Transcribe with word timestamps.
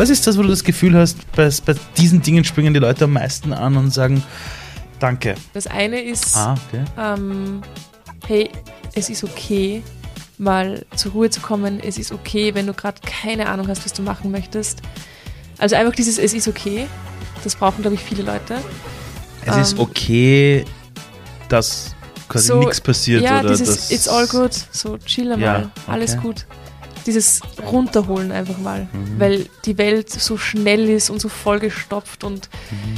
Was 0.00 0.08
ist 0.08 0.26
das, 0.26 0.38
wo 0.38 0.42
du 0.42 0.48
das 0.48 0.64
Gefühl 0.64 0.96
hast, 0.96 1.30
bei, 1.32 1.50
bei 1.66 1.74
diesen 1.98 2.22
Dingen 2.22 2.42
springen 2.42 2.72
die 2.72 2.80
Leute 2.80 3.04
am 3.04 3.12
meisten 3.12 3.52
an 3.52 3.76
und 3.76 3.92
sagen, 3.92 4.22
danke? 4.98 5.34
Das 5.52 5.66
eine 5.66 6.00
ist, 6.00 6.34
Ah, 6.38 6.54
okay. 6.54 6.82
ähm, 6.96 7.60
hey, 8.26 8.48
es 8.94 9.10
ist 9.10 9.24
okay, 9.24 9.82
mal 10.38 10.86
zur 10.96 11.12
Ruhe 11.12 11.28
zu 11.28 11.42
kommen. 11.42 11.80
Es 11.80 11.98
ist 11.98 12.12
okay, 12.12 12.54
wenn 12.54 12.66
du 12.66 12.72
gerade 12.72 12.98
keine 13.04 13.46
Ahnung 13.50 13.68
hast, 13.68 13.84
was 13.84 13.92
du 13.92 14.00
machen 14.00 14.30
möchtest. 14.30 14.80
Also 15.58 15.76
einfach 15.76 15.94
dieses 15.94 16.16
Es 16.16 16.32
ist 16.32 16.48
okay, 16.48 16.86
das 17.44 17.54
brauchen, 17.54 17.82
glaube 17.82 17.96
ich, 17.96 18.00
viele 18.00 18.22
Leute. 18.22 18.56
Es 19.44 19.54
ist 19.58 19.72
Ähm, 19.74 19.80
okay, 19.80 20.64
dass 21.50 21.94
quasi 22.26 22.46
so, 22.46 22.60
nichts 22.60 22.80
passiert 22.80 23.22
ja, 23.22 23.40
oder 23.40 23.50
dieses 23.50 23.90
It's 23.90 24.08
all 24.08 24.26
good, 24.28 24.54
so 24.72 24.96
chill 24.96 25.28
mal, 25.28 25.40
Ja, 25.40 25.70
alles 25.86 26.12
okay. 26.12 26.22
gut. 26.22 26.46
Dieses 27.06 27.40
runterholen 27.70 28.30
einfach 28.32 28.58
mal, 28.58 28.88
Mhm. 28.92 29.18
weil 29.18 29.46
die 29.64 29.78
Welt 29.78 30.10
so 30.10 30.36
schnell 30.36 30.88
ist 30.88 31.10
und 31.10 31.20
so 31.20 31.28
vollgestopft 31.28 32.24
und 32.24 32.48
Mhm. 32.70 32.96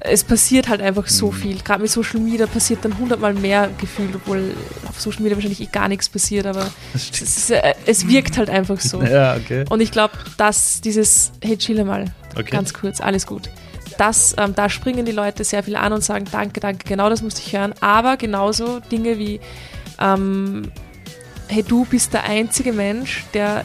es 0.00 0.24
passiert 0.24 0.68
halt 0.68 0.80
einfach 0.80 1.06
so 1.08 1.30
viel. 1.30 1.58
Gerade 1.62 1.82
mit 1.82 1.90
Social 1.90 2.20
Media 2.20 2.46
passiert 2.46 2.84
dann 2.84 2.96
hundertmal 2.98 3.34
mehr 3.34 3.68
gefühlt, 3.78 4.14
obwohl 4.14 4.54
auf 4.88 5.00
Social 5.00 5.22
Media 5.22 5.36
wahrscheinlich 5.36 5.60
eh 5.60 5.66
gar 5.66 5.88
nichts 5.88 6.08
passiert, 6.08 6.46
aber 6.46 6.70
es, 6.94 7.10
ist, 7.20 7.50
äh, 7.50 7.74
es 7.86 8.08
wirkt 8.08 8.38
halt 8.38 8.48
einfach 8.50 8.80
so. 8.80 9.02
Ja, 9.10 9.36
okay. 9.36 9.64
Und 9.68 9.80
ich 9.80 9.90
glaube, 9.90 10.14
dass 10.36 10.80
dieses, 10.80 11.32
hey, 11.42 11.56
chill 11.58 11.84
mal, 11.84 12.06
okay. 12.36 12.50
ganz 12.50 12.72
kurz, 12.72 13.00
alles 13.00 13.26
gut. 13.26 13.50
Das, 13.98 14.34
ähm, 14.38 14.54
da 14.54 14.70
springen 14.70 15.04
die 15.04 15.12
Leute 15.12 15.44
sehr 15.44 15.62
viel 15.62 15.76
an 15.76 15.92
und 15.92 16.02
sagen, 16.02 16.24
danke, 16.32 16.60
danke, 16.60 16.88
genau 16.88 17.10
das 17.10 17.20
musste 17.20 17.42
ich 17.44 17.52
hören. 17.54 17.74
Aber 17.80 18.16
genauso 18.16 18.80
Dinge 18.90 19.18
wie, 19.18 19.40
ähm, 20.00 20.70
hey, 21.50 21.62
du 21.62 21.84
bist 21.84 22.14
der 22.14 22.24
einzige 22.24 22.72
Mensch, 22.72 23.24
der 23.34 23.64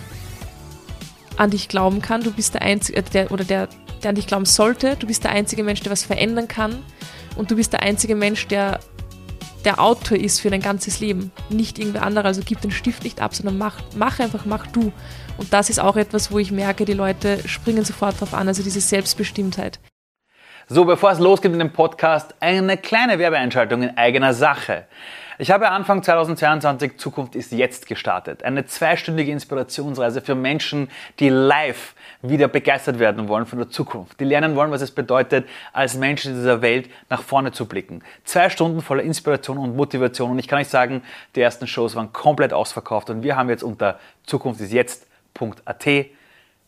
an 1.37 1.51
dich 1.51 1.67
glauben 1.67 2.01
kann. 2.01 2.23
Du 2.23 2.31
bist 2.31 2.53
der 2.53 2.61
einzige, 2.61 2.97
äh, 2.97 3.03
der, 3.03 3.31
oder 3.31 3.43
der, 3.43 3.67
der 4.03 4.09
an 4.09 4.15
dich 4.15 4.27
glauben 4.27 4.45
sollte. 4.45 4.95
Du 4.95 5.07
bist 5.07 5.23
der 5.23 5.31
einzige 5.31 5.63
Mensch, 5.63 5.81
der 5.81 5.91
was 5.91 6.03
verändern 6.03 6.47
kann. 6.47 6.83
Und 7.35 7.51
du 7.51 7.55
bist 7.55 7.73
der 7.73 7.83
einzige 7.83 8.15
Mensch, 8.15 8.47
der 8.47 8.79
der 9.65 9.79
Autor 9.79 10.17
ist 10.17 10.41
für 10.41 10.51
dein 10.51 10.61
ganzes 10.61 10.99
Leben. 10.99 11.31
Nicht 11.49 11.79
irgendwer 11.79 12.03
anderer. 12.03 12.25
Also 12.25 12.41
gib 12.45 12.61
den 12.61 12.69
Stift 12.69 13.03
nicht 13.03 13.19
ab, 13.19 13.33
sondern 13.33 13.57
mach, 13.57 13.81
mach 13.95 14.19
einfach, 14.19 14.45
mach 14.45 14.67
du. 14.67 14.91
Und 15.37 15.53
das 15.53 15.71
ist 15.71 15.79
auch 15.79 15.95
etwas, 15.95 16.31
wo 16.31 16.37
ich 16.37 16.51
merke, 16.51 16.85
die 16.85 16.93
Leute 16.93 17.39
springen 17.47 17.83
sofort 17.83 18.21
drauf 18.21 18.35
an. 18.35 18.47
Also 18.47 18.61
diese 18.61 18.79
Selbstbestimmtheit. 18.79 19.79
So, 20.67 20.85
bevor 20.85 21.11
es 21.11 21.19
losgeht 21.19 21.51
mit 21.51 21.61
dem 21.61 21.73
Podcast, 21.73 22.35
eine 22.39 22.77
kleine 22.77 23.17
Werbeeinschaltung 23.17 23.81
in 23.83 23.97
eigener 23.97 24.33
Sache. 24.35 24.85
Ich 25.37 25.51
habe 25.51 25.69
Anfang 25.69 26.01
2022 26.01 26.97
Zukunft 26.97 27.35
ist 27.35 27.51
jetzt 27.51 27.87
gestartet. 27.87 28.43
Eine 28.43 28.65
zweistündige 28.67 29.33
Inspirationsreise 29.33 30.21
für 30.21 30.33
Menschen, 30.33 30.89
die 31.19 31.27
live 31.27 31.93
wieder 32.21 32.47
begeistert 32.47 32.99
werden 32.99 33.27
wollen 33.27 33.45
von 33.45 33.59
der 33.59 33.69
Zukunft. 33.69 34.17
Die 34.21 34.23
lernen 34.23 34.55
wollen, 34.55 34.71
was 34.71 34.81
es 34.81 34.91
bedeutet, 34.91 35.45
als 35.73 35.95
Menschen 35.95 36.31
in 36.31 36.37
dieser 36.37 36.61
Welt 36.61 36.89
nach 37.09 37.21
vorne 37.21 37.51
zu 37.51 37.65
blicken. 37.65 38.01
Zwei 38.23 38.49
Stunden 38.49 38.81
voller 38.81 39.03
Inspiration 39.03 39.57
und 39.57 39.75
Motivation. 39.75 40.31
Und 40.31 40.39
ich 40.39 40.47
kann 40.47 40.59
euch 40.59 40.69
sagen, 40.69 41.03
die 41.35 41.41
ersten 41.41 41.67
Shows 41.67 41.95
waren 41.95 42.13
komplett 42.13 42.53
ausverkauft. 42.53 43.09
Und 43.09 43.21
wir 43.21 43.35
haben 43.35 43.49
jetzt 43.49 43.63
unter 43.63 43.99
zukunftisjetzt.at 44.25 45.85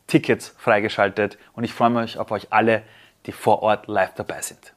Tickets 0.07 0.55
freigeschaltet. 0.57 1.37
Und 1.53 1.63
ich 1.63 1.73
freue 1.73 1.89
mich 1.89 2.19
auf 2.19 2.31
euch 2.31 2.47
alle, 2.49 2.83
die 3.27 3.31
vor 3.31 3.63
Ort 3.63 3.87
live 3.87 4.13
dabei 4.15 4.41
sind. 4.41 4.73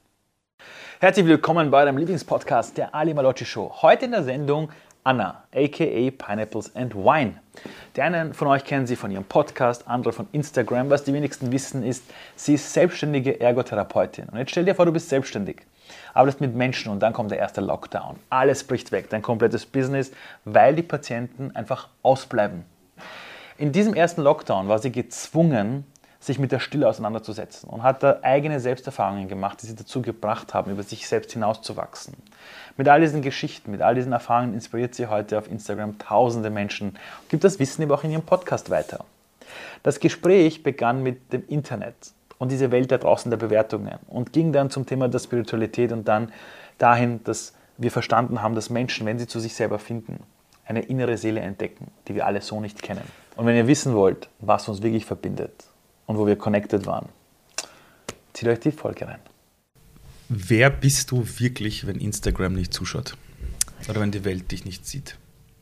Herzlich 1.02 1.24
willkommen 1.24 1.70
bei 1.70 1.82
eurem 1.82 1.96
Lieblingspodcast, 1.96 2.76
der 2.76 2.94
Ali 2.94 3.14
Malocci 3.14 3.46
Show. 3.46 3.72
Heute 3.80 4.04
in 4.04 4.10
der 4.10 4.22
Sendung 4.22 4.68
Anna, 5.02 5.44
aka 5.50 6.10
Pineapples 6.10 6.76
and 6.76 6.94
Wine. 6.94 7.36
Die 7.96 8.02
einen 8.02 8.34
von 8.34 8.48
euch 8.48 8.64
kennen 8.64 8.86
sie 8.86 8.96
von 8.96 9.10
ihrem 9.10 9.24
Podcast, 9.24 9.88
andere 9.88 10.12
von 10.12 10.28
Instagram. 10.32 10.90
Was 10.90 11.02
die 11.04 11.14
wenigsten 11.14 11.52
wissen 11.52 11.82
ist, 11.84 12.04
sie 12.36 12.52
ist 12.52 12.70
selbstständige 12.74 13.40
Ergotherapeutin. 13.40 14.28
Und 14.28 14.36
jetzt 14.36 14.50
stell 14.50 14.66
dir 14.66 14.74
vor, 14.74 14.84
du 14.84 14.92
bist 14.92 15.08
selbstständig, 15.08 15.62
arbeitest 16.12 16.42
mit 16.42 16.54
Menschen 16.54 16.92
und 16.92 17.00
dann 17.00 17.14
kommt 17.14 17.30
der 17.30 17.38
erste 17.38 17.62
Lockdown. 17.62 18.16
Alles 18.28 18.62
bricht 18.64 18.92
weg, 18.92 19.08
dein 19.08 19.22
komplettes 19.22 19.64
Business, 19.64 20.12
weil 20.44 20.74
die 20.74 20.82
Patienten 20.82 21.56
einfach 21.56 21.88
ausbleiben. 22.02 22.66
In 23.56 23.72
diesem 23.72 23.94
ersten 23.94 24.20
Lockdown 24.20 24.68
war 24.68 24.78
sie 24.80 24.92
gezwungen, 24.92 25.86
sich 26.20 26.38
mit 26.38 26.52
der 26.52 26.58
Stille 26.58 26.86
auseinanderzusetzen 26.86 27.68
und 27.70 27.82
hat 27.82 28.02
da 28.02 28.18
eigene 28.20 28.60
Selbsterfahrungen 28.60 29.26
gemacht, 29.26 29.62
die 29.62 29.66
sie 29.66 29.74
dazu 29.74 30.02
gebracht 30.02 30.52
haben, 30.52 30.70
über 30.70 30.82
sich 30.82 31.08
selbst 31.08 31.32
hinauszuwachsen. 31.32 32.14
Mit 32.76 32.88
all 32.88 33.00
diesen 33.00 33.22
Geschichten, 33.22 33.70
mit 33.70 33.80
all 33.80 33.94
diesen 33.94 34.12
Erfahrungen 34.12 34.52
inspiriert 34.52 34.94
sie 34.94 35.06
heute 35.06 35.38
auf 35.38 35.50
Instagram 35.50 35.98
tausende 35.98 36.50
Menschen 36.50 36.90
und 36.90 37.28
gibt 37.30 37.42
das 37.42 37.58
Wissen 37.58 37.82
eben 37.82 37.90
auch 37.90 38.04
in 38.04 38.10
ihrem 38.10 38.22
Podcast 38.22 38.68
weiter. 38.68 39.06
Das 39.82 39.98
Gespräch 39.98 40.62
begann 40.62 41.02
mit 41.02 41.32
dem 41.32 41.42
Internet 41.48 41.94
und 42.36 42.52
diese 42.52 42.70
Welt 42.70 42.92
da 42.92 42.98
draußen 42.98 43.30
der 43.30 43.38
Bewertungen 43.38 43.98
und 44.06 44.34
ging 44.34 44.52
dann 44.52 44.68
zum 44.68 44.84
Thema 44.84 45.08
der 45.08 45.20
Spiritualität 45.20 45.90
und 45.90 46.06
dann 46.06 46.32
dahin, 46.76 47.24
dass 47.24 47.54
wir 47.78 47.90
verstanden 47.90 48.42
haben, 48.42 48.54
dass 48.54 48.68
Menschen, 48.68 49.06
wenn 49.06 49.18
sie 49.18 49.26
zu 49.26 49.40
sich 49.40 49.54
selber 49.54 49.78
finden, 49.78 50.22
eine 50.66 50.82
innere 50.82 51.16
Seele 51.16 51.40
entdecken, 51.40 51.90
die 52.08 52.14
wir 52.14 52.26
alle 52.26 52.42
so 52.42 52.60
nicht 52.60 52.82
kennen. 52.82 53.02
Und 53.36 53.46
wenn 53.46 53.56
ihr 53.56 53.66
wissen 53.66 53.94
wollt, 53.94 54.28
was 54.38 54.68
uns 54.68 54.82
wirklich 54.82 55.06
verbindet 55.06 55.69
und 56.10 56.18
wo 56.18 56.26
wir 56.26 56.34
connected 56.34 56.86
waren, 56.86 57.08
zieht 58.32 58.48
euch 58.48 58.58
die 58.58 58.72
Folge 58.72 59.06
rein. 59.06 59.20
Wer 60.28 60.68
bist 60.68 61.12
du 61.12 61.24
wirklich, 61.38 61.86
wenn 61.86 62.00
Instagram 62.00 62.54
nicht 62.54 62.74
zuschaut? 62.74 63.16
Oder 63.88 64.00
wenn 64.00 64.10
die 64.10 64.24
Welt 64.24 64.50
dich 64.50 64.64
nicht 64.64 64.84
sieht? 64.84 65.16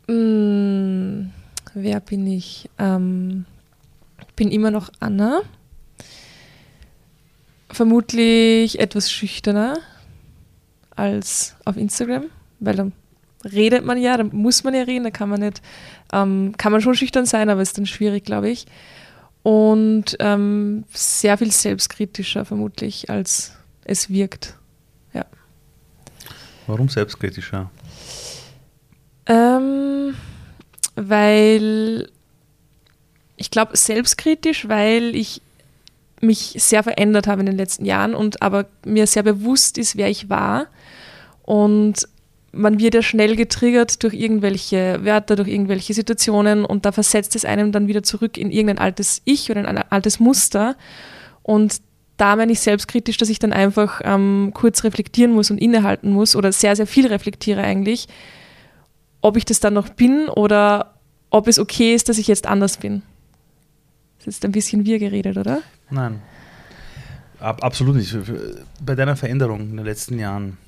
Mm, 0.06 1.28
wer 1.75 2.00
bin 2.00 2.26
ich? 2.26 2.70
Ähm, 2.78 3.44
bin 4.37 4.50
immer 4.50 4.70
noch 4.70 4.91
Anna. 5.00 5.42
Vermutlich 7.69 8.81
etwas 8.81 9.12
schüchterner 9.12 9.76
als 10.97 11.56
auf 11.66 11.76
Instagram, 11.76 12.25
weil 12.60 12.75
dann 12.75 12.92
redet 13.44 13.84
man 13.84 13.98
ja, 13.98 14.16
da 14.16 14.25
muss 14.25 14.64
man 14.64 14.72
ja 14.72 14.84
reden, 14.84 15.04
da 15.04 15.10
kann 15.10 15.28
man 15.28 15.41
nicht, 15.41 15.60
ähm, 16.14 16.54
kann 16.56 16.72
man 16.72 16.81
schon 16.81 16.94
schüchtern 16.94 17.26
sein, 17.26 17.50
aber 17.50 17.60
ist 17.60 17.76
dann 17.76 17.84
schwierig, 17.84 18.25
glaube 18.25 18.48
ich. 18.48 18.64
Und 19.48 20.14
ähm, 20.20 20.84
sehr 20.92 21.38
viel 21.38 21.50
selbstkritischer 21.50 22.44
vermutlich, 22.44 23.09
als 23.09 23.54
es 23.84 24.10
wirkt. 24.10 24.59
Warum 26.69 26.91
selbstkritischer? 26.91 27.70
Ähm, 29.25 30.14
weil 30.97 32.10
ich 33.37 33.50
glaube, 33.50 33.75
selbstkritisch, 33.75 34.69
weil 34.69 35.16
ich 35.16 35.41
mich 36.20 36.56
sehr 36.58 36.82
verändert 36.82 37.26
habe 37.26 37.41
in 37.41 37.47
den 37.47 37.56
letzten 37.56 37.87
Jahren 37.87 38.14
und 38.14 38.42
aber 38.42 38.66
mir 38.84 39.06
sehr 39.06 39.22
bewusst 39.22 39.78
ist, 39.78 39.97
wer 39.97 40.10
ich 40.10 40.28
war. 40.28 40.66
Und 41.42 42.06
man 42.53 42.78
wird 42.78 42.94
ja 42.94 43.03
schnell 43.03 43.36
getriggert 43.36 44.03
durch 44.03 44.14
irgendwelche 44.14 45.04
Wörter, 45.04 45.36
durch 45.36 45.48
irgendwelche 45.48 45.94
Situationen 45.94 46.64
und 46.64 46.86
da 46.86 46.92
versetzt 46.92 47.36
es 47.36 47.44
einem 47.44 47.72
dann 47.72 47.88
wieder 47.88 48.03
zurück 48.03 48.38
in 48.38 48.50
irgendein 48.50 48.78
altes 48.78 49.22
Ich 49.25 49.50
oder 49.50 49.60
in 49.60 49.66
ein 49.66 49.78
altes 49.91 50.19
Muster. 50.19 50.76
Und 51.42 51.81
da 52.16 52.37
meine 52.37 52.53
ich 52.53 52.60
selbstkritisch, 52.60 53.16
dass 53.16 53.28
ich 53.28 53.38
dann 53.38 53.53
einfach 53.53 54.00
ähm, 54.04 54.50
kurz 54.54 54.82
reflektieren 54.82 55.32
muss 55.32 55.50
und 55.50 55.58
innehalten 55.58 56.10
muss 56.10 56.34
oder 56.34 56.53
sehr, 56.53 56.75
sehr 56.75 56.87
viel 56.87 57.06
reflektiere 57.06 57.62
eigentlich, 57.62 58.08
ob 59.20 59.37
ich 59.37 59.44
das 59.44 59.60
dann 59.60 59.75
noch 59.75 59.91
bin 59.91 60.28
oder 60.28 60.94
ob 61.31 61.48
es 61.48 61.58
okay 61.58 61.94
ist, 61.94 62.08
dass 62.08 62.19
ich 62.19 62.26
jetzt 62.26 62.47
anders 62.47 62.78
bin. 62.78 63.03
Das 64.19 64.34
ist 64.34 64.44
ein 64.44 64.53
bisschen 64.53 64.84
wir 64.84 64.98
geredet, 64.98 65.37
oder? 65.37 65.60
Nein. 65.91 66.20
Ab, 67.38 67.62
absolut 67.62 67.97
nicht. 67.97 68.16
Bei 68.84 68.94
deiner 68.94 69.14
Veränderung 69.14 69.60
in 69.60 69.76
den 69.76 69.87
letzten 69.87 70.19
Jahren, 70.19 70.58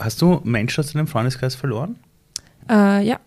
hast 0.00 0.20
du 0.22 0.40
Menschen 0.44 0.80
aus 0.82 0.92
deinem 0.92 1.06
Freundeskreis 1.06 1.54
verloren? 1.54 1.96
Äh, 2.68 3.04
ja. 3.06 3.18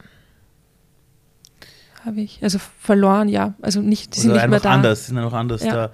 Habe 2.06 2.22
ich. 2.22 2.40
Also 2.44 2.60
verloren, 2.80 3.30
ja. 3.30 3.54
Also 3.62 3.82
nicht, 3.82 4.16
die 4.16 4.20
sind 4.20 4.32
Oder 4.32 4.42
nicht 4.42 4.50
mehr 4.50 4.58
einfach 4.58 4.70
da. 4.70 4.76
anders, 4.76 5.08
sind 5.08 5.18
einfach 5.18 5.34
anders 5.38 5.64
Ja. 5.64 5.74
da. 5.74 5.92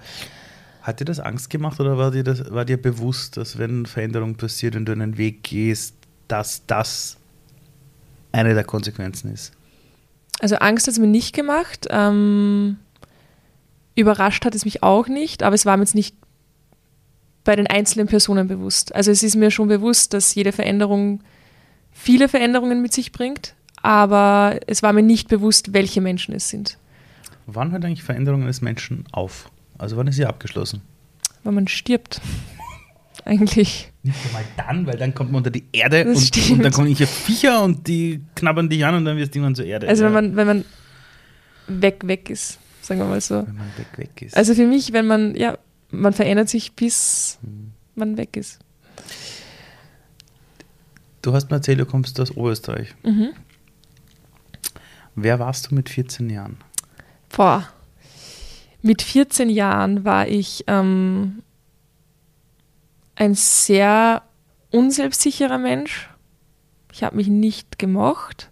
Hat 0.82 0.98
dir 0.98 1.04
das 1.04 1.20
Angst 1.20 1.50
gemacht 1.50 1.78
oder 1.78 1.98
war 1.98 2.10
dir, 2.10 2.24
das, 2.24 2.50
war 2.50 2.64
dir 2.64 2.80
bewusst, 2.80 3.36
dass 3.36 3.58
wenn 3.58 3.86
Veränderung 3.86 4.34
passiert 4.36 4.74
und 4.76 4.86
du 4.86 4.92
einen 4.92 5.18
Weg 5.18 5.42
gehst, 5.42 5.94
dass 6.26 6.66
das 6.66 7.18
eine 8.32 8.54
der 8.54 8.64
Konsequenzen 8.64 9.32
ist? 9.32 9.52
Also 10.40 10.56
Angst 10.56 10.86
hat 10.86 10.92
es 10.92 10.98
mir 10.98 11.06
nicht 11.06 11.34
gemacht. 11.34 11.86
Ähm, 11.90 12.78
überrascht 13.94 14.44
hat 14.46 14.54
es 14.54 14.64
mich 14.64 14.82
auch 14.82 15.06
nicht, 15.06 15.42
aber 15.42 15.54
es 15.54 15.66
war 15.66 15.76
mir 15.76 15.82
jetzt 15.82 15.94
nicht 15.94 16.16
bei 17.44 17.56
den 17.56 17.66
einzelnen 17.66 18.06
Personen 18.06 18.48
bewusst. 18.48 18.94
Also 18.94 19.10
es 19.10 19.22
ist 19.22 19.36
mir 19.36 19.50
schon 19.50 19.68
bewusst, 19.68 20.12
dass 20.14 20.34
jede 20.34 20.52
Veränderung 20.52 21.20
viele 21.92 22.28
Veränderungen 22.28 22.82
mit 22.82 22.92
sich 22.92 23.12
bringt, 23.12 23.54
aber 23.82 24.60
es 24.66 24.82
war 24.82 24.92
mir 24.92 25.02
nicht 25.02 25.28
bewusst, 25.28 25.72
welche 25.72 26.00
Menschen 26.00 26.34
es 26.34 26.48
sind. 26.48 26.78
Wann 27.46 27.72
hört 27.72 27.84
eigentlich 27.84 28.02
Veränderung 28.02 28.42
eines 28.42 28.60
Menschen 28.60 29.04
auf? 29.12 29.50
Also 29.78 29.96
wann 29.96 30.06
ist 30.06 30.16
sie 30.16 30.26
abgeschlossen? 30.26 30.82
Weil 31.42 31.52
man 31.52 31.68
stirbt. 31.68 32.20
Eigentlich. 33.24 33.92
Nicht 34.02 34.16
einmal 34.26 34.44
dann, 34.56 34.86
weil 34.86 34.96
dann 34.96 35.14
kommt 35.14 35.30
man 35.30 35.38
unter 35.40 35.50
die 35.50 35.64
Erde 35.72 36.06
und, 36.06 36.50
und 36.50 36.62
dann 36.62 36.72
kommen 36.72 36.86
irgendwelche 36.86 37.06
Viecher 37.12 37.62
und 37.62 37.86
die 37.86 38.22
knabbern 38.34 38.70
dich 38.70 38.84
an 38.84 38.94
und 38.94 39.04
dann 39.04 39.18
wirst 39.18 39.34
du 39.34 39.38
irgendwann 39.38 39.54
zur 39.54 39.66
Erde. 39.66 39.88
Also 39.88 40.04
wenn 40.04 40.12
man, 40.12 40.36
wenn 40.36 40.46
man 40.46 40.64
weg, 41.66 42.06
weg 42.06 42.30
ist. 42.30 42.58
sagen 42.80 43.00
wir 43.00 43.06
mal 43.06 43.20
so. 43.20 43.46
Wenn 43.46 43.56
man 43.56 43.68
weg, 43.76 43.86
weg 43.96 44.22
ist. 44.22 44.36
Also 44.36 44.54
für 44.54 44.66
mich, 44.66 44.92
wenn 44.94 45.06
man, 45.06 45.34
ja, 45.34 45.58
man 45.90 46.12
verändert 46.12 46.48
sich, 46.48 46.72
bis 46.72 47.38
man 47.94 48.16
weg 48.16 48.36
ist. 48.36 48.58
du 51.22 51.32
hast 51.32 51.50
mir 51.50 51.56
erzählt, 51.56 51.80
du 51.80 51.86
kommst 51.86 52.18
aus 52.20 52.30
Oberösterreich. 52.30 52.94
Mhm. 53.02 53.30
Wer 55.14 55.38
warst 55.38 55.70
du 55.70 55.74
mit 55.74 55.88
14 55.88 56.30
Jahren? 56.30 56.56
Boah. 57.34 57.68
Mit 58.82 59.02
14 59.02 59.50
Jahren 59.50 60.04
war 60.04 60.26
ich 60.28 60.64
ähm, 60.66 61.42
ein 63.14 63.34
sehr 63.34 64.22
unselbstsicherer 64.70 65.58
Mensch. 65.58 66.08
Ich 66.92 67.02
habe 67.02 67.16
mich 67.16 67.28
nicht 67.28 67.78
gemocht. 67.78 68.50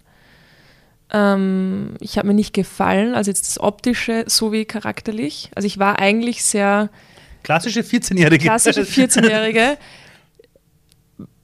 Ähm, 1.10 1.94
ich 2.00 2.18
habe 2.18 2.28
mir 2.28 2.34
nicht 2.34 2.52
gefallen, 2.52 3.14
also 3.14 3.30
jetzt 3.30 3.48
das 3.48 3.60
Optische 3.60 4.24
sowie 4.26 4.66
charakterlich. 4.66 5.50
Also 5.54 5.66
ich 5.66 5.78
war 5.78 5.98
eigentlich 5.98 6.44
sehr 6.44 6.90
Klassische 7.42 7.80
14-Jährige. 7.80 8.44
klassische 8.44 8.82
14-Jährige. 8.82 9.78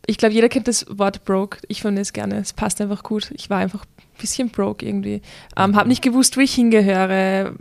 Ich 0.06 0.18
glaube, 0.18 0.34
jeder 0.34 0.50
kennt 0.50 0.68
das 0.68 0.84
Wort 0.90 1.24
broke. 1.24 1.60
Ich 1.68 1.80
finde 1.80 2.02
es 2.02 2.12
gerne. 2.12 2.36
Es 2.36 2.52
passt 2.52 2.78
einfach 2.80 3.02
gut. 3.02 3.30
Ich 3.34 3.48
war 3.48 3.58
einfach 3.58 3.84
ein 3.84 4.20
bisschen 4.20 4.50
broke 4.50 4.84
irgendwie. 4.84 5.22
Ähm, 5.56 5.76
habe 5.76 5.88
nicht 5.88 6.02
gewusst, 6.02 6.36
wo 6.36 6.42
ich 6.42 6.54
hingehöre. 6.54 7.54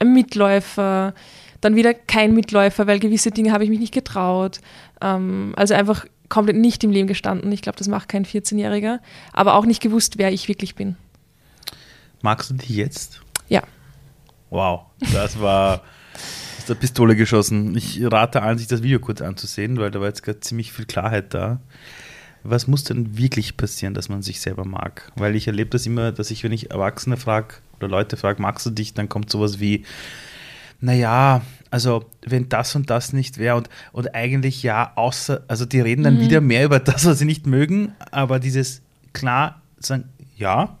Ein 0.00 0.12
Mitläufer. 0.12 1.14
Dann 1.60 1.76
wieder 1.76 1.94
kein 1.94 2.34
Mitläufer, 2.34 2.88
weil 2.88 2.98
gewisse 2.98 3.30
Dinge 3.30 3.52
habe 3.52 3.62
ich 3.62 3.70
mich 3.70 3.78
nicht 3.78 3.94
getraut. 3.94 4.60
Ähm, 5.00 5.52
also 5.56 5.74
einfach 5.74 6.06
komplett 6.28 6.56
nicht 6.56 6.82
im 6.82 6.90
Leben 6.90 7.06
gestanden. 7.06 7.52
Ich 7.52 7.62
glaube, 7.62 7.78
das 7.78 7.86
macht 7.88 8.08
kein 8.08 8.24
14-Jähriger. 8.24 8.98
Aber 9.32 9.54
auch 9.54 9.64
nicht 9.64 9.80
gewusst, 9.80 10.18
wer 10.18 10.32
ich 10.32 10.48
wirklich 10.48 10.74
bin. 10.74 10.96
Magst 12.20 12.50
du 12.50 12.54
die 12.54 12.74
jetzt? 12.74 13.20
Ja. 13.48 13.62
Wow, 14.50 14.86
das 15.12 15.40
war 15.40 15.82
der 16.68 16.74
Pistole 16.74 17.16
geschossen. 17.16 17.76
Ich 17.76 18.00
rate 18.02 18.42
allen, 18.42 18.58
sich 18.58 18.66
das 18.66 18.82
Video 18.82 18.98
kurz 18.98 19.20
anzusehen, 19.20 19.78
weil 19.78 19.90
da 19.90 20.00
war 20.00 20.08
jetzt 20.08 20.22
gerade 20.22 20.40
ziemlich 20.40 20.72
viel 20.72 20.84
Klarheit 20.84 21.34
da. 21.34 21.60
Was 22.42 22.66
muss 22.66 22.84
denn 22.84 23.18
wirklich 23.18 23.56
passieren, 23.56 23.94
dass 23.94 24.08
man 24.08 24.22
sich 24.22 24.40
selber 24.40 24.64
mag? 24.64 25.10
Weil 25.16 25.34
ich 25.34 25.46
erlebe 25.48 25.70
das 25.70 25.86
immer, 25.86 26.12
dass 26.12 26.30
ich, 26.30 26.44
wenn 26.44 26.52
ich 26.52 26.70
Erwachsene 26.70 27.16
frage 27.16 27.56
oder 27.78 27.88
Leute 27.88 28.16
frage, 28.16 28.40
magst 28.40 28.64
du 28.66 28.70
dich, 28.70 28.94
dann 28.94 29.08
kommt 29.08 29.30
sowas 29.30 29.58
wie, 29.58 29.84
naja, 30.80 31.42
also 31.70 32.04
wenn 32.24 32.48
das 32.48 32.74
und 32.76 32.90
das 32.90 33.12
nicht 33.12 33.38
wäre 33.38 33.56
und, 33.56 33.68
und 33.92 34.14
eigentlich 34.14 34.62
ja, 34.62 34.92
außer, 34.94 35.42
also 35.48 35.64
die 35.64 35.80
reden 35.80 36.04
dann 36.04 36.20
wieder 36.20 36.40
mehr 36.40 36.64
über 36.64 36.78
das, 36.78 37.04
was 37.04 37.18
sie 37.18 37.24
nicht 37.24 37.46
mögen, 37.46 37.92
aber 38.12 38.38
dieses 38.38 38.82
klar 39.12 39.62
sagen, 39.78 40.04
ja, 40.36 40.78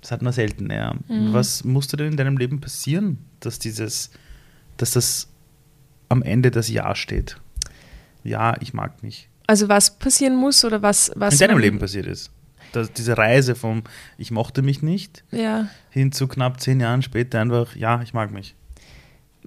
das 0.00 0.10
hat 0.10 0.22
man 0.22 0.32
selten, 0.32 0.70
ja. 0.70 0.94
Was 1.32 1.62
musste 1.62 1.96
denn 1.96 2.08
in 2.12 2.16
deinem 2.16 2.38
Leben 2.38 2.60
passieren, 2.60 3.18
dass 3.40 3.58
dieses, 3.58 4.10
dass 4.82 4.92
das 4.92 5.28
am 6.08 6.22
Ende 6.22 6.50
das 6.50 6.68
Ja 6.68 6.94
steht? 6.94 7.36
Ja, 8.24 8.56
ich 8.60 8.74
mag 8.74 9.02
mich. 9.02 9.28
Also 9.46 9.68
was 9.68 9.98
passieren 9.98 10.36
muss 10.36 10.64
oder 10.64 10.82
was... 10.82 11.10
was 11.16 11.34
In 11.40 11.48
deinem 11.48 11.58
Leben 11.58 11.78
passiert 11.78 12.06
ist. 12.06 12.30
Dass 12.72 12.92
diese 12.92 13.16
Reise 13.18 13.54
vom 13.54 13.82
Ich 14.18 14.30
mochte 14.30 14.62
mich 14.62 14.82
nicht 14.82 15.24
Ja. 15.32 15.68
hin 15.90 16.12
zu 16.12 16.28
knapp 16.28 16.60
zehn 16.60 16.80
Jahren 16.80 17.02
später 17.02 17.40
einfach, 17.40 17.74
ja, 17.76 18.00
ich 18.02 18.12
mag 18.14 18.30
mich. 18.32 18.54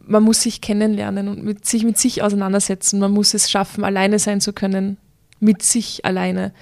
man 0.05 0.23
muss 0.23 0.41
sich 0.41 0.59
kennenlernen 0.59 1.27
und 1.29 1.43
mit 1.43 1.65
sich 1.65 1.83
mit 1.85 1.97
sich 1.97 2.21
auseinandersetzen. 2.23 2.99
Man 2.99 3.11
muss 3.11 3.33
es 3.33 3.49
schaffen, 3.49 3.83
alleine 3.85 4.19
sein 4.19 4.41
zu 4.41 4.51
können, 4.51 4.97
mit 5.39 5.61
sich 5.61 6.03
alleine. 6.03 6.53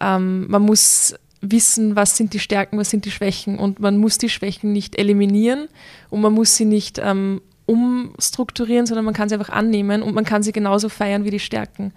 Ähm, 0.00 0.46
man 0.48 0.62
muss 0.62 1.14
wissen, 1.40 1.96
was 1.96 2.16
sind 2.16 2.34
die 2.34 2.38
Stärken, 2.40 2.76
was 2.78 2.90
sind 2.90 3.04
die 3.06 3.10
Schwächen 3.10 3.58
und 3.58 3.80
man 3.80 3.96
muss 3.96 4.18
die 4.18 4.28
Schwächen 4.28 4.72
nicht 4.72 4.96
eliminieren 4.98 5.68
und 6.10 6.20
man 6.20 6.32
muss 6.34 6.56
sie 6.56 6.64
nicht 6.66 6.98
ähm, 7.02 7.40
umstrukturieren, 7.66 8.86
sondern 8.86 9.04
man 9.04 9.14
kann 9.14 9.28
sie 9.28 9.34
einfach 9.34 9.50
annehmen 9.50 10.02
und 10.02 10.14
man 10.14 10.24
kann 10.24 10.42
sie 10.42 10.52
genauso 10.52 10.88
feiern 10.88 11.24
wie 11.24 11.30
die 11.30 11.38
Stärken. 11.38 11.92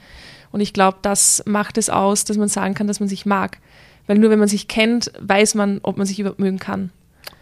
Und 0.52 0.62
ich 0.62 0.74
glaube, 0.74 1.00
das 1.02 1.44
macht 1.46 1.78
es 1.78 1.90
aus, 1.90 2.24
dass 2.24 2.38
man 2.38 2.48
sagen 2.48 2.74
kann, 2.74 2.88
dass 2.88 3.00
man 3.00 3.10
sich 3.10 3.26
mag. 3.26 3.60
Weil 4.08 4.20
nur 4.20 4.30
wenn 4.30 4.40
man 4.40 4.48
sich 4.48 4.68
kennt, 4.68 5.12
weiß 5.20 5.56
man, 5.56 5.80
ob 5.82 5.98
man 5.98 6.06
sich 6.06 6.20
überhaupt 6.20 6.40
mögen 6.40 6.60
kann. 6.60 6.92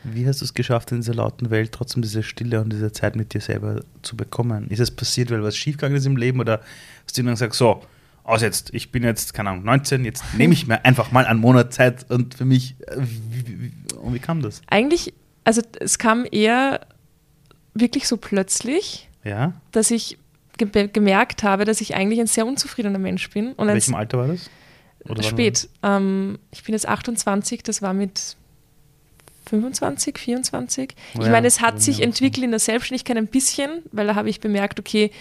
Wie 0.04 0.28
hast 0.28 0.42
du 0.42 0.46
es 0.46 0.54
geschafft, 0.54 0.92
in 0.92 1.02
dieser 1.02 1.14
lauten 1.14 1.50
Welt 1.50 1.72
trotzdem 1.72 2.02
diese 2.02 2.24
Stille 2.24 2.62
und 2.62 2.72
diese 2.72 2.92
Zeit 2.92 3.16
mit 3.16 3.34
dir 3.34 3.42
selber 3.42 3.82
zu 4.02 4.18
bekommen? 4.18 4.68
Ist 4.70 4.80
es 4.80 4.92
passiert, 4.92 5.32
weil 5.32 5.44
was 5.44 5.56
schiefgegangen 5.56 5.98
ist 5.98 6.06
im 6.06 6.18
Leben 6.18 6.40
oder 6.40 6.62
hast 7.06 7.18
du 7.18 7.24
dann 7.24 7.34
gesagt, 7.34 7.54
so, 7.54 7.84
aus 8.24 8.42
jetzt, 8.42 8.74
ich 8.74 8.92
bin 8.92 9.04
jetzt, 9.04 9.34
keine 9.34 9.50
Ahnung, 9.50 9.64
19, 9.66 10.06
jetzt 10.06 10.24
nehme 10.38 10.54
ich 10.54 10.68
mir 10.68 10.84
einfach 10.86 11.12
mal 11.12 11.26
einen 11.26 11.40
Monat 11.40 11.74
Zeit 11.74 12.10
und 12.10 12.36
für 12.36 12.46
mich, 12.46 12.76
äh, 12.88 12.98
wie, 12.98 13.48
wie, 13.48 13.62
wie, 13.62 13.98
und 13.98 14.14
wie 14.14 14.20
kam 14.20 14.42
das? 14.42 14.62
Eigentlich, 14.68 15.14
also 15.44 15.62
es 15.80 15.98
kam 15.98 16.26
eher 16.30 16.82
wirklich 17.74 18.08
so 18.08 18.18
plötzlich, 18.18 19.10
Ja? 19.24 19.54
dass 19.72 19.92
ich 19.92 20.18
ge 20.58 20.88
gemerkt 20.88 21.44
habe, 21.44 21.66
dass 21.66 21.82
ich 21.82 21.96
eigentlich 21.96 22.20
ein 22.20 22.28
sehr 22.28 22.46
unzufriedener 22.46 23.00
Mensch 23.00 23.30
bin. 23.30 23.54
Und 23.54 23.68
In 23.70 23.74
welchem 23.74 23.96
Alter 23.96 24.18
war 24.20 24.28
das? 24.28 24.50
Oder 25.10 25.24
spät. 25.24 25.68
Ähm, 25.82 26.40
ich 26.52 26.64
bin 26.64 26.74
jetzt 26.74 26.88
28, 26.88 27.64
das 27.64 27.82
war 27.82 27.94
mit 27.94 28.38
25, 29.48 30.18
24. 30.18 30.96
Oh 31.16 31.20
ich 31.20 31.26
ja, 31.26 31.32
meine, 31.32 31.48
es 31.48 31.60
hat 31.62 31.82
sich 31.82 32.02
entwickelt 32.02 32.46
in 32.46 32.52
der 32.52 32.60
Selbstständigkeit 32.60 33.18
ein 33.18 33.28
bisschen, 33.28 33.84
weil 33.92 34.08
da 34.08 34.16
habe 34.16 34.30
ich 34.30 34.40
bemerkt, 34.40 34.80
okay, 34.80 35.12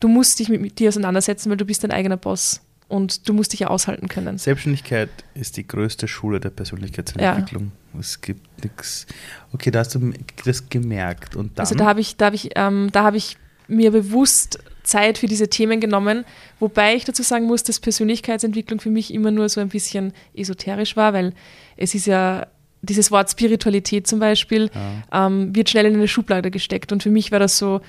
du 0.00 0.08
musst 0.08 0.38
dich 0.38 0.48
mit, 0.48 0.60
mit 0.60 0.78
dir 0.78 0.88
auseinandersetzen, 0.88 1.50
weil 1.50 1.56
du 1.56 1.64
bist 1.64 1.82
dein 1.82 1.90
eigener 1.90 2.16
Boss. 2.16 2.60
Und 2.86 3.28
du 3.28 3.32
musst 3.32 3.52
dich 3.52 3.60
ja 3.60 3.68
aushalten 3.68 4.08
können. 4.08 4.38
Selbstständigkeit 4.38 5.08
ist 5.34 5.56
die 5.56 5.66
größte 5.66 6.06
Schule 6.06 6.38
der 6.38 6.50
Persönlichkeitsentwicklung. 6.50 7.72
Es 7.98 8.20
gibt 8.20 8.62
nichts. 8.62 9.06
Okay, 9.52 9.70
da 9.70 9.80
hast 9.80 9.94
du 9.94 10.12
das 10.44 10.68
gemerkt. 10.68 11.34
Und 11.34 11.58
dann, 11.58 11.62
Also 11.62 11.74
da 11.74 11.86
habe 11.86 12.00
ich, 12.00 12.16
da 12.16 12.26
habe 12.26 12.36
ich, 12.36 12.50
ähm, 12.56 12.90
da 12.92 13.04
habe 13.04 13.16
ich 13.16 13.36
mir 13.68 13.90
bewusst 13.90 14.58
Zeit 14.82 15.18
für 15.18 15.26
diese 15.26 15.48
Themen 15.48 15.80
genommen, 15.80 16.24
wobei 16.60 16.94
ich 16.94 17.04
dazu 17.04 17.22
sagen 17.22 17.46
muss, 17.46 17.62
dass 17.62 17.80
Persönlichkeitsentwicklung 17.80 18.80
für 18.80 18.90
mich 18.90 19.12
immer 19.12 19.30
nur 19.30 19.48
so 19.48 19.60
ein 19.60 19.70
bisschen 19.70 20.12
esoterisch 20.34 20.96
war, 20.96 21.14
weil 21.14 21.32
es 21.76 21.94
ist 21.94 22.06
ja 22.06 22.46
dieses 22.82 23.10
Wort 23.10 23.30
Spiritualität 23.30 24.06
zum 24.06 24.18
Beispiel 24.18 24.70
ähm, 25.10 25.56
wird 25.56 25.70
schnell 25.70 25.86
in 25.86 25.94
eine 25.94 26.06
Schublade 26.06 26.50
gesteckt 26.50 26.92
und 26.92 27.02
für 27.02 27.10
mich 27.10 27.32
war 27.32 27.38
das 27.38 27.56
so, 27.56 27.80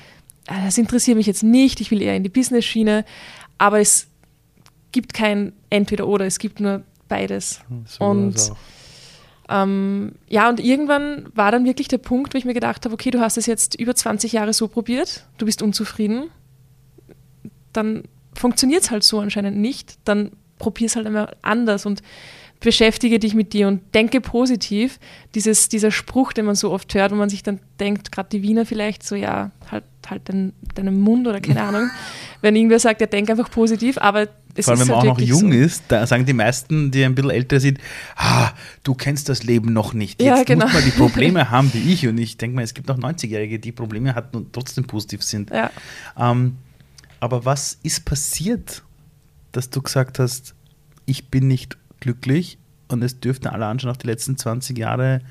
äh, 0.47 0.63
das 0.63 0.77
interessiert 0.77 1.17
mich 1.17 1.27
jetzt 1.27 1.43
nicht, 1.43 1.81
ich 1.81 1.91
will 1.91 2.01
eher 2.01 2.15
in 2.15 2.23
die 2.23 2.29
Business-Schiene, 2.29 3.03
aber 3.57 3.81
es 3.81 4.07
gibt 4.95 5.13
kein 5.13 5.51
Entweder-Oder, 5.69 6.25
es 6.25 6.39
gibt 6.39 6.61
nur 6.61 6.83
beides. 7.09 7.59
so 7.85 7.99
war 7.99 8.09
und 8.11 8.51
ähm, 9.49 10.13
ja, 10.29 10.47
und 10.47 10.61
irgendwann 10.61 11.27
war 11.35 11.51
dann 11.51 11.65
wirklich 11.65 11.89
der 11.89 11.97
Punkt, 11.97 12.33
wo 12.33 12.37
ich 12.37 12.45
mir 12.45 12.53
gedacht 12.53 12.85
habe, 12.85 12.93
okay, 12.93 13.11
du 13.11 13.19
hast 13.19 13.37
es 13.37 13.45
jetzt 13.45 13.77
über 13.77 13.93
20 13.93 14.31
Jahre 14.31 14.53
so 14.53 14.69
probiert, 14.69 15.25
du 15.37 15.45
bist 15.45 15.61
unzufrieden, 15.61 16.31
dann 17.73 18.03
funktioniert 18.33 18.83
es 18.83 18.89
halt 18.89 19.03
so 19.03 19.19
anscheinend 19.19 19.57
nicht, 19.57 19.97
dann 20.05 20.31
probier 20.59 20.87
es 20.87 20.95
halt 20.95 21.05
einmal 21.05 21.35
anders 21.41 21.85
und 21.85 22.01
beschäftige 22.65 23.19
dich 23.19 23.35
mit 23.35 23.53
dir 23.53 23.69
und 23.69 23.93
denke 23.93 24.19
positiv. 24.19 24.99
Dieses, 25.35 25.69
dieser 25.69 25.91
Spruch, 25.91 26.33
den 26.33 26.45
man 26.45 26.55
so 26.55 26.71
oft 26.71 26.93
hört, 26.95 27.11
wo 27.11 27.15
man 27.15 27.29
sich 27.29 27.43
dann 27.43 27.59
denkt, 27.79 28.11
gerade 28.11 28.27
die 28.29 28.41
Wiener 28.41 28.65
vielleicht 28.65 29.03
so, 29.03 29.15
ja, 29.15 29.51
halt, 29.71 29.85
halt 30.09 30.27
deinen, 30.27 30.51
deinen 30.73 30.99
Mund 30.99 31.27
oder 31.27 31.39
keine 31.39 31.61
Ahnung, 31.61 31.89
wenn 32.41 32.55
irgendwer 32.55 32.79
sagt, 32.79 32.99
ja, 33.01 33.07
denk 33.07 33.29
einfach 33.29 33.49
positiv, 33.49 33.97
aber 33.99 34.27
es 34.55 34.65
Vor 34.65 34.73
allem, 34.73 34.81
ist 34.81 34.87
wenn 34.87 34.95
man 34.95 35.01
halt 35.03 35.11
auch 35.11 35.19
noch 35.19 35.25
jung 35.25 35.51
so. 35.51 35.57
ist, 35.57 35.83
da 35.89 36.07
sagen 36.07 36.25
die 36.25 36.33
meisten, 36.33 36.89
die 36.89 37.03
ein 37.05 37.13
bisschen 37.13 37.29
älter 37.29 37.59
sind, 37.59 37.77
ah, 38.15 38.51
du 38.83 38.95
kennst 38.95 39.29
das 39.29 39.43
Leben 39.43 39.71
noch 39.71 39.93
nicht. 39.93 40.21
Ja, 40.21 40.37
Jetzt 40.37 40.47
genau. 40.47 40.65
muss 40.65 40.73
man 40.73 40.83
die 40.83 40.91
Probleme 40.91 41.49
haben 41.51 41.71
wie 41.73 41.93
ich. 41.93 42.07
Und 42.07 42.17
ich 42.17 42.37
denke 42.37 42.55
mal, 42.55 42.63
es 42.63 42.73
gibt 42.73 42.87
noch 42.87 42.97
90-Jährige, 42.97 43.59
die 43.59 43.71
Probleme 43.71 44.15
hatten 44.15 44.37
und 44.37 44.53
trotzdem 44.53 44.85
positiv 44.85 45.23
sind. 45.23 45.51
Ja. 45.51 45.71
Ähm, 46.17 46.57
aber 47.19 47.45
was 47.45 47.77
ist 47.83 48.05
passiert, 48.05 48.81
dass 49.51 49.69
du 49.69 49.81
gesagt 49.81 50.19
hast, 50.19 50.55
ich 51.05 51.29
bin 51.29 51.47
nicht 51.47 51.77
glücklich 52.05 52.59
und 52.87 53.03
es 53.03 53.19
dürften 53.19 53.47
alle 53.47 53.65
anschauen, 53.65 53.91
auch 53.91 53.97
die 53.97 54.05
letzten 54.05 54.37
20 54.37 54.77
Jahre 54.77 55.21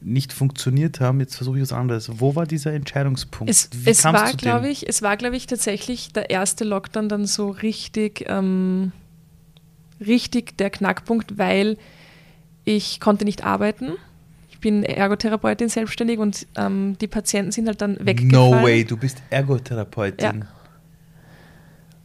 nicht 0.00 0.34
funktioniert 0.34 1.00
haben, 1.00 1.18
jetzt 1.18 1.34
versuche 1.34 1.56
ich 1.56 1.62
was 1.62 1.72
anderes. 1.72 2.20
Wo 2.20 2.36
war 2.36 2.46
dieser 2.46 2.74
Entscheidungspunkt? 2.74 3.50
Es, 3.50 3.70
es 3.86 4.04
war, 4.04 4.32
glaube 4.34 4.68
ich, 4.68 4.86
es 4.86 5.00
war, 5.00 5.16
glaube 5.16 5.36
ich, 5.36 5.46
tatsächlich 5.46 6.12
der 6.12 6.28
erste 6.28 6.64
Lockdown 6.64 7.08
dann 7.08 7.26
so 7.26 7.50
richtig, 7.50 8.26
ähm, 8.28 8.92
richtig 9.98 10.58
der 10.58 10.70
Knackpunkt, 10.70 11.38
weil 11.38 11.78
ich 12.64 13.00
konnte 13.00 13.24
nicht 13.24 13.44
arbeiten. 13.44 13.92
Ich 14.50 14.60
bin 14.60 14.84
Ergotherapeutin 14.84 15.70
selbstständig 15.70 16.18
und 16.18 16.46
ähm, 16.56 16.96
die 17.00 17.08
Patienten 17.08 17.50
sind 17.50 17.66
halt 17.66 17.80
dann 17.80 17.96
weggefallen. 17.98 18.30
No 18.30 18.62
way, 18.62 18.84
du 18.84 18.96
bist 18.96 19.22
Ergotherapeutin. 19.30 20.40
Ja. 20.40 20.46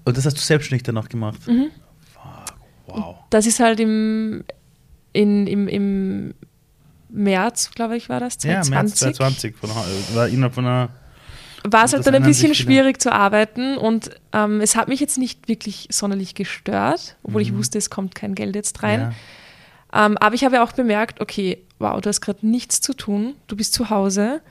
Und 0.05 0.17
das 0.17 0.25
hast 0.25 0.37
du 0.37 0.41
selbstständig 0.41 0.83
danach 0.83 1.09
gemacht? 1.09 1.47
Mhm. 1.47 1.69
Wow. 2.87 3.15
Das 3.29 3.45
ist 3.45 3.59
halt 3.59 3.79
im, 3.79 4.43
in, 5.13 5.47
im, 5.47 5.67
im 5.67 6.33
März, 7.09 7.71
glaube 7.71 7.95
ich, 7.97 8.09
war 8.09 8.19
das, 8.19 8.35
Ja, 8.43 8.61
2020. 8.61 8.71
März 8.71 9.17
2020 9.17 9.55
von, 9.55 9.69
äh, 9.69 10.15
war 10.15 10.27
innerhalb 10.27 10.53
von 10.53 10.65
einer 10.65 10.89
war 11.65 11.85
es 11.85 11.93
halt 11.93 12.05
dann 12.05 12.15
ein 12.15 12.23
bisschen 12.23 12.53
schwierig 12.53 13.01
zu 13.01 13.11
arbeiten 13.11 13.77
und 13.77 14.09
ähm, 14.33 14.59
es 14.59 14.75
hat 14.75 14.89
mich 14.89 14.99
jetzt 14.99 15.17
nicht 15.17 15.47
wirklich 15.47 15.87
sonderlich 15.91 16.35
gestört, 16.35 17.15
obwohl 17.23 17.41
ich 17.41 17.55
wusste, 17.55 17.77
es 17.77 17.89
kommt 17.89 18.15
kein 18.15 18.35
Geld 18.35 18.55
jetzt 18.55 18.83
rein. 18.83 18.99
Mhm. 18.99 19.13
Ja. 19.93 20.05
Ähm, 20.05 20.17
aber 20.17 20.35
ich 20.35 20.43
habe 20.43 20.61
auch 20.61 20.73
bemerkt, 20.73 21.21
okay, 21.21 21.63
wow, 21.79 22.01
du 22.01 22.09
hast 22.09 22.19
gerade 22.19 22.45
nichts 22.45 22.81
zu 22.81 22.93
tun, 22.93 23.35
du 23.47 23.55
bist 23.55 23.73
zu 23.73 23.89
Hause. 23.89 24.41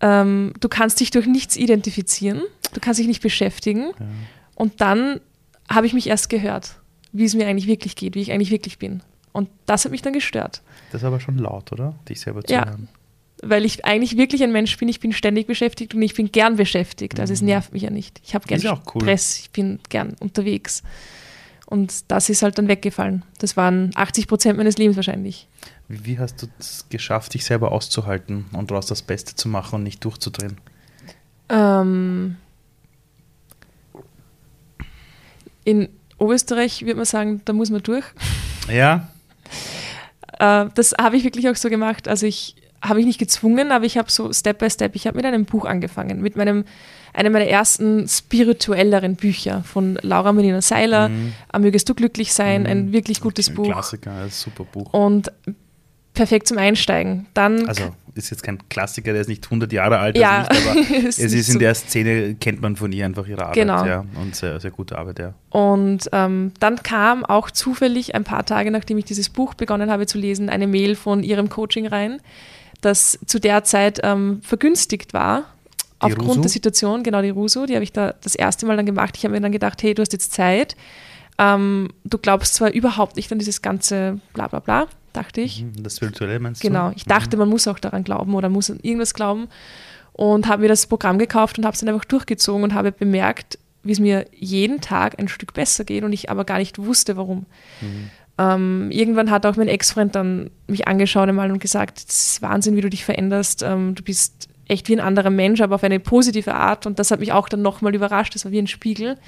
ähm, 0.00 0.52
du 0.60 0.68
kannst 0.68 1.00
dich 1.00 1.10
durch 1.10 1.26
nichts 1.26 1.56
identifizieren, 1.56 2.42
du 2.72 2.80
kannst 2.80 3.00
dich 3.00 3.08
nicht 3.08 3.22
beschäftigen. 3.22 3.86
Ja. 3.98 4.06
Und 4.54 4.80
dann 4.80 5.20
habe 5.68 5.86
ich 5.86 5.92
mich 5.92 6.06
erst 6.06 6.28
gehört, 6.28 6.76
wie 7.12 7.24
es 7.24 7.34
mir 7.34 7.46
eigentlich 7.46 7.66
wirklich 7.66 7.96
geht, 7.96 8.14
wie 8.14 8.22
ich 8.22 8.32
eigentlich 8.32 8.50
wirklich 8.50 8.78
bin. 8.78 9.02
Und 9.32 9.48
das 9.66 9.84
hat 9.84 9.92
mich 9.92 10.02
dann 10.02 10.12
gestört. 10.12 10.62
Das 10.90 11.02
ist 11.02 11.06
aber 11.06 11.20
schon 11.20 11.38
laut, 11.38 11.72
oder? 11.72 11.94
Dich 12.08 12.20
selber 12.20 12.42
zu 12.42 12.52
ja, 12.52 12.66
hören. 12.66 12.88
Weil 13.42 13.64
ich 13.64 13.84
eigentlich 13.84 14.16
wirklich 14.16 14.42
ein 14.42 14.52
Mensch 14.52 14.76
bin, 14.76 14.88
ich 14.88 15.00
bin 15.00 15.12
ständig 15.12 15.46
beschäftigt 15.46 15.94
und 15.94 16.02
ich 16.02 16.14
bin 16.14 16.30
gern 16.30 16.56
beschäftigt. 16.56 17.18
Also 17.18 17.32
mhm. 17.32 17.34
es 17.34 17.42
nervt 17.42 17.72
mich 17.72 17.82
ja 17.82 17.90
nicht. 17.90 18.20
Ich 18.24 18.34
habe 18.34 18.46
gern 18.46 18.60
cool. 18.94 19.02
Stress, 19.02 19.38
ich 19.40 19.50
bin 19.50 19.80
gern 19.88 20.14
unterwegs. 20.20 20.82
Und 21.66 22.10
das 22.10 22.28
ist 22.28 22.42
halt 22.42 22.58
dann 22.58 22.68
weggefallen. 22.68 23.24
Das 23.38 23.56
waren 23.56 23.92
80 23.94 24.28
Prozent 24.28 24.58
meines 24.58 24.76
Lebens 24.76 24.96
wahrscheinlich. 24.96 25.48
Wie, 25.88 26.04
wie 26.04 26.18
hast 26.18 26.42
du 26.42 26.46
es 26.58 26.86
geschafft, 26.90 27.32
dich 27.32 27.46
selber 27.46 27.72
auszuhalten 27.72 28.44
und 28.52 28.70
daraus 28.70 28.86
das 28.86 29.00
Beste 29.00 29.34
zu 29.34 29.48
machen 29.48 29.76
und 29.76 29.82
nicht 29.82 30.04
durchzudrehen? 30.04 30.58
Ähm, 31.48 32.36
in 35.64 35.88
Oberösterreich 36.22 36.82
würde 36.82 36.96
man 36.96 37.04
sagen, 37.04 37.42
da 37.44 37.52
muss 37.52 37.70
man 37.70 37.82
durch. 37.82 38.04
Ja. 38.72 39.08
Äh, 40.38 40.66
das 40.74 40.94
habe 41.00 41.16
ich 41.16 41.24
wirklich 41.24 41.48
auch 41.48 41.56
so 41.56 41.68
gemacht. 41.68 42.08
Also 42.08 42.26
ich 42.26 42.56
habe 42.82 43.00
ich 43.00 43.06
nicht 43.06 43.18
gezwungen, 43.18 43.70
aber 43.70 43.84
ich 43.84 43.96
habe 43.96 44.10
so 44.10 44.32
Step 44.32 44.58
by 44.58 44.68
Step, 44.68 44.96
ich 44.96 45.06
habe 45.06 45.16
mit 45.16 45.24
einem 45.24 45.44
Buch 45.44 45.64
angefangen, 45.64 46.20
mit 46.20 46.36
meinem, 46.36 46.64
einem 47.12 47.32
meiner 47.32 47.46
ersten 47.46 48.08
spirituelleren 48.08 49.14
Bücher 49.14 49.62
von 49.62 49.98
Laura 50.02 50.32
Melina 50.32 50.60
Seiler, 50.60 51.08
mhm. 51.08 51.32
Mögest 51.60 51.88
du 51.88 51.94
glücklich 51.94 52.32
sein, 52.32 52.62
mhm. 52.62 52.68
ein 52.68 52.92
wirklich 52.92 53.20
gutes 53.20 53.50
ein 53.50 53.54
Buch. 53.54 53.66
Klassiker, 53.66 54.12
ein 54.12 54.30
super 54.30 54.64
Buch. 54.64 54.92
Und 54.92 55.30
perfekt 56.14 56.48
zum 56.48 56.58
Einsteigen. 56.58 57.26
Dann 57.34 57.66
also 57.68 57.94
ist 58.14 58.30
jetzt 58.30 58.42
kein 58.42 58.58
Klassiker, 58.68 59.12
der 59.12 59.22
ist 59.22 59.28
nicht 59.28 59.44
100 59.44 59.72
Jahre 59.72 59.98
alt, 59.98 60.16
ja, 60.18 60.40
nicht, 60.40 60.50
aber 60.50 60.80
es 61.08 61.18
ist 61.18 61.34
in 61.34 61.42
so 61.42 61.58
der 61.58 61.74
Szene, 61.74 62.34
kennt 62.34 62.60
man 62.60 62.76
von 62.76 62.92
ihr 62.92 63.06
einfach 63.06 63.26
ihre 63.26 63.42
Arbeit. 63.42 63.54
Genau. 63.54 63.84
Ja, 63.86 64.04
und 64.20 64.36
sehr, 64.36 64.60
sehr 64.60 64.70
gute 64.70 64.98
Arbeit, 64.98 65.18
ja. 65.18 65.34
Und 65.50 66.08
ähm, 66.12 66.52
dann 66.60 66.82
kam 66.82 67.24
auch 67.24 67.50
zufällig 67.50 68.14
ein 68.14 68.24
paar 68.24 68.44
Tage, 68.44 68.70
nachdem 68.70 68.98
ich 68.98 69.06
dieses 69.06 69.30
Buch 69.30 69.54
begonnen 69.54 69.90
habe 69.90 70.06
zu 70.06 70.18
lesen, 70.18 70.50
eine 70.50 70.66
Mail 70.66 70.94
von 70.94 71.22
ihrem 71.22 71.48
Coaching 71.48 71.86
rein, 71.86 72.20
das 72.80 73.18
zu 73.26 73.38
der 73.38 73.64
Zeit 73.64 74.00
ähm, 74.02 74.40
vergünstigt 74.42 75.14
war. 75.14 75.44
Die 76.02 76.06
aufgrund 76.06 76.30
Rusu? 76.30 76.40
der 76.42 76.50
Situation, 76.50 77.02
genau 77.04 77.22
die 77.22 77.30
Rusu, 77.30 77.64
die 77.64 77.74
habe 77.74 77.84
ich 77.84 77.92
da 77.92 78.14
das 78.22 78.34
erste 78.34 78.66
Mal 78.66 78.76
dann 78.76 78.86
gemacht. 78.86 79.16
Ich 79.16 79.24
habe 79.24 79.34
mir 79.34 79.40
dann 79.40 79.52
gedacht, 79.52 79.82
hey, 79.82 79.94
du 79.94 80.02
hast 80.02 80.12
jetzt 80.12 80.32
Zeit. 80.32 80.76
Ähm, 81.38 81.88
du 82.04 82.18
glaubst 82.18 82.54
zwar 82.54 82.72
überhaupt 82.72 83.16
nicht 83.16 83.30
an 83.32 83.38
dieses 83.38 83.62
ganze 83.62 84.18
bla 84.34 84.48
bla 84.48 84.58
bla, 84.58 84.88
dachte 85.12 85.40
ich. 85.40 85.62
Mhm, 85.62 85.82
das 85.82 86.00
Virtuelle 86.00 86.38
meinst 86.40 86.60
genau. 86.60 86.72
du? 86.74 86.84
Genau, 86.86 86.96
ich 86.96 87.04
dachte, 87.04 87.36
mhm. 87.36 87.40
man 87.40 87.48
muss 87.50 87.68
auch 87.68 87.78
daran 87.78 88.04
glauben 88.04 88.34
oder 88.34 88.48
muss 88.48 88.70
an 88.70 88.78
irgendwas 88.82 89.14
glauben 89.14 89.48
und 90.12 90.48
habe 90.48 90.62
mir 90.62 90.68
das 90.68 90.86
Programm 90.86 91.18
gekauft 91.18 91.58
und 91.58 91.64
habe 91.64 91.74
es 91.74 91.80
dann 91.80 91.88
einfach 91.88 92.04
durchgezogen 92.04 92.64
und 92.64 92.74
habe 92.74 92.92
bemerkt, 92.92 93.58
wie 93.82 93.92
es 93.92 94.00
mir 94.00 94.26
jeden 94.32 94.80
Tag 94.80 95.18
ein 95.18 95.28
Stück 95.28 95.54
besser 95.54 95.84
geht 95.84 96.04
und 96.04 96.12
ich 96.12 96.30
aber 96.30 96.44
gar 96.44 96.58
nicht 96.58 96.78
wusste, 96.78 97.16
warum. 97.16 97.46
Mhm. 97.80 98.10
Ähm, 98.38 98.90
irgendwann 98.90 99.30
hat 99.30 99.44
auch 99.44 99.56
mein 99.56 99.68
Ex-Freund 99.68 100.14
dann 100.14 100.50
mich 100.66 100.88
angeschaut 100.88 101.28
einmal 101.28 101.50
und 101.50 101.58
gesagt, 101.58 101.98
es 101.98 102.32
ist 102.32 102.42
Wahnsinn, 102.42 102.76
wie 102.76 102.80
du 102.80 102.90
dich 102.90 103.04
veränderst. 103.04 103.62
Ähm, 103.62 103.94
du 103.94 104.02
bist 104.02 104.48
echt 104.68 104.88
wie 104.88 104.96
ein 104.96 105.00
anderer 105.00 105.30
Mensch, 105.30 105.60
aber 105.60 105.74
auf 105.74 105.84
eine 105.84 106.00
positive 106.00 106.54
Art. 106.54 106.86
Und 106.86 106.98
das 106.98 107.10
hat 107.10 107.20
mich 107.20 107.32
auch 107.32 107.48
dann 107.48 107.62
nochmal 107.62 107.94
überrascht. 107.94 108.34
Das 108.34 108.44
war 108.44 108.52
wie 108.52 108.58
ein 108.58 108.66
Spiegel. 108.66 109.18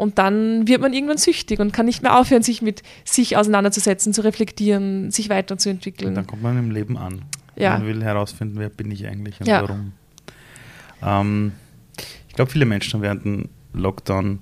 Und 0.00 0.16
dann 0.16 0.66
wird 0.66 0.80
man 0.80 0.94
irgendwann 0.94 1.18
süchtig 1.18 1.60
und 1.60 1.74
kann 1.74 1.84
nicht 1.84 2.02
mehr 2.02 2.18
aufhören, 2.18 2.42
sich 2.42 2.62
mit 2.62 2.82
sich 3.04 3.36
auseinanderzusetzen, 3.36 4.14
zu 4.14 4.22
reflektieren, 4.22 5.10
sich 5.10 5.28
weiterzuentwickeln. 5.28 6.08
Und 6.08 6.14
dann 6.14 6.26
kommt 6.26 6.42
man 6.42 6.56
im 6.56 6.70
Leben 6.70 6.96
an. 6.96 7.20
Ja. 7.54 7.76
Man 7.76 7.86
will 7.86 8.02
herausfinden, 8.02 8.58
wer 8.58 8.70
bin 8.70 8.90
ich 8.90 9.06
eigentlich 9.06 9.38
und 9.40 9.46
ja. 9.46 9.60
warum. 9.60 9.92
Ähm, 11.02 11.52
ich 12.28 12.34
glaube, 12.34 12.50
viele 12.50 12.64
Menschen 12.64 12.94
haben 12.94 13.02
während 13.02 13.26
dem 13.26 13.50
Lockdown 13.74 14.38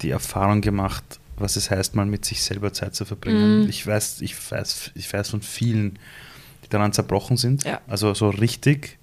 die 0.00 0.08
Erfahrung 0.08 0.62
gemacht, 0.62 1.04
was 1.36 1.56
es 1.56 1.70
heißt, 1.70 1.94
mal 1.94 2.06
mit 2.06 2.24
sich 2.24 2.42
selber 2.42 2.72
Zeit 2.72 2.94
zu 2.94 3.04
verbringen. 3.04 3.64
Mhm. 3.64 3.68
Ich, 3.68 3.86
weiß, 3.86 4.22
ich, 4.22 4.34
weiß, 4.50 4.92
ich 4.94 5.12
weiß 5.12 5.28
von 5.28 5.42
vielen, 5.42 5.98
die 6.64 6.70
daran 6.70 6.94
zerbrochen 6.94 7.36
sind. 7.36 7.64
Ja. 7.64 7.82
Also 7.88 8.14
so 8.14 8.30
richtig, 8.30 8.96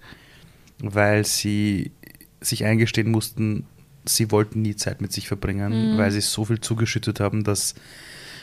weil 0.79 1.27
sie 1.27 1.91
sich 2.41 2.65
eingestehen 2.65 3.11
mussten, 3.11 3.67
sie 4.05 4.31
wollten 4.31 4.61
nie 4.61 4.75
Zeit 4.75 5.01
mit 5.01 5.11
sich 5.13 5.27
verbringen, 5.27 5.93
mhm. 5.93 5.97
weil 5.97 6.11
sie 6.11 6.21
so 6.21 6.45
viel 6.45 6.59
zugeschüttet 6.59 7.19
haben, 7.19 7.43
dass 7.43 7.75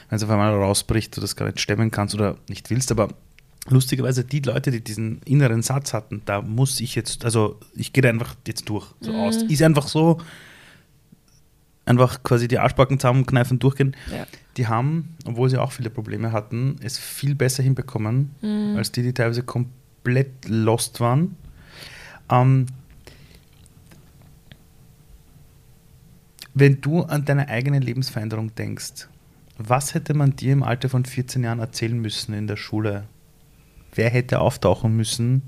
wenn 0.09 0.17
es 0.17 0.23
auf 0.23 0.31
einmal 0.31 0.53
rausbricht, 0.53 1.17
du 1.17 1.21
das 1.21 1.37
gar 1.37 1.47
nicht 1.47 1.61
stemmen 1.61 1.91
kannst 1.91 2.15
oder 2.15 2.37
nicht 2.49 2.71
willst, 2.71 2.91
aber 2.91 3.09
lustigerweise 3.69 4.25
die 4.25 4.41
Leute, 4.41 4.71
die 4.71 4.83
diesen 4.83 5.23
inneren 5.23 5.63
Satz 5.63 5.93
hatten, 5.93 6.23
da 6.25 6.43
muss 6.43 6.81
ich 6.81 6.95
jetzt, 6.95 7.25
also 7.25 7.59
ich 7.77 7.93
gehe 7.93 8.09
einfach 8.09 8.35
jetzt 8.47 8.69
durch, 8.69 8.87
so 9.01 9.13
mhm. 9.13 9.21
aus. 9.21 9.37
Ist 9.43 9.63
einfach 9.63 9.87
so, 9.87 10.19
einfach 11.85 12.23
quasi 12.23 12.49
die 12.49 12.59
Arschbacken 12.59 12.99
zusammenkneifen 12.99 13.59
durchgehen. 13.59 13.97
Ja. 14.11 14.27
Die 14.57 14.67
haben, 14.67 15.17
obwohl 15.25 15.51
sie 15.51 15.59
auch 15.59 15.73
viele 15.73 15.91
Probleme 15.91 16.33
hatten, 16.33 16.77
es 16.83 16.99
viel 16.99 17.35
besser 17.35 17.63
hinbekommen, 17.63 18.31
mhm. 18.41 18.77
als 18.77 18.93
die, 18.93 19.03
die 19.03 19.13
teilweise 19.13 19.43
komplett 19.43 20.49
lost 20.49 21.01
waren. 21.01 21.37
Ähm, 22.31 22.67
wenn 26.55 26.81
du 26.81 27.03
an 27.03 27.25
deine 27.25 27.49
eigene 27.49 27.79
Lebensveränderung 27.79 28.55
denkst, 28.55 29.09
was 29.59 29.95
hätte 29.95 30.15
man 30.15 30.37
dir 30.37 30.53
im 30.53 30.63
Alter 30.63 30.89
von 30.89 31.05
14 31.05 31.45
Jahren 31.45 31.59
erzählen 31.59 31.99
müssen 31.99 32.33
in 32.33 32.47
der 32.47 32.57
Schule? 32.57 33.05
Wer 33.95 34.11
hätte 34.11 34.41
auftauchen 34.41 34.97
müssen? 34.97 35.43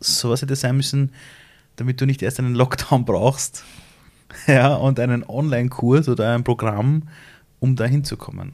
Sowas 0.00 0.42
hätte 0.42 0.56
sein 0.56 0.76
müssen, 0.76 1.12
damit 1.76 2.00
du 2.00 2.06
nicht 2.06 2.22
erst 2.22 2.38
einen 2.38 2.54
Lockdown 2.54 3.04
brauchst, 3.04 3.64
ja, 4.46 4.74
und 4.74 5.00
einen 5.00 5.24
Online-Kurs 5.24 6.08
oder 6.08 6.34
ein 6.34 6.44
Programm, 6.44 7.08
um 7.60 7.76
da 7.76 7.84
hinzukommen? 7.86 8.52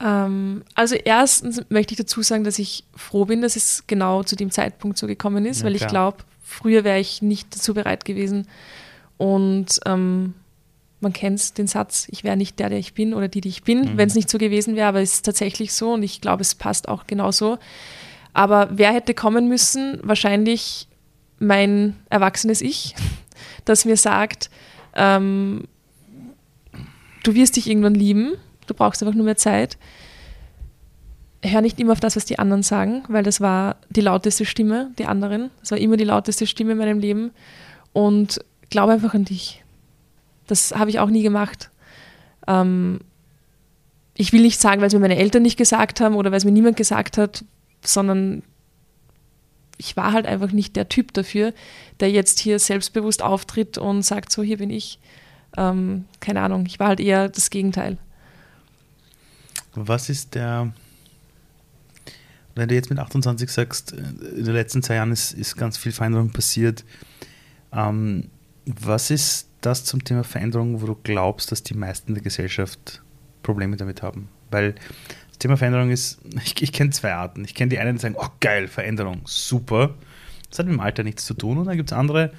Ähm, 0.00 0.62
also 0.74 0.94
erstens 0.94 1.62
möchte 1.70 1.94
ich 1.94 1.98
dazu 1.98 2.22
sagen, 2.22 2.44
dass 2.44 2.58
ich 2.58 2.84
froh 2.94 3.24
bin, 3.24 3.42
dass 3.42 3.56
es 3.56 3.84
genau 3.86 4.22
zu 4.22 4.36
dem 4.36 4.50
Zeitpunkt 4.50 4.98
so 4.98 5.06
gekommen 5.06 5.46
ist, 5.46 5.60
ja, 5.60 5.66
weil 5.66 5.76
ich 5.76 5.86
glaube, 5.86 6.18
früher 6.42 6.84
wäre 6.84 7.00
ich 7.00 7.22
nicht 7.22 7.54
dazu 7.54 7.74
bereit 7.74 8.04
gewesen. 8.04 8.46
Und 9.18 9.80
ähm, 9.84 10.34
man 11.00 11.12
kennt 11.12 11.58
den 11.58 11.66
Satz, 11.66 12.06
ich 12.10 12.24
wäre 12.24 12.36
nicht 12.36 12.58
der, 12.58 12.70
der 12.70 12.78
ich 12.78 12.94
bin 12.94 13.14
oder 13.14 13.28
die, 13.28 13.40
die 13.40 13.48
ich 13.48 13.62
bin, 13.62 13.80
mhm. 13.80 13.96
wenn 13.96 14.08
es 14.08 14.14
nicht 14.14 14.30
so 14.30 14.38
gewesen 14.38 14.74
wäre, 14.74 14.88
aber 14.88 15.00
es 15.00 15.14
ist 15.14 15.26
tatsächlich 15.26 15.72
so 15.72 15.92
und 15.92 16.02
ich 16.02 16.20
glaube, 16.20 16.42
es 16.42 16.54
passt 16.54 16.88
auch 16.88 17.06
genauso. 17.06 17.58
Aber 18.32 18.68
wer 18.72 18.92
hätte 18.92 19.14
kommen 19.14 19.48
müssen? 19.48 20.00
Wahrscheinlich 20.02 20.88
mein 21.38 21.96
erwachsenes 22.10 22.60
Ich, 22.60 22.94
das 23.64 23.84
mir 23.84 23.96
sagt, 23.96 24.50
ähm, 24.94 25.64
du 27.22 27.34
wirst 27.34 27.56
dich 27.56 27.68
irgendwann 27.68 27.94
lieben, 27.94 28.32
du 28.66 28.74
brauchst 28.74 29.02
einfach 29.02 29.14
nur 29.14 29.24
mehr 29.24 29.36
Zeit. 29.36 29.78
Hör 31.44 31.60
nicht 31.60 31.78
immer 31.78 31.92
auf 31.92 32.00
das, 32.00 32.16
was 32.16 32.24
die 32.24 32.40
anderen 32.40 32.64
sagen, 32.64 33.04
weil 33.08 33.22
das 33.22 33.40
war 33.40 33.76
die 33.90 34.00
lauteste 34.00 34.44
Stimme, 34.44 34.90
die 34.98 35.06
anderen. 35.06 35.50
Das 35.60 35.70
war 35.70 35.78
immer 35.78 35.96
die 35.96 36.04
lauteste 36.04 36.48
Stimme 36.48 36.72
in 36.72 36.78
meinem 36.78 36.98
Leben. 36.98 37.30
Und 37.92 38.40
glaube 38.70 38.92
einfach 38.92 39.14
an 39.14 39.24
dich. 39.24 39.64
Das 40.46 40.74
habe 40.74 40.90
ich 40.90 40.98
auch 40.98 41.10
nie 41.10 41.22
gemacht. 41.22 41.70
Ähm, 42.46 43.00
ich 44.14 44.32
will 44.32 44.42
nicht 44.42 44.60
sagen, 44.60 44.80
weil 44.80 44.88
es 44.88 44.94
mir 44.94 45.00
meine 45.00 45.16
Eltern 45.16 45.42
nicht 45.42 45.56
gesagt 45.56 46.00
haben 46.00 46.16
oder 46.16 46.30
weil 46.30 46.38
es 46.38 46.44
mir 46.44 46.52
niemand 46.52 46.76
gesagt 46.76 47.18
hat, 47.18 47.44
sondern 47.84 48.42
ich 49.78 49.96
war 49.96 50.12
halt 50.12 50.26
einfach 50.26 50.50
nicht 50.50 50.74
der 50.74 50.88
Typ 50.88 51.14
dafür, 51.14 51.54
der 52.00 52.10
jetzt 52.10 52.40
hier 52.40 52.58
selbstbewusst 52.58 53.22
auftritt 53.22 53.78
und 53.78 54.02
sagt, 54.02 54.32
so 54.32 54.42
hier 54.42 54.58
bin 54.58 54.70
ich. 54.70 54.98
Ähm, 55.56 56.04
keine 56.20 56.40
Ahnung, 56.40 56.66
ich 56.66 56.80
war 56.80 56.88
halt 56.88 57.00
eher 57.00 57.28
das 57.28 57.50
Gegenteil. 57.50 57.96
Was 59.74 60.08
ist 60.08 60.34
der, 60.34 60.72
wenn 62.56 62.68
du 62.68 62.74
jetzt 62.74 62.90
mit 62.90 62.98
28 62.98 63.48
sagst, 63.48 63.92
in 63.92 64.44
den 64.44 64.54
letzten 64.54 64.82
zwei 64.82 64.96
Jahren 64.96 65.12
ist, 65.12 65.32
ist 65.32 65.56
ganz 65.56 65.78
viel 65.78 65.92
Veränderung 65.92 66.30
passiert, 66.30 66.84
ähm, 67.72 68.28
was 68.80 69.10
ist 69.10 69.48
das 69.60 69.84
zum 69.84 70.04
Thema 70.04 70.24
Veränderung, 70.24 70.80
wo 70.80 70.86
du 70.86 70.96
glaubst, 71.02 71.50
dass 71.52 71.62
die 71.62 71.74
meisten 71.74 72.14
der 72.14 72.22
Gesellschaft 72.22 73.02
Probleme 73.42 73.76
damit 73.76 74.02
haben? 74.02 74.28
Weil 74.50 74.74
das 75.28 75.38
Thema 75.38 75.56
Veränderung 75.56 75.90
ist, 75.90 76.18
ich, 76.44 76.62
ich 76.62 76.72
kenne 76.72 76.90
zwei 76.90 77.14
Arten. 77.14 77.44
Ich 77.44 77.54
kenne 77.54 77.70
die 77.70 77.78
einen, 77.78 77.96
die 77.96 78.02
sagen, 78.02 78.16
oh 78.18 78.28
geil, 78.40 78.68
Veränderung, 78.68 79.22
super. 79.24 79.94
Das 80.50 80.58
hat 80.58 80.66
mit 80.66 80.74
dem 80.74 80.80
Alter 80.80 81.02
nichts 81.02 81.24
zu 81.24 81.34
tun. 81.34 81.58
Und 81.58 81.66
dann 81.66 81.76
gibt 81.76 81.90
es 81.90 81.96
andere, 81.96 82.32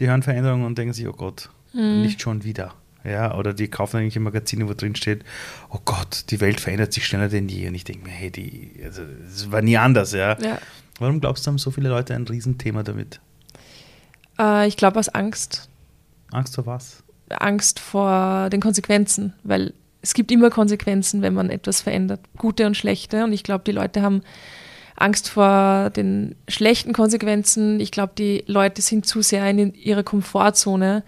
die 0.00 0.08
hören 0.08 0.22
Veränderung 0.22 0.64
und 0.64 0.76
denken 0.76 0.92
sich, 0.92 1.06
oh 1.08 1.12
Gott, 1.12 1.50
mhm. 1.72 2.02
nicht 2.02 2.20
schon 2.20 2.44
wieder. 2.44 2.74
Ja, 3.04 3.36
oder 3.36 3.54
die 3.54 3.68
kaufen 3.68 3.96
irgendwelche 3.96 4.20
Magazine, 4.20 4.68
wo 4.68 4.74
drin 4.74 4.94
steht, 4.94 5.24
oh 5.70 5.78
Gott, 5.84 6.24
die 6.30 6.40
Welt 6.40 6.60
verändert 6.60 6.92
sich 6.92 7.06
schneller 7.06 7.28
denn 7.28 7.48
je. 7.48 7.68
Und 7.68 7.74
ich 7.74 7.84
denke 7.84 8.04
mir, 8.04 8.10
hey, 8.10 8.30
die, 8.30 8.72
also, 8.84 9.02
das 9.24 9.50
war 9.50 9.62
nie 9.62 9.76
anders, 9.76 10.12
ja. 10.12 10.38
ja. 10.40 10.58
Warum 10.98 11.20
glaubst 11.20 11.46
du, 11.46 11.50
haben 11.50 11.58
so 11.58 11.70
viele 11.70 11.88
Leute 11.88 12.14
ein 12.14 12.26
Riesenthema 12.26 12.82
damit? 12.82 13.20
Äh, 14.38 14.68
ich 14.68 14.76
glaube 14.76 14.98
aus 14.98 15.08
Angst. 15.08 15.68
Angst 16.32 16.54
vor 16.54 16.66
was? 16.66 17.02
Angst 17.30 17.78
vor 17.78 18.48
den 18.50 18.60
Konsequenzen, 18.60 19.34
weil 19.42 19.74
es 20.00 20.14
gibt 20.14 20.30
immer 20.30 20.50
Konsequenzen, 20.50 21.22
wenn 21.22 21.34
man 21.34 21.50
etwas 21.50 21.82
verändert, 21.82 22.20
gute 22.36 22.66
und 22.66 22.76
schlechte. 22.76 23.24
Und 23.24 23.32
ich 23.32 23.42
glaube, 23.42 23.64
die 23.64 23.72
Leute 23.72 24.02
haben 24.02 24.22
Angst 24.96 25.28
vor 25.28 25.90
den 25.90 26.34
schlechten 26.48 26.92
Konsequenzen. 26.92 27.80
Ich 27.80 27.90
glaube, 27.90 28.12
die 28.16 28.44
Leute 28.46 28.82
sind 28.82 29.06
zu 29.06 29.22
sehr 29.22 29.48
in 29.48 29.74
ihrer 29.74 30.02
Komfortzone. 30.02 31.04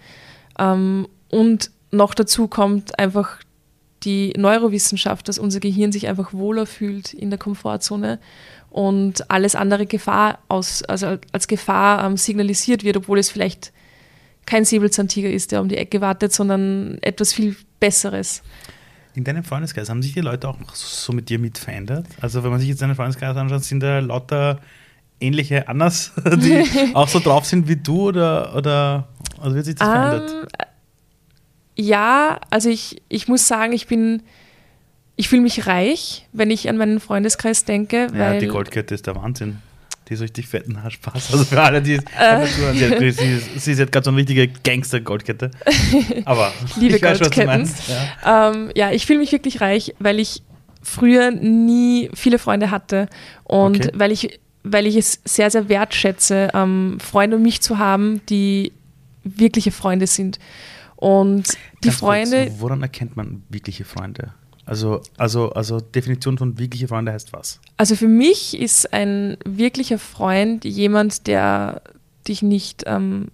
Ähm, 0.59 1.07
und 1.29 1.71
noch 1.91 2.13
dazu 2.13 2.47
kommt 2.47 2.99
einfach 2.99 3.39
die 4.03 4.33
Neurowissenschaft, 4.35 5.27
dass 5.27 5.37
unser 5.37 5.59
Gehirn 5.59 5.91
sich 5.91 6.07
einfach 6.07 6.33
wohler 6.33 6.65
fühlt 6.65 7.13
in 7.13 7.29
der 7.29 7.39
Komfortzone 7.39 8.19
und 8.71 9.29
alles 9.29 9.53
andere 9.53 9.85
Gefahr 9.85 10.39
aus, 10.47 10.81
also 10.83 11.17
als 11.33 11.47
Gefahr 11.47 12.03
ähm, 12.05 12.17
signalisiert 12.17 12.83
wird, 12.83 12.97
obwohl 12.97 13.19
es 13.19 13.29
vielleicht 13.29 13.73
kein 14.45 14.65
Säbelzahntiger 14.65 15.29
ist, 15.29 15.51
der 15.51 15.61
um 15.61 15.69
die 15.69 15.77
Ecke 15.77 16.01
wartet, 16.01 16.33
sondern 16.33 16.97
etwas 17.01 17.33
viel 17.33 17.55
Besseres. 17.79 18.41
In 19.13 19.25
deinem 19.25 19.43
Freundeskreis 19.43 19.89
haben 19.89 20.01
sich 20.01 20.13
die 20.13 20.21
Leute 20.21 20.47
auch 20.47 20.57
so 20.73 21.11
mit 21.11 21.27
dir 21.27 21.37
mit 21.37 21.57
verändert? 21.57 22.07
Also 22.21 22.43
wenn 22.43 22.49
man 22.49 22.61
sich 22.61 22.69
jetzt 22.69 22.81
deinen 22.81 22.95
Freundeskreis 22.95 23.35
anschaut, 23.35 23.63
sind 23.65 23.81
da 23.81 23.99
lauter 23.99 24.59
ähnliche 25.19 25.67
Annas, 25.67 26.13
die 26.37 26.63
auch 26.93 27.09
so 27.09 27.19
drauf 27.19 27.45
sind 27.45 27.67
wie 27.67 27.75
du 27.75 28.07
oder, 28.07 28.55
oder 28.55 29.09
also 29.41 29.55
wird 29.55 29.65
sich 29.65 29.75
das 29.75 29.87
um, 29.87 29.93
verändert? 29.93 30.31
Ähm, 30.31 30.47
ja, 31.75 32.39
also 32.49 32.69
ich, 32.69 33.01
ich 33.09 33.27
muss 33.27 33.47
sagen, 33.47 33.73
ich 33.73 33.87
bin, 33.87 34.23
ich 35.21 35.29
fühle 35.29 35.43
mich 35.43 35.67
reich, 35.67 36.25
wenn 36.33 36.49
ich 36.49 36.67
an 36.67 36.77
meinen 36.77 36.99
Freundeskreis 36.99 37.63
denke. 37.63 38.07
Ja, 38.11 38.39
die 38.39 38.47
Goldkette 38.47 38.95
ist 38.95 39.05
der 39.05 39.15
Wahnsinn. 39.15 39.59
Die 40.09 40.15
ist 40.15 40.21
richtig 40.21 40.47
fetten 40.47 40.79
Spaß. 40.89 41.31
Also 41.31 41.45
für 41.45 41.61
alle, 41.61 41.79
die 41.79 41.93
äh. 41.93 41.99
sie, 42.73 42.89
hat, 42.89 42.99
sie, 42.99 43.11
sie 43.11 43.71
ist 43.71 43.77
jetzt 43.77 43.91
gerade 43.91 44.03
so 44.03 44.09
eine 44.09 44.17
richtige 44.17 44.47
Gangster-Goldkette. 44.47 45.51
Aber 46.25 46.51
Liebe 46.75 46.95
ich 46.95 47.03
weiß, 47.03 47.19
Goldketten. 47.19 47.61
Was 47.61 47.85
du 47.85 47.91
ja. 47.91 48.51
Ähm, 48.51 48.71
ja, 48.73 48.89
ich 48.89 49.05
fühle 49.05 49.19
mich 49.19 49.31
wirklich 49.31 49.61
reich, 49.61 49.93
weil 49.99 50.19
ich 50.19 50.41
früher 50.81 51.29
nie 51.29 52.09
viele 52.15 52.39
Freunde 52.39 52.71
hatte 52.71 53.07
und 53.43 53.75
okay. 53.75 53.91
weil 53.93 54.11
ich 54.11 54.39
weil 54.63 54.87
ich 54.87 54.95
es 54.95 55.21
sehr, 55.23 55.51
sehr 55.51 55.69
wertschätze, 55.69 56.49
ähm, 56.55 56.97
Freunde 56.99 57.35
um 57.35 57.43
mich 57.43 57.61
zu 57.61 57.77
haben, 57.77 58.21
die 58.27 58.71
wirkliche 59.23 59.71
Freunde 59.71 60.07
sind. 60.07 60.39
Und 60.95 61.57
die 61.83 61.89
Ganz 61.89 61.99
Freunde. 61.99 62.45
Kurz, 62.47 62.59
woran 62.59 62.81
erkennt 62.81 63.15
man 63.15 63.43
wirkliche 63.49 63.85
Freunde? 63.85 64.33
Also, 64.65 65.01
also, 65.17 65.51
also 65.51 65.79
Definition 65.79 66.37
von 66.37 66.59
wirkliche 66.59 66.87
Freunde 66.87 67.11
heißt 67.11 67.33
was? 67.33 67.59
Also 67.77 67.95
für 67.95 68.07
mich 68.07 68.59
ist 68.59 68.93
ein 68.93 69.37
wirklicher 69.43 69.97
Freund 69.97 70.65
jemand, 70.65 71.27
der 71.27 71.81
dich 72.27 72.41
nicht 72.41 72.83
ähm, 72.85 73.29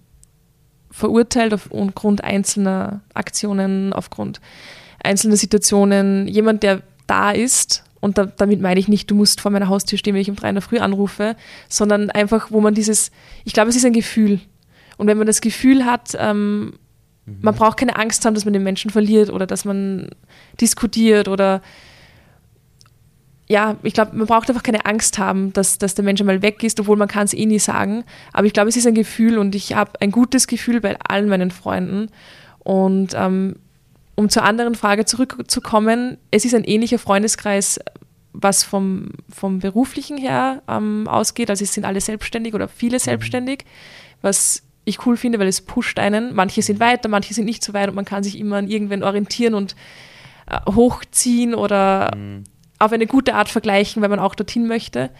verurteilt 0.90 1.52
aufgrund 1.52 2.24
einzelner 2.24 3.02
Aktionen, 3.14 3.92
aufgrund 3.92 4.40
einzelner 5.02 5.36
Situationen. 5.36 6.26
Jemand, 6.28 6.62
der 6.62 6.82
da 7.06 7.30
ist 7.30 7.84
und 8.00 8.18
da, 8.18 8.26
damit 8.26 8.60
meine 8.60 8.80
ich 8.80 8.88
nicht, 8.88 9.10
du 9.10 9.14
musst 9.14 9.40
vor 9.40 9.50
meiner 9.50 9.68
Haustür 9.68 9.98
stehen, 9.98 10.14
wenn 10.14 10.22
ich 10.22 10.30
um 10.30 10.36
drei 10.36 10.48
in 10.48 10.54
der 10.54 10.62
Früh 10.62 10.78
anrufe, 10.78 11.36
sondern 11.68 12.10
einfach, 12.10 12.50
wo 12.50 12.60
man 12.60 12.74
dieses, 12.74 13.10
ich 13.44 13.52
glaube, 13.52 13.70
es 13.70 13.76
ist 13.76 13.84
ein 13.84 13.92
Gefühl. 13.92 14.40
Und 14.96 15.06
wenn 15.06 15.18
man 15.18 15.26
das 15.26 15.40
Gefühl 15.40 15.84
hat, 15.84 16.16
ähm, 16.18 16.74
Mhm. 17.28 17.38
Man 17.42 17.54
braucht 17.54 17.78
keine 17.78 17.96
Angst 17.96 18.24
haben, 18.24 18.34
dass 18.34 18.44
man 18.44 18.54
den 18.54 18.62
Menschen 18.62 18.90
verliert 18.90 19.30
oder 19.30 19.46
dass 19.46 19.64
man 19.64 20.08
diskutiert 20.60 21.28
oder 21.28 21.62
ja, 23.48 23.76
ich 23.82 23.94
glaube, 23.94 24.14
man 24.14 24.26
braucht 24.26 24.50
einfach 24.50 24.62
keine 24.62 24.84
Angst 24.84 25.18
haben, 25.18 25.54
dass, 25.54 25.78
dass 25.78 25.94
der 25.94 26.04
Mensch 26.04 26.20
einmal 26.20 26.42
weg 26.42 26.62
ist, 26.62 26.78
obwohl 26.80 26.98
man 26.98 27.08
kann 27.08 27.24
es 27.24 27.32
eh 27.32 27.46
nie 27.46 27.58
sagen. 27.58 28.04
Aber 28.34 28.46
ich 28.46 28.52
glaube, 28.52 28.68
es 28.68 28.76
ist 28.76 28.86
ein 28.86 28.94
Gefühl 28.94 29.38
und 29.38 29.54
ich 29.54 29.74
habe 29.74 29.92
ein 30.00 30.10
gutes 30.10 30.46
Gefühl 30.46 30.82
bei 30.82 30.98
allen 31.00 31.28
meinen 31.28 31.50
Freunden. 31.50 32.10
Und 32.58 33.14
ähm, 33.14 33.56
um 34.16 34.28
zur 34.28 34.42
anderen 34.42 34.74
Frage 34.74 35.06
zurückzukommen, 35.06 36.18
es 36.30 36.44
ist 36.44 36.54
ein 36.54 36.64
ähnlicher 36.64 36.98
Freundeskreis, 36.98 37.80
was 38.34 38.64
vom, 38.64 39.10
vom 39.30 39.60
beruflichen 39.60 40.18
her 40.18 40.62
ähm, 40.68 41.08
ausgeht. 41.08 41.48
Also 41.48 41.64
es 41.64 41.72
sind 41.72 41.84
alle 41.84 42.02
selbstständig 42.02 42.52
oder 42.52 42.68
viele 42.68 42.96
mhm. 42.96 43.02
selbstständig, 43.02 43.64
was 44.20 44.62
ich 44.88 45.06
cool 45.06 45.16
finde, 45.16 45.38
weil 45.38 45.48
es 45.48 45.60
pusht 45.60 45.98
einen. 45.98 46.34
Manche 46.34 46.62
sind 46.62 46.80
weiter, 46.80 47.08
manche 47.08 47.34
sind 47.34 47.44
nicht 47.44 47.62
so 47.62 47.72
weit 47.72 47.88
und 47.88 47.94
man 47.94 48.04
kann 48.04 48.22
sich 48.22 48.38
immer 48.38 48.56
an 48.56 48.68
irgendwen 48.68 49.02
orientieren 49.02 49.54
und 49.54 49.76
äh, 50.46 50.58
hochziehen 50.70 51.54
oder 51.54 52.10
mhm. 52.14 52.44
auf 52.78 52.92
eine 52.92 53.06
gute 53.06 53.34
Art 53.34 53.48
vergleichen, 53.48 54.02
wenn 54.02 54.10
man 54.10 54.20
auch 54.20 54.34
dorthin 54.34 54.66
möchte. 54.66 55.10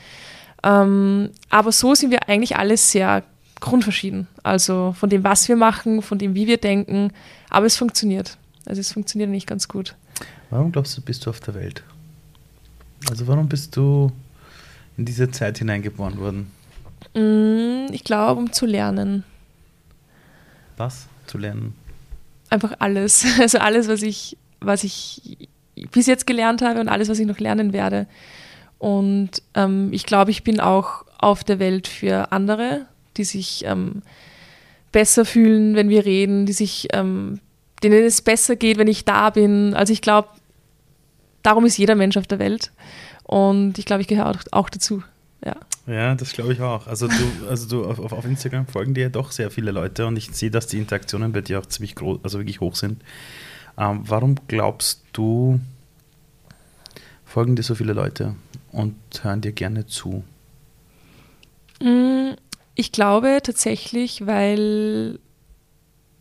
Ähm, 0.63 1.31
aber 1.51 1.73
so 1.73 1.95
sind 1.95 2.11
wir 2.11 2.29
eigentlich 2.29 2.57
alle 2.57 2.77
sehr 2.77 3.23
grundverschieden. 3.61 4.27
Also 4.43 4.95
von 4.99 5.11
dem, 5.11 5.25
was 5.25 5.49
wir 5.49 5.57
machen, 5.57 6.03
von 6.03 6.19
dem, 6.19 6.35
wie 6.35 6.47
wir 6.47 6.59
denken. 6.59 7.13
Aber 7.51 7.67
es 7.67 7.77
funktioniert. 7.77 8.37
Also 8.67 8.81
es 8.81 8.93
funktioniert 8.93 9.31
nicht 9.31 9.47
ganz 9.47 9.69
gut. 9.69 9.95
Warum 10.51 10.73
glaubst 10.73 10.97
du, 10.97 11.03
bist 11.03 11.27
du 11.27 11.31
auf 11.31 11.41
der 11.41 11.55
Welt? 11.55 11.83
Also 13.11 13.27
warum 13.27 13.49
bist 13.49 13.77
du 13.77 14.11
in 14.97 15.05
diese 15.05 15.31
Zeit 15.31 15.59
hineingeboren 15.59 16.19
worden? 16.19 16.51
Mm, 17.15 17.93
ich 17.93 18.05
glaube, 18.05 18.41
um 18.41 18.53
zu 18.53 18.67
lernen. 18.67 19.25
Was 20.79 21.07
zu 21.27 21.39
lernen? 21.39 21.75
Einfach 22.51 22.75
alles. 22.79 23.27
Also 23.41 23.59
alles, 23.59 23.89
was 23.89 24.03
ich, 24.03 24.37
was 24.61 24.85
ich 24.85 25.39
bis 25.91 26.07
jetzt 26.07 26.27
gelernt 26.27 26.63
habe 26.63 26.81
und 26.81 26.89
alles, 26.89 27.09
was 27.09 27.19
ich 27.19 27.27
noch 27.27 27.39
lernen 27.39 27.73
werde. 27.73 28.07
Und 28.79 29.43
ähm, 29.55 29.93
ich 29.93 30.07
glaube, 30.07 30.31
ich 30.31 30.45
bin 30.45 30.61
auch 30.61 31.05
auf 31.19 31.45
der 31.45 31.59
Welt 31.59 31.89
für 31.89 32.33
andere, 32.33 32.87
die 33.17 33.25
sich 33.25 33.65
ähm, 33.65 34.03
besser 34.93 35.25
fühlen, 35.25 35.75
wenn 35.75 35.89
wir 35.89 36.05
reden, 36.05 36.47
die 36.47 36.53
sich, 36.53 36.89
ähm, 36.93 37.41
denen 37.83 38.05
es 38.05 38.23
besser 38.23 38.57
geht, 38.57 38.79
wenn 38.79 38.89
ich 38.89 39.05
da 39.05 39.31
bin. 39.31 39.75
Also 39.75 39.93
ich 39.93 40.01
glaube, 40.01 40.29
darum 41.43 41.67
ist 41.67 41.77
jeder 41.77 41.97
Mensch 41.97 42.17
auf 42.17 42.27
der 42.27 42.39
Welt. 42.39 42.73
Und 43.25 43.79
ich 43.79 43.85
glaube, 43.85 44.03
ich 44.03 44.09
gehöre 44.09 44.31
auch, 44.31 44.39
auch 44.53 44.71
dazu. 44.71 45.03
Ja. 45.45 45.57
Ja, 45.87 46.15
das 46.15 46.33
glaube 46.33 46.53
ich 46.53 46.61
auch. 46.61 46.87
Also 46.87 47.09
du, 47.09 47.49
also 47.49 47.69
du 47.69 47.89
auf, 47.89 47.99
auf 48.13 48.25
Instagram 48.25 48.67
folgen 48.67 48.95
dir 48.95 49.05
ja 49.05 49.09
doch 49.09 49.33
sehr 49.33 49.51
viele 49.51 49.71
Leute 49.71 50.07
und 50.07 50.17
ich 50.17 50.31
sehe, 50.33 50.51
dass 50.51 50.67
die 50.67 50.79
Interaktionen 50.79 51.33
bei 51.33 51.41
dir 51.41 51.59
auch 51.59 51.67
ziemlich 51.67 51.95
groß, 51.95 52.21
also 52.23 52.39
wirklich 52.39 52.61
hoch 52.61 52.75
sind. 52.75 53.03
Ähm, 53.79 54.03
warum 54.05 54.35
glaubst 54.49 55.05
du, 55.13 55.61
folgen 57.25 57.57
dir 57.57 57.63
so 57.63 57.75
viele 57.75 57.93
Leute 57.93 58.35
und 58.73 58.97
hören 59.23 59.41
dir 59.41 59.53
gerne 59.53 59.87
zu? 59.87 60.25
Mm, 61.81 62.33
ich 62.75 62.93
glaube 62.93 63.39
tatsächlich, 63.43 64.27
weil 64.27 65.21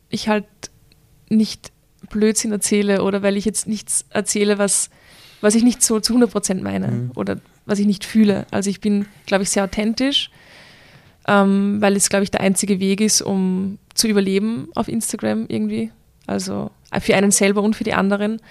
ich 0.09 0.29
halt 0.29 0.45
nicht 1.29 1.71
Blödsinn 2.09 2.51
erzähle 2.51 3.03
oder 3.03 3.21
weil 3.21 3.35
ich 3.37 3.45
jetzt 3.45 3.67
nichts 3.67 4.05
erzähle, 4.11 4.57
was, 4.57 4.89
was 5.41 5.55
ich 5.55 5.63
nicht 5.63 5.81
so 5.81 5.99
zu 5.99 6.15
100% 6.15 6.61
meine 6.61 6.87
mhm. 6.87 7.11
oder 7.15 7.37
was 7.67 7.77
ich 7.77 7.85
nicht 7.85 8.05
fühle. 8.05 8.47
Also 8.49 8.69
ich 8.69 8.81
bin, 8.81 9.05
glaube 9.27 9.43
ich, 9.43 9.51
sehr 9.51 9.63
authentisch, 9.63 10.31
ähm, 11.27 11.79
weil 11.79 11.95
es, 11.95 12.09
glaube 12.09 12.23
ich, 12.23 12.31
der 12.31 12.41
einzige 12.41 12.79
Weg 12.79 13.01
ist, 13.01 13.21
um 13.21 13.77
zu 13.93 14.07
überleben 14.07 14.69
auf 14.73 14.87
Instagram 14.87 15.45
irgendwie. 15.49 15.91
Also 16.25 16.71
für 16.99 17.15
einen 17.15 17.31
selber 17.31 17.61
und 17.61 17.75
für 17.75 17.83
die 17.83 17.93
anderen. 17.93 18.41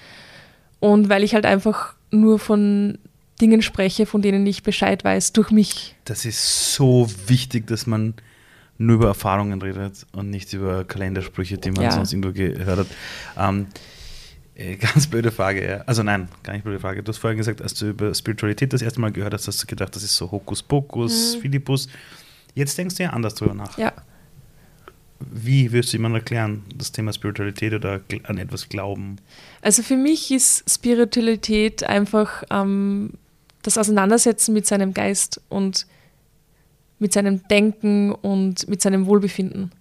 Und 0.79 1.09
weil 1.09 1.23
ich 1.23 1.33
halt 1.33 1.45
einfach 1.45 1.95
nur 2.11 2.39
von 2.39 2.99
Dingen 3.41 3.61
spreche, 3.61 4.05
von 4.05 4.21
denen 4.21 4.45
ich 4.47 4.63
Bescheid 4.63 5.03
weiß, 5.03 5.33
durch 5.33 5.51
mich. 5.51 5.95
Das 6.05 6.25
ist 6.25 6.73
so 6.73 7.09
wichtig, 7.27 7.67
dass 7.67 7.87
man 7.87 8.13
nur 8.77 8.97
über 8.97 9.07
Erfahrungen 9.07 9.61
redet 9.61 10.05
und 10.11 10.29
nicht 10.29 10.53
über 10.53 10.85
Kalendersprüche, 10.85 11.57
die 11.57 11.71
man 11.71 11.83
ja. 11.83 11.91
sonst 11.91 12.13
irgendwo 12.13 12.31
gehört 12.31 12.79
hat. 12.79 12.87
Ähm, 13.37 13.67
äh, 13.71 13.96
ganz 14.79 15.07
blöde 15.07 15.31
Frage, 15.31 15.67
ja. 15.67 15.83
Also 15.85 16.03
nein, 16.03 16.29
gar 16.43 16.53
nicht 16.53 16.63
blöde 16.63 16.79
Frage. 16.79 17.03
Du 17.03 17.09
hast 17.09 17.19
vorhin 17.19 17.37
gesagt, 17.37 17.61
als 17.61 17.75
du 17.75 17.89
über 17.89 18.13
Spiritualität 18.13 18.73
das 18.73 18.81
erste 18.81 18.99
Mal 18.99 19.11
gehört 19.11 19.33
hast, 19.33 19.47
hast 19.47 19.61
du 19.61 19.67
gedacht, 19.67 19.95
das 19.95 20.03
ist 20.03 20.15
so 20.15 20.31
Hokuspokus, 20.31 21.35
mhm. 21.35 21.41
Philippus. 21.41 21.87
Jetzt 22.55 22.77
denkst 22.77 22.95
du 22.95 23.03
ja 23.03 23.11
anders 23.11 23.35
drüber 23.35 23.53
nach. 23.53 23.77
Ja. 23.77 23.93
Wie 25.19 25.71
wirst 25.71 25.93
du 25.93 25.97
jemandem 25.97 26.21
erklären, 26.21 26.63
das 26.75 26.91
Thema 26.91 27.13
Spiritualität 27.13 27.73
oder 27.73 28.01
an 28.23 28.37
etwas 28.37 28.69
glauben? 28.69 29.17
Also 29.61 29.83
für 29.83 29.97
mich 29.97 30.31
ist 30.31 30.69
Spiritualität 30.69 31.83
einfach 31.83 32.43
ähm, 32.49 33.13
das 33.61 33.77
Auseinandersetzen 33.77 34.53
mit 34.53 34.65
seinem 34.65 34.93
Geist 34.93 35.41
und 35.49 35.85
mit 36.99 37.13
seinem 37.13 37.47
Denken 37.47 38.11
und 38.11 38.67
mit 38.67 38.81
seinem 38.81 39.05
Wohlbefinden. 39.05 39.71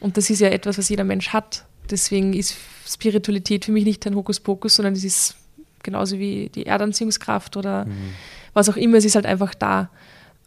Und 0.00 0.16
das 0.16 0.30
ist 0.30 0.40
ja 0.40 0.48
etwas, 0.48 0.78
was 0.78 0.88
jeder 0.88 1.04
Mensch 1.04 1.30
hat. 1.30 1.64
Deswegen 1.90 2.32
ist 2.32 2.54
Spiritualität 2.86 3.64
für 3.64 3.72
mich 3.72 3.84
nicht 3.84 4.06
ein 4.06 4.14
Hokuspokus, 4.14 4.76
sondern 4.76 4.94
es 4.94 5.04
ist 5.04 5.36
genauso 5.82 6.18
wie 6.18 6.50
die 6.50 6.66
Erdanziehungskraft 6.66 7.56
oder 7.56 7.86
mhm. 7.86 8.12
was 8.52 8.68
auch 8.68 8.76
immer, 8.76 8.98
es 8.98 9.04
ist 9.04 9.14
halt 9.14 9.26
einfach 9.26 9.54
da. 9.54 9.88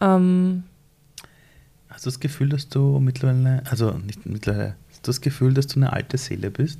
Ähm, 0.00 0.64
hast 1.88 2.06
du 2.06 2.10
das 2.10 2.20
Gefühl, 2.20 2.48
dass 2.48 2.68
du 2.68 3.00
mittlerweile, 3.00 3.62
also 3.68 3.92
nicht 3.92 4.24
mittlerweile, 4.26 4.76
hast 4.90 5.06
du 5.06 5.10
das 5.10 5.20
Gefühl, 5.20 5.54
dass 5.54 5.66
du 5.66 5.80
eine 5.80 5.92
alte 5.92 6.18
Seele 6.18 6.50
bist? 6.50 6.78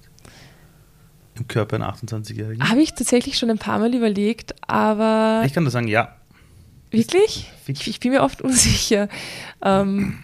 Im 1.36 1.48
Körper 1.48 1.76
einer 1.76 1.92
28-Jährigen? 1.94 2.68
Habe 2.68 2.82
ich 2.82 2.94
tatsächlich 2.94 3.38
schon 3.38 3.50
ein 3.50 3.58
paar 3.58 3.78
Mal 3.78 3.94
überlegt, 3.94 4.54
aber. 4.68 5.42
Ich 5.46 5.54
kann 5.54 5.62
nur 5.62 5.70
sagen, 5.70 5.88
ja. 5.88 6.16
Wirklich? 6.90 7.50
Ich, 7.66 7.86
ich 7.86 8.00
bin 8.00 8.12
mir 8.12 8.22
oft 8.22 8.42
unsicher. 8.42 9.08
Ähm, 9.62 10.18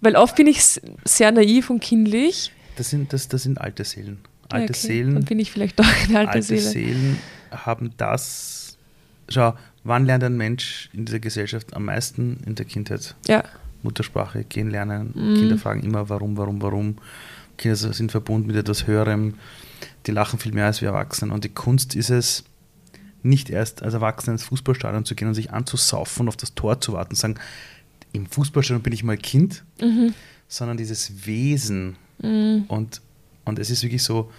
weil 0.00 0.16
oft 0.16 0.36
bin 0.36 0.46
ich 0.46 0.62
sehr 1.04 1.32
naiv 1.32 1.70
und 1.70 1.80
kindlich. 1.80 2.52
Das 2.76 2.90
sind, 2.90 3.12
das, 3.12 3.28
das 3.28 3.42
sind 3.44 3.60
alte 3.60 3.84
Seelen. 3.84 4.18
Alte 4.52 4.72
okay. 4.72 4.86
Seelen. 4.86 5.14
Dann 5.14 5.24
bin 5.24 5.38
ich 5.38 5.50
vielleicht 5.50 5.78
doch 5.78 5.86
eine 6.08 6.18
alte, 6.20 6.30
alte 6.32 6.42
Seele. 6.42 6.60
Seelen 6.60 7.18
haben 7.50 7.92
das. 7.96 8.76
Schau, 9.28 9.54
wann 9.84 10.04
lernt 10.04 10.24
ein 10.24 10.36
Mensch 10.36 10.90
in 10.92 11.04
dieser 11.04 11.20
Gesellschaft 11.20 11.74
am 11.74 11.84
meisten 11.86 12.40
in 12.46 12.54
der 12.54 12.66
Kindheit? 12.66 13.14
Ja. 13.28 13.44
Muttersprache, 13.82 14.44
gehen 14.44 14.70
lernen. 14.70 15.12
Mhm. 15.14 15.34
Kinder 15.36 15.58
fragen 15.58 15.82
immer, 15.82 16.08
warum, 16.08 16.36
warum, 16.36 16.62
warum. 16.62 16.96
Kinder 17.58 17.76
sind 17.76 18.12
verbunden 18.12 18.46
mit 18.46 18.56
etwas 18.56 18.86
Höherem. 18.86 19.34
Die 20.06 20.10
lachen 20.12 20.38
viel 20.38 20.52
mehr 20.52 20.66
als 20.66 20.80
wir 20.80 20.88
Erwachsenen. 20.88 21.32
Und 21.32 21.44
die 21.44 21.48
Kunst 21.48 21.94
ist 21.94 22.10
es, 22.10 22.44
nicht 23.24 23.50
erst 23.50 23.82
als 23.82 23.94
Erwachsener 23.94 24.32
ins 24.32 24.42
Fußballstadion 24.44 25.04
zu 25.04 25.14
gehen 25.14 25.28
und 25.28 25.34
sich 25.34 25.52
anzusaufen 25.52 26.22
und 26.22 26.28
auf 26.28 26.36
das 26.36 26.54
Tor 26.54 26.80
zu 26.80 26.94
warten 26.94 27.10
und 27.12 27.16
sagen, 27.16 27.36
im 28.12 28.26
Fußballstadion 28.26 28.82
bin 28.82 28.92
ich 28.92 29.04
mal 29.04 29.16
Kind, 29.16 29.62
Mhm. 29.80 30.12
sondern 30.48 30.76
dieses 30.76 31.24
Wesen. 31.26 31.96
Und, 32.68 33.00
und 33.44 33.58
es 33.58 33.70
ist 33.70 33.82
wirklich 33.82 34.02
so, 34.02 34.30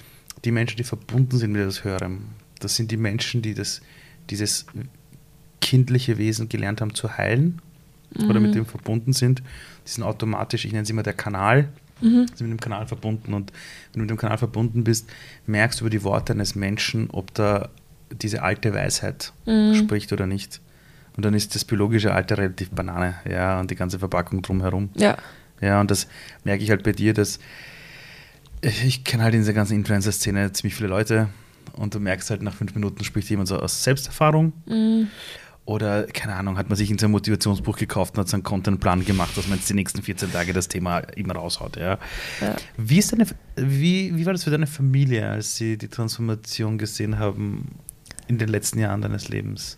die 0.46 0.52
Menschen, 0.52 0.78
die 0.78 0.84
verbunden 0.84 1.38
sind 1.38 1.52
mit 1.52 1.62
etwas 1.62 1.84
Höherem, 1.84 2.26
das 2.60 2.76
sind 2.76 2.92
die 2.92 2.98
Menschen, 2.98 3.42
die 3.42 3.54
das, 3.54 3.82
dieses 4.30 4.66
kindliche 5.62 6.18
Wesen 6.18 6.50
gelernt 6.50 6.82
haben 6.82 6.94
zu 6.94 7.18
heilen 7.18 7.62
oder 8.28 8.39
mit 8.39 8.54
dem 8.54 8.66
verbunden 8.66 9.13
sind. 9.13 9.42
Die 9.86 9.89
sind 9.89 10.04
automatisch, 10.04 10.66
ich 10.66 10.72
nenne 10.72 10.84
es 10.84 10.89
immer 10.89 11.04
der 11.04 11.13
Kanal, 11.13 11.70
sind 12.02 12.42
mit 12.42 12.52
dem 12.52 12.60
Kanal 12.60 12.88
verbunden. 12.88 13.34
Und 13.34 13.52
wenn 13.92 14.00
du 14.00 14.02
mit 14.02 14.10
dem 14.10 14.18
Kanal 14.18 14.38
verbunden 14.38 14.84
bist, 14.84 15.10
merkst 15.46 15.80
du 15.80 15.86
über 15.86 15.89
die 15.89 16.04
Worte 16.04 16.34
eines 16.34 16.56
Menschen, 16.56 17.10
ob 17.12 17.34
da 17.34 17.70
diese 18.12 18.44
alte 18.44 18.74
Weisheit 18.74 19.34
spricht 19.74 20.13
oder 20.13 20.28
nicht. 20.28 20.62
Und 21.16 21.26
dann 21.26 21.34
ist 21.34 21.56
das 21.56 21.66
biologische 21.66 22.13
Alter 22.13 22.38
relativ 22.38 22.72
Banane, 22.72 23.16
ja, 23.30 23.60
und 23.60 23.72
die 23.72 23.76
ganze 23.76 24.00
Verpackung 24.00 24.42
drumherum. 24.42 24.89
Ja. 24.96 25.18
Ja, 25.62 25.80
und 25.80 25.92
das 25.92 26.08
merke 26.44 26.63
ich 26.63 26.72
halt 26.72 26.84
bei 26.84 26.92
dir, 26.92 27.13
dass 27.13 27.39
ich 28.63 29.04
kenne 29.04 29.23
halt 29.23 29.34
in 29.34 29.41
dieser 29.41 29.54
ganzen 29.54 29.76
Influencer-Szene 29.76 30.52
ziemlich 30.54 30.76
viele 30.76 30.89
Leute 30.89 31.30
und 31.73 31.93
du 31.93 31.99
merkst 31.99 32.30
halt 32.30 32.41
nach 32.41 32.54
fünf 32.54 32.73
Minuten 32.76 33.04
spricht 33.04 33.30
jemand 33.30 33.47
so 33.47 33.60
aus 33.60 33.84
Selbsterfahrung 33.84 34.54
oder, 35.65 36.08
keine 36.08 36.36
Ahnung, 36.36 36.58
hat 36.58 36.67
man 36.67 36.76
sich 36.76 36.91
in 36.91 36.97
sein 36.97 37.12
Motivationsbuch 37.12 37.78
gekauft 37.78 38.15
und 38.15 38.21
hat 38.21 38.28
so 38.28 38.36
einen 38.36 38.43
Contentplan 38.43 39.06
gemacht, 39.06 39.38
dass 39.38 39.47
man 39.47 39.58
jetzt 39.58 39.69
die 39.69 39.73
nächsten 39.73 40.02
14 40.02 40.34
Tage 40.34 40.52
das 40.52 40.67
Thema 40.67 40.99
immer 40.99 41.36
raushaut. 41.36 41.78
Ja. 41.78 41.99
Ja. 42.41 42.56
Wie, 42.76 42.99
ist 42.99 43.13
deine, 43.13 43.26
wie, 43.56 44.15
wie 44.15 44.26
war 44.26 44.34
das 44.34 44.43
für 44.43 44.49
deine 44.49 44.67
Familie, 44.67 45.30
als 45.30 45.56
sie 45.56 45.78
die 45.78 45.88
Transformation 45.88 46.78
gesehen 46.78 47.17
haben 47.17 47.76
in 48.28 48.38
den 48.38 48.49
letzten 48.49 48.80
Jahren 48.80 49.02
deines 49.02 49.30
Lebens? 49.30 49.78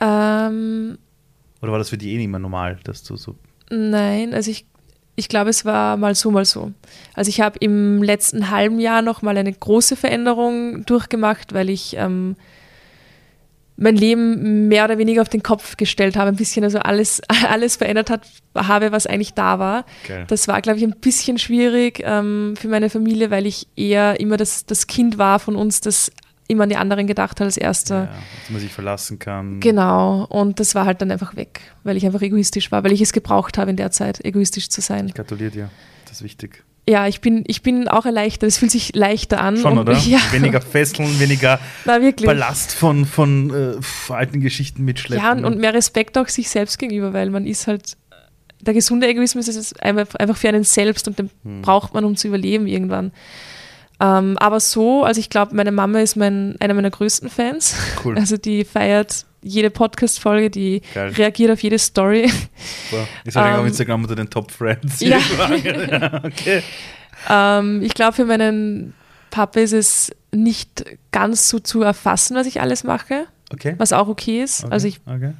Ähm, 0.00 0.98
Oder 1.62 1.70
war 1.70 1.78
das 1.78 1.90
für 1.90 1.98
die 1.98 2.12
eh 2.12 2.16
nicht 2.16 2.28
mehr 2.28 2.40
normal, 2.40 2.80
dass 2.82 3.04
du 3.04 3.14
so 3.16 3.36
Nein, 3.70 4.34
also 4.34 4.50
ich, 4.50 4.66
ich 5.16 5.28
glaube, 5.28 5.50
es 5.50 5.64
war 5.64 5.96
mal 5.96 6.14
so, 6.14 6.30
mal 6.30 6.44
so. 6.44 6.72
Also 7.14 7.28
ich 7.28 7.40
habe 7.40 7.58
im 7.60 8.02
letzten 8.02 8.50
halben 8.50 8.80
Jahr 8.80 9.02
noch 9.02 9.22
mal 9.22 9.36
eine 9.36 9.52
große 9.52 9.96
Veränderung 9.96 10.84
durchgemacht, 10.86 11.54
weil 11.54 11.70
ich 11.70 11.96
ähm, 11.96 12.36
mein 13.76 13.96
Leben 13.96 14.68
mehr 14.68 14.84
oder 14.84 14.98
weniger 14.98 15.22
auf 15.22 15.28
den 15.28 15.42
Kopf 15.42 15.76
gestellt 15.76 16.16
habe, 16.16 16.28
ein 16.28 16.36
bisschen, 16.36 16.64
also 16.64 16.78
alles, 16.78 17.20
alles 17.48 17.76
verändert 17.76 18.10
hat, 18.10 18.26
habe, 18.56 18.92
was 18.92 19.06
eigentlich 19.06 19.34
da 19.34 19.58
war. 19.58 19.84
Geil. 20.06 20.24
Das 20.28 20.48
war, 20.48 20.60
glaube 20.62 20.78
ich, 20.78 20.84
ein 20.84 20.96
bisschen 21.00 21.38
schwierig 21.38 22.00
ähm, 22.04 22.54
für 22.56 22.68
meine 22.68 22.90
Familie, 22.90 23.30
weil 23.30 23.46
ich 23.46 23.66
eher 23.76 24.20
immer 24.20 24.36
das, 24.36 24.66
das 24.66 24.86
Kind 24.86 25.18
war 25.18 25.38
von 25.38 25.56
uns, 25.56 25.80
das 25.80 26.10
immer 26.54 26.64
an 26.64 26.70
die 26.70 26.76
anderen 26.76 27.06
gedacht 27.06 27.40
hat 27.40 27.44
als 27.44 27.56
erster. 27.56 28.04
ja, 28.04 28.06
dass 28.06 28.50
man 28.50 28.60
sich 28.60 28.72
verlassen 28.72 29.18
kann? 29.18 29.60
Genau, 29.60 30.24
und 30.24 30.58
das 30.60 30.74
war 30.74 30.86
halt 30.86 31.02
dann 31.02 31.10
einfach 31.10 31.36
weg, 31.36 31.60
weil 31.82 31.96
ich 31.96 32.06
einfach 32.06 32.22
egoistisch 32.22 32.72
war, 32.72 32.82
weil 32.84 32.92
ich 32.92 33.00
es 33.00 33.12
gebraucht 33.12 33.58
habe 33.58 33.70
in 33.70 33.76
der 33.76 33.90
Zeit, 33.90 34.24
egoistisch 34.24 34.68
zu 34.70 34.80
sein. 34.80 35.08
Ich 35.08 35.14
gratuliere 35.14 35.50
dir, 35.50 35.70
das 36.04 36.18
ist 36.18 36.22
wichtig. 36.22 36.64
Ja, 36.86 37.06
ich 37.08 37.22
bin, 37.22 37.44
ich 37.46 37.62
bin 37.62 37.88
auch 37.88 38.04
erleichtert, 38.04 38.46
es 38.48 38.58
fühlt 38.58 38.70
sich 38.70 38.94
leichter 38.94 39.40
an. 39.40 39.56
Schon, 39.56 39.78
oder? 39.78 39.96
Ja, 40.06 40.18
Weniger 40.32 40.60
Fesseln, 40.60 41.18
weniger 41.18 41.58
na. 41.86 41.98
Ballast 41.98 42.72
von, 42.72 43.06
von 43.06 43.54
äh, 43.54 44.12
alten 44.12 44.40
Geschichten 44.40 44.84
mitschleppen. 44.84 45.24
Ja, 45.24 45.32
und, 45.32 45.46
und 45.46 45.58
mehr 45.58 45.72
Respekt 45.72 46.18
auch 46.18 46.28
sich 46.28 46.50
selbst 46.50 46.78
gegenüber, 46.78 47.14
weil 47.14 47.30
man 47.30 47.46
ist 47.46 47.66
halt, 47.66 47.96
der 48.60 48.74
gesunde 48.74 49.06
Egoismus 49.08 49.48
ist 49.48 49.82
einfach 49.82 50.36
für 50.36 50.48
einen 50.50 50.64
selbst 50.64 51.08
und 51.08 51.18
den 51.18 51.30
Hm. 51.42 51.62
braucht 51.62 51.94
man, 51.94 52.04
um 52.04 52.16
zu 52.16 52.28
überleben 52.28 52.66
irgendwann. 52.66 53.12
Ähm, 54.00 54.36
aber 54.38 54.58
so, 54.60 55.04
also 55.04 55.20
ich 55.20 55.30
glaube, 55.30 55.54
meine 55.54 55.70
Mama 55.72 56.00
ist 56.00 56.16
mein, 56.16 56.56
einer 56.60 56.74
meiner 56.74 56.90
größten 56.90 57.30
Fans. 57.30 57.74
Cool. 58.04 58.16
Also 58.18 58.36
die 58.36 58.64
feiert 58.64 59.24
jede 59.42 59.70
Podcast-Folge, 59.70 60.50
die 60.50 60.80
Geil. 60.94 61.10
reagiert 61.10 61.50
auf 61.52 61.62
jede 61.62 61.78
Story. 61.78 62.28
Super. 62.90 63.06
Ist 63.24 63.36
halt 63.36 63.46
auch 63.52 63.54
auf 63.54 63.60
Ähm, 63.60 63.66
Instagram 63.68 64.02
unter 64.02 64.16
den 64.16 64.30
Top 64.30 64.50
Friends. 64.50 65.00
Ja. 65.00 65.18
ja 65.18 66.20
okay. 66.24 66.62
Ähm, 67.28 67.82
ich 67.82 67.94
glaube, 67.94 68.14
für 68.14 68.24
meinen 68.24 68.94
Papa 69.30 69.60
ist 69.60 69.72
es 69.72 70.12
nicht 70.32 70.84
ganz 71.12 71.48
so 71.48 71.58
zu 71.58 71.82
erfassen, 71.82 72.36
was 72.36 72.46
ich 72.46 72.60
alles 72.60 72.84
mache, 72.84 73.26
Okay. 73.52 73.74
was 73.78 73.92
auch 73.92 74.08
okay 74.08 74.42
ist. 74.42 74.64
okay. 74.64 74.72
Also 74.72 74.88
ich, 74.88 75.00
okay. 75.06 75.32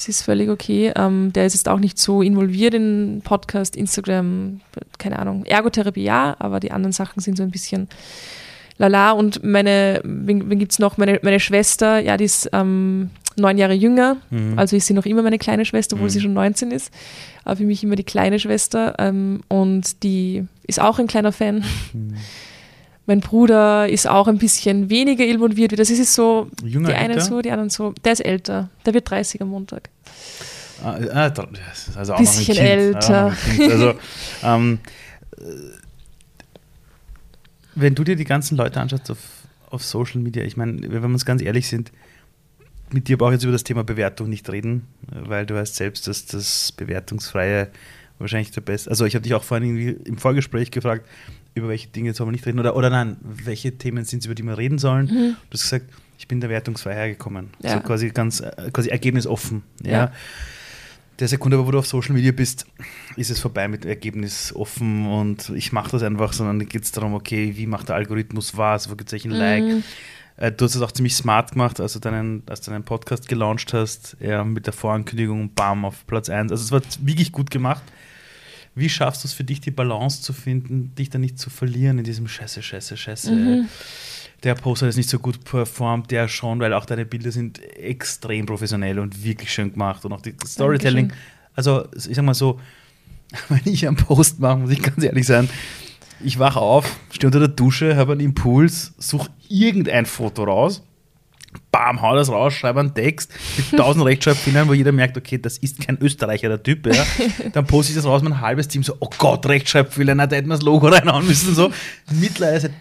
Es 0.00 0.08
ist 0.08 0.22
völlig 0.22 0.48
okay. 0.48 0.92
Ähm, 0.96 1.30
der 1.34 1.44
ist 1.44 1.52
jetzt 1.54 1.68
auch 1.68 1.78
nicht 1.78 1.98
so 1.98 2.22
involviert 2.22 2.72
in 2.74 3.20
Podcast, 3.22 3.76
Instagram, 3.76 4.60
keine 4.98 5.18
Ahnung. 5.18 5.44
Ergotherapie 5.44 6.02
ja, 6.04 6.36
aber 6.38 6.58
die 6.58 6.72
anderen 6.72 6.92
Sachen 6.92 7.20
sind 7.20 7.36
so 7.36 7.42
ein 7.42 7.50
bisschen 7.50 7.86
lala. 8.78 9.10
Und 9.12 9.44
meine, 9.44 10.00
wen, 10.04 10.48
wen 10.48 10.58
gibt 10.58 10.72
es 10.72 10.78
noch? 10.78 10.96
Meine, 10.96 11.20
meine 11.22 11.38
Schwester, 11.38 11.98
ja, 12.00 12.16
die 12.16 12.24
ist 12.24 12.48
ähm, 12.54 13.10
neun 13.36 13.58
Jahre 13.58 13.74
jünger. 13.74 14.16
Mhm. 14.30 14.58
Also 14.58 14.74
ist 14.74 14.86
sie 14.86 14.94
noch 14.94 15.04
immer 15.04 15.22
meine 15.22 15.38
kleine 15.38 15.66
Schwester, 15.66 15.96
obwohl 15.96 16.08
Mhm. 16.08 16.12
sie 16.12 16.20
schon 16.22 16.32
19 16.32 16.70
ist. 16.70 16.90
Aber 17.44 17.56
für 17.56 17.64
mich 17.64 17.84
immer 17.84 17.96
die 17.96 18.04
kleine 18.04 18.38
Schwester. 18.38 18.94
Ähm, 18.98 19.42
und 19.48 20.02
die 20.02 20.46
ist 20.66 20.80
auch 20.80 20.98
ein 20.98 21.08
kleiner 21.08 21.32
Fan. 21.32 21.62
Mhm. 21.92 22.14
Mein 23.06 23.20
Bruder 23.20 23.88
ist 23.88 24.06
auch 24.06 24.28
ein 24.28 24.38
bisschen 24.38 24.88
weniger 24.90 25.24
involviert. 25.24 25.72
wie 25.72 25.76
Das 25.76 25.90
ist 25.90 26.14
so, 26.14 26.48
Jünger, 26.64 26.90
die 26.90 26.94
einen 26.94 27.14
älter? 27.14 27.24
so, 27.24 27.40
die 27.42 27.50
anderen 27.50 27.70
so. 27.70 27.92
Der 28.04 28.12
ist 28.12 28.20
älter. 28.20 28.68
Der 28.86 28.94
wird 28.94 29.10
30 29.10 29.42
am 29.42 29.48
Montag. 29.48 29.88
Ah, 30.82 30.98
ah, 31.12 31.32
also 31.96 32.14
auch 32.14 32.18
Bisschen 32.18 32.42
noch 32.42 32.48
ein 32.48 32.56
kind. 32.56 32.58
älter. 32.58 33.36
Also, 33.70 33.94
ähm, 34.42 34.78
äh, 35.36 35.42
wenn 37.74 37.94
du 37.94 38.04
dir 38.04 38.16
die 38.16 38.24
ganzen 38.24 38.56
Leute 38.56 38.80
anschaust 38.80 39.10
auf, 39.10 39.18
auf 39.70 39.84
Social 39.84 40.20
Media, 40.20 40.42
ich 40.44 40.56
meine, 40.56 40.80
wenn 40.82 41.02
wir 41.02 41.04
uns 41.04 41.24
ganz 41.24 41.42
ehrlich 41.42 41.68
sind, 41.68 41.92
mit 42.92 43.08
dir 43.08 43.16
brauche 43.18 43.30
ich 43.30 43.34
jetzt 43.36 43.44
über 43.44 43.52
das 43.52 43.64
Thema 43.64 43.84
Bewertung 43.84 44.28
nicht 44.28 44.48
reden, 44.50 44.86
weil 45.12 45.46
du 45.46 45.54
weißt 45.54 45.76
selbst, 45.76 46.08
dass 46.08 46.26
das 46.26 46.72
Bewertungsfreie 46.72 47.68
wahrscheinlich 48.18 48.50
der 48.50 48.62
beste. 48.62 48.90
Also 48.90 49.04
ich 49.04 49.14
habe 49.14 49.22
dich 49.22 49.34
auch 49.34 49.44
vorhin 49.44 49.68
irgendwie 49.76 50.08
im 50.08 50.18
Vorgespräch 50.18 50.70
gefragt, 50.70 51.06
über 51.54 51.68
welche 51.68 51.88
Dinge 51.88 52.14
soll 52.14 52.26
man 52.26 52.32
nicht 52.32 52.46
reden 52.46 52.58
oder, 52.58 52.76
oder 52.76 52.90
nein, 52.90 53.16
welche 53.22 53.76
Themen 53.76 54.04
sind 54.04 54.20
es, 54.20 54.26
über 54.26 54.34
die 54.34 54.42
wir 54.42 54.56
reden 54.58 54.78
sollen. 54.78 55.08
Du 55.08 55.34
hast 55.52 55.62
gesagt, 55.62 55.86
ich 56.18 56.28
bin 56.28 56.40
der 56.40 56.50
wertungsfrei 56.50 56.94
hergekommen. 56.94 57.50
Ja. 57.62 57.74
So 57.74 57.80
quasi 57.80 58.10
ganz, 58.10 58.40
äh, 58.40 58.70
quasi 58.72 58.90
ergebnisoffen. 58.90 59.62
Ja. 59.82 59.90
Ja. 59.90 60.12
Der 61.18 61.28
Sekunde, 61.28 61.58
aber 61.58 61.66
wo 61.66 61.70
du 61.70 61.78
auf 61.78 61.86
Social 61.86 62.14
Media 62.14 62.32
bist, 62.32 62.66
ist 63.16 63.30
es 63.30 63.40
vorbei 63.40 63.68
mit 63.68 63.84
Ergebnis 63.84 64.54
offen 64.54 65.06
und 65.06 65.50
ich 65.50 65.70
mache 65.72 65.90
das 65.90 66.02
einfach, 66.02 66.32
sondern 66.32 66.66
geht 66.66 66.84
es 66.84 66.92
darum, 66.92 67.12
okay, 67.12 67.52
wie 67.56 67.66
macht 67.66 67.90
der 67.90 67.96
Algorithmus 67.96 68.56
was, 68.56 68.90
wo 68.90 68.96
gibt 68.96 69.08
es 69.08 69.12
welchen 69.12 69.32
Like. 69.32 69.64
Äh, 70.36 70.52
Du 70.52 70.64
hast 70.64 70.74
es 70.74 70.80
auch 70.80 70.92
ziemlich 70.92 71.14
smart 71.14 71.52
gemacht, 71.52 71.78
als 71.80 71.92
du 71.92 71.98
deinen, 71.98 72.42
als 72.46 72.62
du 72.62 72.70
deinen 72.70 72.84
Podcast 72.84 73.28
gelauncht 73.28 73.74
hast, 73.74 74.16
ja, 74.20 74.42
mit 74.42 74.66
der 74.66 74.72
Vorankündigung, 74.72 75.52
bam, 75.54 75.84
auf 75.84 76.06
Platz 76.06 76.30
1. 76.30 76.50
Also 76.50 76.64
es 76.64 76.72
war 76.72 76.80
wirklich 77.06 77.32
gut 77.32 77.50
gemacht. 77.50 77.82
Wie 78.80 78.88
schaffst 78.88 79.24
du 79.24 79.28
es 79.28 79.34
für 79.34 79.44
dich, 79.44 79.60
die 79.60 79.70
Balance 79.70 80.22
zu 80.22 80.32
finden, 80.32 80.94
dich 80.94 81.10
da 81.10 81.18
nicht 81.18 81.38
zu 81.38 81.50
verlieren 81.50 81.98
in 81.98 82.04
diesem 82.04 82.26
Scheiße, 82.26 82.62
Scheiße, 82.62 82.96
Scheiße? 82.96 83.66
Der 84.42 84.54
Poster 84.54 84.88
ist 84.88 84.96
nicht 84.96 85.10
so 85.10 85.18
gut 85.18 85.44
performt, 85.44 86.10
der 86.10 86.28
schon, 86.28 86.60
weil 86.60 86.72
auch 86.72 86.86
deine 86.86 87.04
Bilder 87.04 87.30
sind 87.30 87.62
extrem 87.76 88.46
professionell 88.46 88.98
und 88.98 89.22
wirklich 89.22 89.52
schön 89.52 89.72
gemacht 89.72 90.04
und 90.06 90.14
auch 90.14 90.22
die 90.22 90.34
Storytelling. 90.46 91.08
Dankeschön. 91.08 91.30
Also, 91.54 91.88
ich 92.08 92.16
sag 92.16 92.24
mal 92.24 92.32
so, 92.32 92.58
wenn 93.50 93.60
ich 93.64 93.86
einen 93.86 93.96
Post 93.96 94.40
mache, 94.40 94.58
muss 94.58 94.70
ich 94.70 94.82
ganz 94.82 95.02
ehrlich 95.04 95.26
sein, 95.26 95.48
ich 96.24 96.38
wach 96.38 96.56
auf, 96.56 96.98
stehe 97.10 97.28
unter 97.28 97.38
der 97.38 97.48
Dusche, 97.48 97.96
habe 97.96 98.12
einen 98.12 98.22
Impuls, 98.22 98.94
suche 98.96 99.30
irgendein 99.48 100.06
Foto 100.06 100.44
raus, 100.44 100.82
bam, 101.70 102.02
hau 102.02 102.14
das 102.14 102.30
raus, 102.30 102.54
schreibe 102.54 102.80
einen 102.80 102.94
Text 102.94 103.32
mit 103.56 103.70
tausend 103.78 104.04
Rechtschreibfehlern, 104.04 104.68
wo 104.68 104.74
jeder 104.74 104.92
merkt, 104.92 105.16
okay, 105.16 105.38
das 105.38 105.58
ist 105.58 105.80
kein 105.80 105.98
Österreicher, 106.00 106.48
der 106.48 106.62
Typ, 106.62 106.86
ja. 106.86 107.04
Dann 107.52 107.66
poste 107.66 107.92
ich 107.92 107.96
das 107.96 108.06
raus, 108.06 108.22
mein 108.22 108.40
halbes 108.40 108.68
Team 108.68 108.82
so, 108.82 108.96
oh 109.00 109.10
Gott, 109.18 109.46
Rechtschreibfehler, 109.46 110.14
na, 110.14 110.26
da 110.26 110.36
hätten 110.36 110.48
wir 110.48 110.54
das 110.54 110.62
Logo 110.62 110.88
reinhauen 110.88 111.26
müssen, 111.26 111.54
so. 111.54 111.70
Mittlerweile 112.12 112.60
seit 112.60 112.72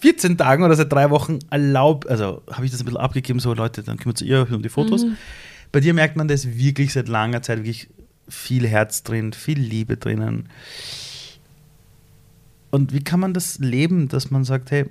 14 0.00 0.36
Tagen 0.36 0.64
oder 0.64 0.74
seit 0.74 0.92
drei 0.92 1.10
Wochen 1.10 1.38
erlaubt, 1.50 2.08
also 2.08 2.42
habe 2.50 2.64
ich 2.64 2.70
das 2.70 2.80
ein 2.80 2.84
bisschen 2.84 3.00
abgegeben, 3.00 3.40
so 3.40 3.54
Leute, 3.54 3.82
dann 3.82 3.96
kümmert 3.96 4.18
zu 4.18 4.24
ihr 4.24 4.46
um 4.50 4.62
die 4.62 4.68
Fotos. 4.68 5.06
Bei 5.72 5.80
dir 5.80 5.94
merkt 5.94 6.16
man, 6.16 6.28
da 6.28 6.34
ist 6.34 6.58
wirklich 6.58 6.92
seit 6.92 7.08
langer 7.08 7.42
Zeit 7.42 7.58
wirklich 7.58 7.88
viel 8.28 8.66
Herz 8.66 9.02
drin, 9.02 9.32
viel 9.32 9.58
Liebe 9.58 9.96
drinnen. 9.96 10.48
Und 12.70 12.92
wie 12.92 13.02
kann 13.02 13.20
man 13.20 13.32
das 13.32 13.58
leben, 13.58 14.08
dass 14.08 14.30
man 14.30 14.44
sagt, 14.44 14.70
hey, 14.70 14.86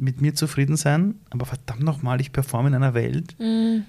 mit 0.00 0.20
mir 0.20 0.34
zufrieden 0.34 0.76
sein, 0.76 1.16
aber 1.28 1.46
verdammt 1.46 1.82
nochmal, 1.82 2.20
ich 2.20 2.32
performe 2.32 2.68
in 2.68 2.74
einer 2.74 2.94
Welt, 2.94 3.36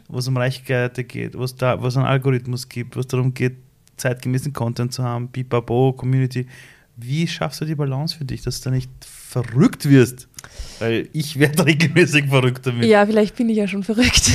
wo 0.09 0.17
es 0.17 0.27
um 0.27 0.37
Reichweite 0.37 1.03
geht, 1.03 1.37
wo 1.37 1.43
es 1.43 1.55
da, 1.55 1.81
wo 1.81 1.87
es 1.87 1.95
einen 1.95 2.05
Algorithmus 2.05 2.67
gibt, 2.67 2.95
wo 2.95 2.99
es 2.99 3.07
darum 3.07 3.33
geht, 3.33 3.55
zeitgemäßen 3.97 4.51
Content 4.51 4.93
zu 4.93 5.03
haben, 5.03 5.29
Pipapo, 5.29 5.93
Community. 5.93 6.47
Wie 6.97 7.25
schaffst 7.27 7.61
du 7.61 7.65
die 7.65 7.75
Balance 7.75 8.15
für 8.15 8.25
dich, 8.25 8.41
dass 8.41 8.61
du 8.61 8.69
nicht 8.69 8.91
verrückt 9.05 9.89
wirst? 9.89 10.27
Weil 10.79 11.07
ich 11.13 11.39
werde 11.39 11.65
regelmäßig 11.65 12.27
verrückt 12.27 12.67
damit. 12.67 12.85
Ja, 12.85 13.05
vielleicht 13.05 13.35
bin 13.37 13.49
ich 13.49 13.57
ja 13.57 13.67
schon 13.67 13.83
verrückt. 13.83 14.29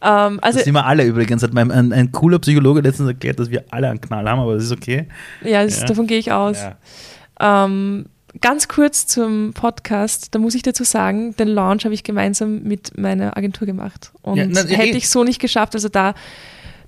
Ja. 0.00 0.26
ähm, 0.28 0.40
also, 0.40 0.58
das 0.58 0.64
sind 0.64 0.74
wir 0.74 0.86
alle 0.86 1.04
übrigens. 1.04 1.42
Hat 1.42 1.52
mein, 1.52 1.70
ein, 1.70 1.92
ein, 1.92 2.10
cooler 2.10 2.38
Psychologe 2.38 2.80
letztens 2.80 3.08
erklärt, 3.08 3.38
dass 3.38 3.50
wir 3.50 3.64
alle 3.70 3.90
einen 3.90 4.00
Knall 4.00 4.28
haben, 4.28 4.40
aber 4.40 4.54
das 4.54 4.64
ist 4.64 4.72
okay. 4.72 5.06
Ja, 5.44 5.62
das, 5.62 5.80
ja. 5.80 5.86
davon 5.86 6.06
gehe 6.06 6.18
ich 6.18 6.32
aus. 6.32 6.58
Ja. 6.62 7.66
Ähm, 7.66 8.06
ganz 8.40 8.68
kurz 8.68 9.06
zum 9.06 9.52
Podcast, 9.52 10.34
da 10.34 10.38
muss 10.38 10.54
ich 10.54 10.62
dazu 10.62 10.84
sagen, 10.84 11.34
den 11.36 11.48
Launch 11.48 11.84
habe 11.84 11.94
ich 11.94 12.04
gemeinsam 12.04 12.62
mit 12.62 12.98
meiner 12.98 13.36
Agentur 13.36 13.66
gemacht. 13.66 14.12
Und 14.22 14.50
na, 14.50 14.64
hätte 14.64 14.96
ich 14.96 15.08
so 15.08 15.24
nicht 15.24 15.40
geschafft. 15.40 15.74
Also 15.74 15.88
da 15.88 16.14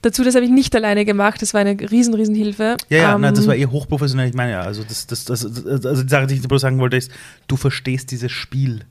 Dazu, 0.03 0.23
das 0.23 0.35
habe 0.37 0.45
ich 0.45 0.51
nicht 0.51 0.77
alleine 0.77 1.05
gemacht, 1.05 1.43
das 1.43 1.55
war 1.55 1.61
eine 1.61 1.77
riesen, 1.91 2.15
riesen 2.15 2.35
Hilfe. 2.35 2.77
Ja, 2.89 2.99
ja, 2.99 3.15
ähm, 3.15 3.21
nein, 3.23 3.35
das 3.35 3.47
war 3.47 3.57
eh 3.57 3.67
hochprofessionell. 3.67 4.29
Ich 4.29 4.35
meine 4.35 4.53
ja, 4.53 4.61
also, 4.61 4.85
das, 4.85 5.09
das, 5.09 5.25
das, 5.25 5.45
also 5.45 6.03
die 6.03 6.09
Sache, 6.09 6.27
die 6.29 6.35
ich 6.35 6.43
bloß 6.43 6.61
sagen 6.61 6.79
wollte, 6.79 6.97
ist, 6.97 7.11
du 7.49 7.57
verstehst 7.57 8.11
dieses 8.13 8.31
Spiel, 8.31 8.85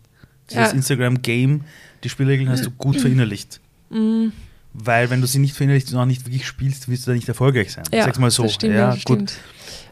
dieses 0.49 0.67
ja. 0.67 0.69
Instagram-Game, 0.71 1.61
die 2.03 2.09
Spielregeln 2.09 2.49
hast 2.49 2.65
du 2.65 2.71
gut 2.71 2.99
verinnerlicht. 2.99 3.61
Mhm. 3.89 4.33
Weil 4.73 5.09
wenn 5.09 5.21
du 5.21 5.27
sie 5.27 5.39
nicht 5.39 5.55
verinnerlicht 5.55 5.91
und 5.93 5.97
auch 5.97 6.05
nicht 6.05 6.25
wirklich 6.25 6.45
spielst, 6.45 6.89
wirst 6.89 7.07
du 7.07 7.11
da 7.11 7.15
nicht 7.15 7.27
erfolgreich 7.27 7.71
sein. 7.71 7.85
Ja, 7.93 8.03
Sag's 8.03 8.19
mal 8.19 8.29
so. 8.29 8.43
Das 8.43 8.53
stimmt, 8.53 8.75
ja, 8.75 8.93
das 8.93 9.03
gut. 9.05 9.33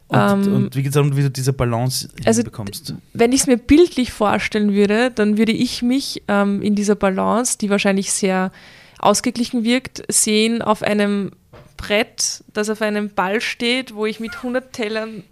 Und, 0.08 0.20
ähm, 0.20 0.54
und, 0.54 0.76
wie 0.76 0.84
geht 0.84 0.90
es 0.90 0.94
darum, 0.94 1.18
wie 1.18 1.24
du 1.24 1.32
diese 1.32 1.52
Balance 1.52 2.10
also, 2.26 2.44
bekommst? 2.44 2.94
Wenn 3.14 3.32
ich 3.32 3.42
es 3.42 3.48
mir 3.48 3.58
bildlich 3.58 4.12
vorstellen 4.12 4.74
würde, 4.74 5.10
dann 5.10 5.38
würde 5.38 5.52
ich 5.52 5.82
mich 5.82 6.22
ähm, 6.28 6.62
in 6.62 6.76
dieser 6.76 6.96
Balance, 6.96 7.58
die 7.58 7.70
wahrscheinlich 7.70 8.12
sehr 8.12 8.52
ausgeglichen 9.00 9.64
wirkt, 9.64 10.04
sehen 10.08 10.62
auf 10.62 10.84
einem 10.84 11.32
Brett, 11.78 12.44
das 12.54 12.70
auf 12.70 12.82
einem 12.82 13.10
Ball 13.10 13.42
steht, 13.42 13.96
wo 13.96 14.06
ich 14.06 14.20
mit 14.20 14.36
100 14.36 14.74
Tellern 14.74 15.24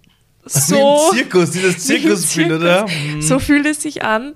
so. 0.44 0.76
Wie 1.14 1.20
im 1.20 1.24
Zirkus, 1.24 1.52
dieses 1.52 1.86
Zirkusbild, 1.86 2.50
Zirkus, 2.50 2.62
oder? 2.62 2.88
So 3.22 3.40
fühlt 3.40 3.66
es 3.68 3.82
sich 3.82 4.04
an. 4.04 4.34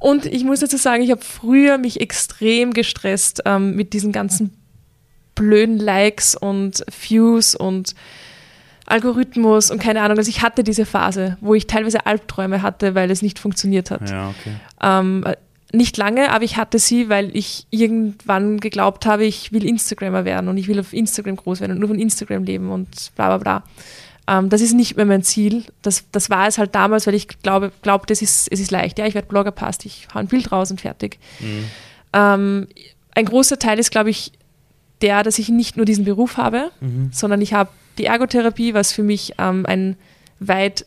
Und 0.00 0.26
ich 0.26 0.44
muss 0.44 0.60
dazu 0.60 0.76
sagen, 0.76 1.02
ich 1.02 1.10
habe 1.10 1.24
früher 1.24 1.76
mich 1.76 2.00
extrem 2.00 2.72
gestresst 2.72 3.42
ähm, 3.44 3.74
mit 3.74 3.92
diesen 3.92 4.12
ganzen 4.12 4.56
blöden 5.34 5.78
Likes 5.78 6.34
und 6.34 6.84
Views 7.00 7.54
und 7.54 7.94
Algorithmus 8.88 9.70
und 9.70 9.80
keine 9.80 10.02
Ahnung. 10.02 10.18
Also 10.18 10.30
ich 10.30 10.42
hatte 10.42 10.64
diese 10.64 10.86
Phase, 10.86 11.36
wo 11.40 11.54
ich 11.54 11.66
teilweise 11.66 12.06
Albträume 12.06 12.62
hatte, 12.62 12.94
weil 12.94 13.10
es 13.10 13.22
nicht 13.22 13.38
funktioniert 13.38 13.90
hat. 13.90 14.08
Ja, 14.10 14.30
okay. 14.30 14.52
Ähm, 14.82 15.24
nicht 15.72 15.96
lange, 15.98 16.32
aber 16.32 16.44
ich 16.44 16.56
hatte 16.56 16.78
sie, 16.78 17.08
weil 17.08 17.34
ich 17.36 17.66
irgendwann 17.70 18.58
geglaubt 18.58 19.04
habe, 19.04 19.24
ich 19.24 19.52
will 19.52 19.66
Instagrammer 19.66 20.24
werden 20.24 20.48
und 20.48 20.56
ich 20.56 20.66
will 20.66 20.80
auf 20.80 20.92
Instagram 20.92 21.36
groß 21.36 21.60
werden 21.60 21.72
und 21.72 21.78
nur 21.80 21.88
von 21.88 21.98
Instagram 21.98 22.44
leben 22.44 22.70
und 22.70 23.14
bla 23.16 23.36
bla 23.36 23.38
bla. 23.38 23.64
Ähm, 24.38 24.48
das 24.48 24.60
ist 24.60 24.72
nicht 24.72 24.96
mehr 24.96 25.04
mein 25.04 25.22
Ziel. 25.22 25.64
Das, 25.82 26.04
das 26.10 26.30
war 26.30 26.46
es 26.46 26.56
halt 26.56 26.74
damals, 26.74 27.06
weil 27.06 27.14
ich 27.14 27.28
glaube, 27.28 27.70
glaubte, 27.82 28.12
es 28.12 28.22
ist, 28.22 28.48
es 28.50 28.60
ist 28.60 28.70
leicht. 28.70 28.98
Ja, 28.98 29.06
ich 29.06 29.14
werde 29.14 29.28
Blogger, 29.28 29.52
passt, 29.52 29.84
ich 29.84 30.08
hau 30.14 30.18
ein 30.18 30.26
Bild 30.26 30.50
raus 30.52 30.70
und 30.70 30.80
fertig. 30.80 31.18
Mhm. 31.40 31.64
Ähm, 32.14 32.66
ein 33.14 33.24
großer 33.26 33.58
Teil 33.58 33.78
ist, 33.78 33.90
glaube 33.90 34.10
ich, 34.10 34.32
der, 35.02 35.22
dass 35.22 35.38
ich 35.38 35.48
nicht 35.48 35.76
nur 35.76 35.86
diesen 35.86 36.04
Beruf 36.04 36.36
habe, 36.36 36.70
mhm. 36.80 37.10
sondern 37.12 37.40
ich 37.40 37.52
habe 37.52 37.70
die 37.98 38.04
Ergotherapie, 38.04 38.74
was 38.74 38.92
für 38.92 39.02
mich 39.02 39.34
ähm, 39.38 39.66
ein 39.66 39.96
weit 40.40 40.86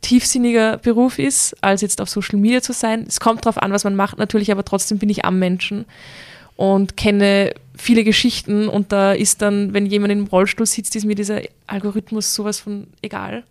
tiefsinniger 0.00 0.78
Beruf 0.78 1.18
ist, 1.18 1.54
als 1.62 1.82
jetzt 1.82 2.00
auf 2.00 2.08
Social 2.08 2.38
Media 2.38 2.62
zu 2.62 2.72
sein. 2.72 3.04
Es 3.06 3.20
kommt 3.20 3.44
darauf 3.44 3.62
an, 3.62 3.72
was 3.72 3.84
man 3.84 3.96
macht 3.96 4.18
natürlich, 4.18 4.50
aber 4.50 4.64
trotzdem 4.64 4.98
bin 4.98 5.10
ich 5.10 5.24
am 5.24 5.38
Menschen 5.38 5.84
und 6.56 6.96
kenne 6.96 7.52
viele 7.76 8.04
Geschichten 8.04 8.68
und 8.68 8.92
da 8.92 9.12
ist 9.12 9.42
dann, 9.42 9.72
wenn 9.72 9.86
jemand 9.86 10.12
im 10.12 10.26
Rollstuhl 10.26 10.66
sitzt, 10.66 10.96
ist 10.96 11.04
mir 11.04 11.14
dieser 11.14 11.42
Algorithmus 11.66 12.34
sowas 12.34 12.60
von 12.60 12.86
egal, 13.02 13.44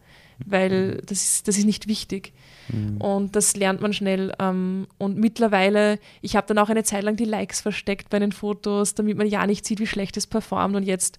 weil 0.45 1.01
das 1.05 1.23
ist, 1.23 1.47
das 1.47 1.57
ist 1.57 1.65
nicht 1.65 1.87
wichtig. 1.87 2.33
Mhm. 2.71 2.97
Und 2.97 3.35
das 3.35 3.55
lernt 3.55 3.81
man 3.81 3.93
schnell. 3.93 4.33
Ähm, 4.39 4.87
und 4.97 5.17
mittlerweile, 5.17 5.99
ich 6.21 6.35
habe 6.35 6.47
dann 6.47 6.57
auch 6.57 6.69
eine 6.69 6.83
Zeit 6.83 7.03
lang 7.03 7.15
die 7.15 7.25
Likes 7.25 7.61
versteckt 7.61 8.09
bei 8.09 8.19
den 8.19 8.31
Fotos, 8.31 8.95
damit 8.95 9.17
man 9.17 9.27
ja 9.27 9.45
nicht 9.45 9.65
sieht, 9.65 9.79
wie 9.79 9.87
schlecht 9.87 10.17
es 10.17 10.27
performt. 10.27 10.75
Und 10.75 10.83
jetzt, 10.83 11.17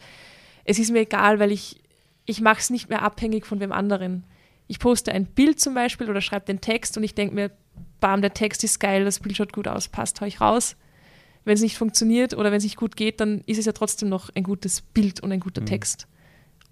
es 0.64 0.78
ist 0.78 0.90
mir 0.90 1.00
egal, 1.00 1.38
weil 1.38 1.52
ich, 1.52 1.80
ich 2.26 2.40
mache 2.40 2.60
es 2.60 2.70
nicht 2.70 2.88
mehr 2.88 3.02
abhängig 3.02 3.46
von 3.46 3.60
wem 3.60 3.72
anderen 3.72 4.24
ich 4.70 4.78
poste 4.78 5.10
ein 5.10 5.26
Bild 5.26 5.58
zum 5.58 5.74
Beispiel 5.74 6.08
oder 6.08 6.20
schreibe 6.20 6.46
den 6.46 6.60
Text 6.60 6.96
und 6.96 7.02
ich 7.02 7.16
denke 7.16 7.34
mir, 7.34 7.50
bam, 7.98 8.22
der 8.22 8.34
Text 8.34 8.62
ist 8.62 8.78
geil, 8.78 9.04
das 9.04 9.18
Bild 9.18 9.36
schaut 9.36 9.52
gut 9.52 9.66
aus, 9.66 9.88
passt, 9.88 10.20
hau 10.20 10.26
ich 10.26 10.40
raus. 10.40 10.76
Wenn 11.44 11.54
es 11.54 11.60
nicht 11.60 11.76
funktioniert 11.76 12.34
oder 12.34 12.52
wenn 12.52 12.58
es 12.58 12.62
nicht 12.62 12.76
gut 12.76 12.96
geht, 12.96 13.20
dann 13.20 13.40
ist 13.46 13.58
es 13.58 13.64
ja 13.64 13.72
trotzdem 13.72 14.08
noch 14.08 14.30
ein 14.36 14.44
gutes 14.44 14.80
Bild 14.80 15.18
und 15.24 15.32
ein 15.32 15.40
guter 15.40 15.62
mhm. 15.62 15.66
Text. 15.66 16.06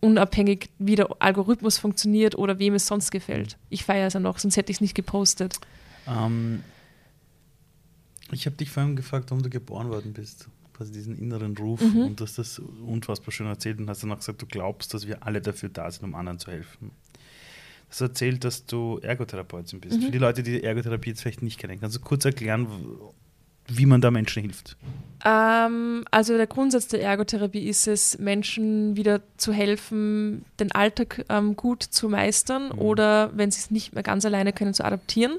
Unabhängig, 0.01 0.71
wie 0.79 0.95
der 0.95 1.09
Algorithmus 1.19 1.79
funktioniert 1.79 2.37
oder 2.37 2.59
wem 2.59 2.75
es 2.75 2.87
sonst 2.87 3.11
gefällt. 3.11 3.57
Ich 3.69 3.85
feiere 3.85 4.07
es 4.07 4.15
ja 4.15 4.21
noch, 4.21 4.39
sonst 4.39 4.57
hätte 4.57 4.71
ich 4.71 4.77
es 4.77 4.81
nicht 4.81 4.95
gepostet. 4.95 5.59
Ähm, 6.07 6.63
ich 8.31 8.47
habe 8.47 8.57
dich 8.57 8.71
vorhin 8.71 8.95
gefragt, 8.95 9.31
warum 9.31 9.43
du 9.43 9.51
geboren 9.51 9.89
worden 9.89 10.13
bist. 10.13 10.49
Quasi 10.75 10.93
diesen 10.93 11.19
inneren 11.19 11.57
Ruf 11.57 11.81
mhm. 11.81 12.03
und 12.03 12.21
du 12.21 12.25
hast 12.25 12.39
das 12.39 12.61
unfassbar 12.61 13.33
schön 13.33 13.49
erzählt 13.49 13.81
und 13.81 13.91
hast 13.91 14.05
dann 14.05 14.13
auch 14.13 14.19
gesagt, 14.19 14.41
du 14.41 14.47
glaubst, 14.47 14.95
dass 14.95 15.09
wir 15.09 15.27
alle 15.27 15.41
dafür 15.41 15.69
da 15.69 15.91
sind, 15.91 16.05
um 16.05 16.15
anderen 16.15 16.39
zu 16.39 16.53
helfen 16.53 16.93
hast 17.89 18.01
erzählt, 18.01 18.45
dass 18.45 18.67
du 18.67 18.99
Ergotherapeutin 19.03 19.81
bist. 19.81 19.99
Mhm. 19.99 20.07
Für 20.07 20.11
die 20.11 20.19
Leute, 20.19 20.43
die 20.43 20.63
Ergotherapie 20.63 21.11
jetzt 21.11 21.23
vielleicht 21.23 21.43
nicht 21.43 21.59
kennen, 21.59 21.81
kannst 21.81 21.97
du 21.97 22.01
kurz 22.01 22.25
erklären, 22.25 22.67
wie 23.69 23.87
man 23.87 24.01
da 24.01 24.11
Menschen 24.11 24.43
hilft? 24.43 24.77
Ähm, 25.25 26.05
also 26.11 26.37
der 26.37 26.47
Grundsatz 26.47 26.89
der 26.89 27.03
Ergotherapie 27.03 27.69
ist 27.69 27.87
es, 27.87 28.19
Menschen 28.19 28.97
wieder 28.97 29.21
zu 29.37 29.53
helfen, 29.53 30.45
den 30.61 30.73
Alltag 30.73 31.25
ähm, 31.29 31.57
gut 31.57 31.83
zu 31.83 32.09
meistern 32.09 32.71
mhm. 32.71 32.79
oder, 32.79 33.31
wenn 33.35 33.51
sie 33.51 33.61
es 33.61 33.71
nicht 33.71 33.95
mehr 33.95 34.03
ganz 34.03 34.25
alleine 34.25 34.53
können, 34.53 34.75
zu 34.75 34.85
adaptieren. 34.85 35.39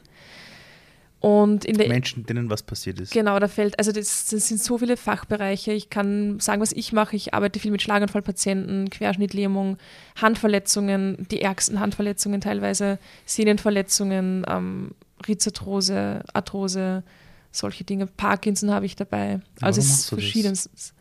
Und 1.21 1.65
in 1.65 1.77
der 1.77 1.89
Menschen, 1.89 2.25
denen 2.25 2.49
was 2.49 2.63
passiert 2.63 2.99
ist. 3.01 3.11
Genau, 3.11 3.39
da 3.39 3.49
fällt, 3.49 3.77
also 3.77 3.91
das, 3.91 4.27
das, 4.29 4.47
sind 4.47 4.61
so 4.61 4.77
viele 4.77 4.95
Fachbereiche. 4.95 5.73
Ich 5.73 5.89
kann 5.89 6.39
sagen, 6.39 6.61
was 6.61 6.71
ich 6.71 6.93
mache. 6.93 7.17
Ich 7.17 7.33
arbeite 7.33 7.59
viel 7.59 7.71
mit 7.71 7.81
Schlaganfallpatienten, 7.81 8.89
Querschnittlähmung, 8.89 9.77
Handverletzungen, 10.15 11.27
die 11.29 11.41
ärgsten 11.41 11.81
Handverletzungen 11.81 12.39
teilweise, 12.39 12.99
Sehnenverletzungen, 13.25 14.45
ähm, 14.47 14.91
Rhizarthrose, 15.27 16.23
Arthrose, 16.31 17.03
solche 17.51 17.83
Dinge. 17.83 18.07
Parkinson 18.07 18.71
habe 18.71 18.85
ich 18.85 18.95
dabei. 18.95 19.41
Also 19.61 19.79
es 19.79 19.89
ist 19.89 20.09
verschiedenstes. 20.09 20.93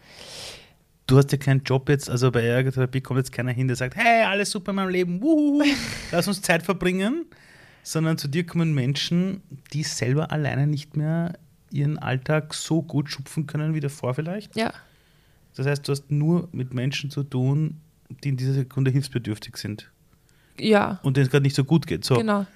Du 1.07 1.17
hast 1.17 1.33
ja 1.33 1.39
keinen 1.39 1.63
Job 1.63 1.89
jetzt, 1.89 2.11
also 2.11 2.31
bei 2.31 2.43
Ergotherapie 2.43 3.01
kommt 3.01 3.19
jetzt 3.19 3.33
keiner 3.33 3.53
hin, 3.53 3.67
der 3.67 3.77
sagt, 3.77 3.97
hey, 3.97 4.25
alles 4.25 4.51
super 4.51 4.71
in 4.71 4.77
meinem 4.77 4.91
Leben, 4.91 5.23
wuhu, 5.23 5.63
lass 6.13 6.29
uns 6.29 6.43
Zeit 6.43 6.63
verbringen 6.63 7.25
sondern 7.89 8.19
zu 8.19 8.29
dir 8.29 8.45
kommen 8.45 8.75
Menschen, 8.75 9.43
die 9.73 9.83
selber 9.83 10.31
alleine 10.31 10.67
nicht 10.67 10.97
mehr 10.97 11.39
ihren 11.71 11.99
Alltag 11.99 12.53
so 12.53 12.83
gut 12.83 13.11
schupfen 13.11 13.47
können 13.47 13.73
wie 13.73 13.81
davor 13.81 14.13
vielleicht. 14.13 14.55
Ja. 14.57 14.73
Das 15.55 15.67
heißt, 15.67 15.89
du 15.89 15.93
hast 15.93 16.11
nur 16.11 16.49
mit 16.53 16.75
Menschen 16.75 17.11
zu 17.11 17.23
tun, 17.23 17.81
die 18.23 18.29
in 18.29 18.37
dieser 18.37 18.53
Sekunde 18.53 18.91
hilfsbedürftig 18.91 19.57
sind. 19.57 19.91
Ja. 20.59 21.01
Und 21.03 21.17
denen 21.17 21.27
es 21.27 21.31
gerade 21.31 21.45
nicht 21.45 21.57
so 21.57 21.65
gut 21.65 21.87
geht. 21.87 22.05
So. 22.05 22.17
Genau. 22.17 22.47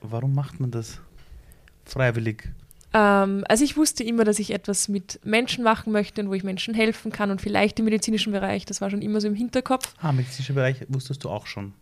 Warum 0.00 0.32
macht 0.32 0.60
man 0.60 0.70
das? 0.70 1.00
Freiwillig. 1.84 2.48
Ähm, 2.94 3.44
also 3.48 3.64
ich 3.64 3.76
wusste 3.76 4.02
immer, 4.02 4.24
dass 4.24 4.38
ich 4.38 4.52
etwas 4.52 4.88
mit 4.88 5.20
Menschen 5.24 5.64
machen 5.64 5.92
möchte 5.92 6.22
und 6.22 6.28
wo 6.28 6.34
ich 6.34 6.44
Menschen 6.44 6.74
helfen 6.74 7.12
kann 7.12 7.30
und 7.30 7.40
vielleicht 7.40 7.78
im 7.78 7.84
medizinischen 7.84 8.32
Bereich, 8.32 8.64
das 8.64 8.80
war 8.80 8.90
schon 8.90 9.02
immer 9.02 9.20
so 9.20 9.28
im 9.28 9.34
Hinterkopf. 9.34 9.94
Ah, 10.00 10.12
medizinischer 10.12 10.54
Bereich 10.54 10.84
wusstest 10.88 11.24
du 11.24 11.30
auch 11.30 11.46
schon 11.46 11.74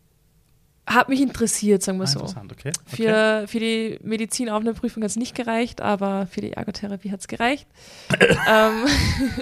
hat 0.87 1.09
mich 1.09 1.21
interessiert, 1.21 1.83
sagen 1.83 1.99
wir 1.99 2.05
ah, 2.05 2.07
so. 2.07 2.21
Interessant, 2.21 2.53
okay. 2.53 2.69
okay. 2.69 2.97
Für, 2.97 3.45
für 3.49 3.59
die 3.59 3.99
Medizinaufnahmeprüfung 4.03 5.03
hat 5.03 5.11
es 5.11 5.17
nicht 5.17 5.35
gereicht, 5.35 5.81
aber 5.81 6.29
für 6.29 6.41
die 6.41 6.53
Ergotherapie 6.53 7.11
hat 7.11 7.21
es 7.21 7.29
gereicht. 7.29 7.67
ähm, 8.49 8.85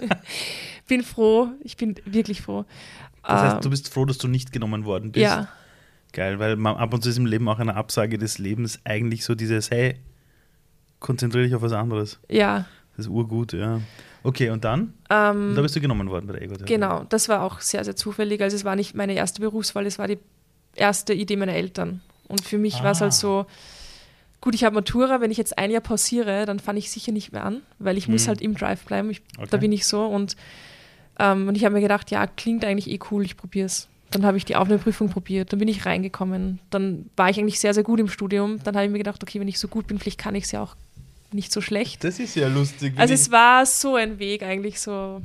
bin 0.89 1.03
froh, 1.03 1.49
ich 1.61 1.77
bin 1.77 1.97
wirklich 2.07 2.41
froh. 2.41 2.65
Das 3.23 3.41
heißt, 3.41 3.65
du 3.65 3.69
ähm, 3.69 3.71
bist 3.71 3.93
froh, 3.93 4.05
dass 4.05 4.19
du 4.19 4.29
nicht 4.29 4.53
genommen 4.53 4.85
worden 4.85 5.13
bist. 5.13 5.25
Ja. 5.25 5.49
Geil, 6.13 6.39
weil 6.39 6.57
man 6.57 6.77
ab 6.77 6.95
und 6.95 7.03
zu 7.03 7.11
ist 7.11 7.19
im 7.19 7.27
Leben 7.27 7.49
auch 7.49 7.59
eine 7.59 7.75
Absage 7.75 8.19
des 8.19 8.39
Lebens 8.39 8.81
eigentlich 8.85 9.25
so 9.25 9.35
dieses, 9.35 9.71
hey, 9.71 9.97
konzentriere 11.05 11.45
dich 11.45 11.55
auf 11.55 11.61
was 11.61 11.73
anderes. 11.73 12.19
Ja. 12.31 12.65
Das 12.97 13.05
ist 13.07 13.13
urgut, 13.13 13.53
ja. 13.53 13.81
Okay, 14.23 14.49
und 14.49 14.65
dann? 14.65 14.95
Ähm, 15.11 15.51
und 15.51 15.55
da 15.55 15.61
bist 15.61 15.77
du 15.77 15.81
genommen 15.81 16.09
worden 16.09 16.27
bei 16.27 16.33
der 16.33 16.43
Ego-Therapie. 16.43 16.73
Genau, 16.73 17.05
das 17.11 17.29
war 17.29 17.43
auch 17.43 17.61
sehr, 17.61 17.85
sehr 17.85 17.95
zufällig. 17.95 18.41
Also 18.41 18.57
es 18.57 18.65
war 18.65 18.75
nicht 18.75 18.95
meine 18.95 19.13
erste 19.13 19.43
Berufswahl, 19.43 19.85
es 19.85 19.99
war 19.99 20.09
die 20.09 20.19
erste 20.75 21.13
Idee 21.13 21.37
meiner 21.37 21.53
Eltern. 21.53 22.01
Und 22.27 22.41
für 22.41 22.57
mich 22.57 22.77
ah. 22.77 22.85
war 22.85 22.93
es 22.93 23.03
halt 23.03 23.13
so, 23.13 23.45
gut, 24.41 24.55
ich 24.55 24.65
habe 24.65 24.75
Matura, 24.75 25.21
wenn 25.21 25.31
ich 25.31 25.37
jetzt 25.37 25.59
ein 25.59 25.71
Jahr 25.71 25.83
pausiere, 25.83 26.47
dann 26.47 26.59
fange 26.59 26.79
ich 26.79 26.91
sicher 26.91 27.13
nicht 27.13 27.33
mehr 27.33 27.45
an, 27.45 27.61
weil 27.79 27.99
ich 27.99 28.07
hm. 28.07 28.15
muss 28.15 28.27
halt 28.27 28.41
im 28.41 28.55
Drive 28.55 28.83
bleiben. 28.87 29.11
Ich, 29.11 29.21
okay. 29.37 29.49
Da 29.51 29.59
bin 29.59 29.73
ich 29.73 29.87
so. 29.87 30.07
Und, 30.07 30.37
ähm, 31.19 31.49
und 31.49 31.55
ich 31.55 31.67
habe 31.67 31.75
mir 31.75 31.83
gedacht, 31.83 32.11
ja, 32.11 32.27
klingt 32.27 32.65
eigentlich 32.65 32.89
eh 32.89 32.99
cool, 33.11 33.25
ich 33.27 33.37
probiere 33.37 33.67
es. 33.67 33.89
Dann 34.11 34.25
habe 34.25 34.39
ich 34.39 34.47
die 34.47 34.57
Aufnahmeprüfung 34.57 35.11
probiert, 35.11 35.53
dann 35.53 35.59
bin 35.59 35.69
ich 35.69 35.85
reingekommen. 35.85 36.61
Dann 36.71 37.11
war 37.15 37.29
ich 37.29 37.39
eigentlich 37.39 37.61
sehr, 37.61 37.75
sehr 37.75 37.83
gut 37.83 38.01
im 38.01 38.09
Studium. 38.09 38.59
Dann 38.65 38.75
habe 38.75 38.87
ich 38.87 38.93
mir 38.93 38.99
gedacht, 38.99 39.23
okay, 39.23 39.39
wenn 39.39 39.49
ich 39.49 39.59
so 39.59 39.69
gut 39.69 39.87
bin, 39.87 39.99
vielleicht 39.99 40.21
kann 40.21 40.35
ich 40.35 40.45
es 40.45 40.53
ja 40.53 40.63
auch 40.63 40.77
nicht 41.35 41.53
so 41.53 41.61
schlecht. 41.61 42.05
Das 42.05 42.19
ist 42.19 42.37
ja 42.37 42.49
lustig. 42.49 42.95
Also 42.97 43.13
es 43.15 43.31
war 43.31 43.67
so 43.67 43.97
ein 43.97 44.19
Weg 44.19 44.43
eigentlich 44.43 44.81
so 44.81 45.21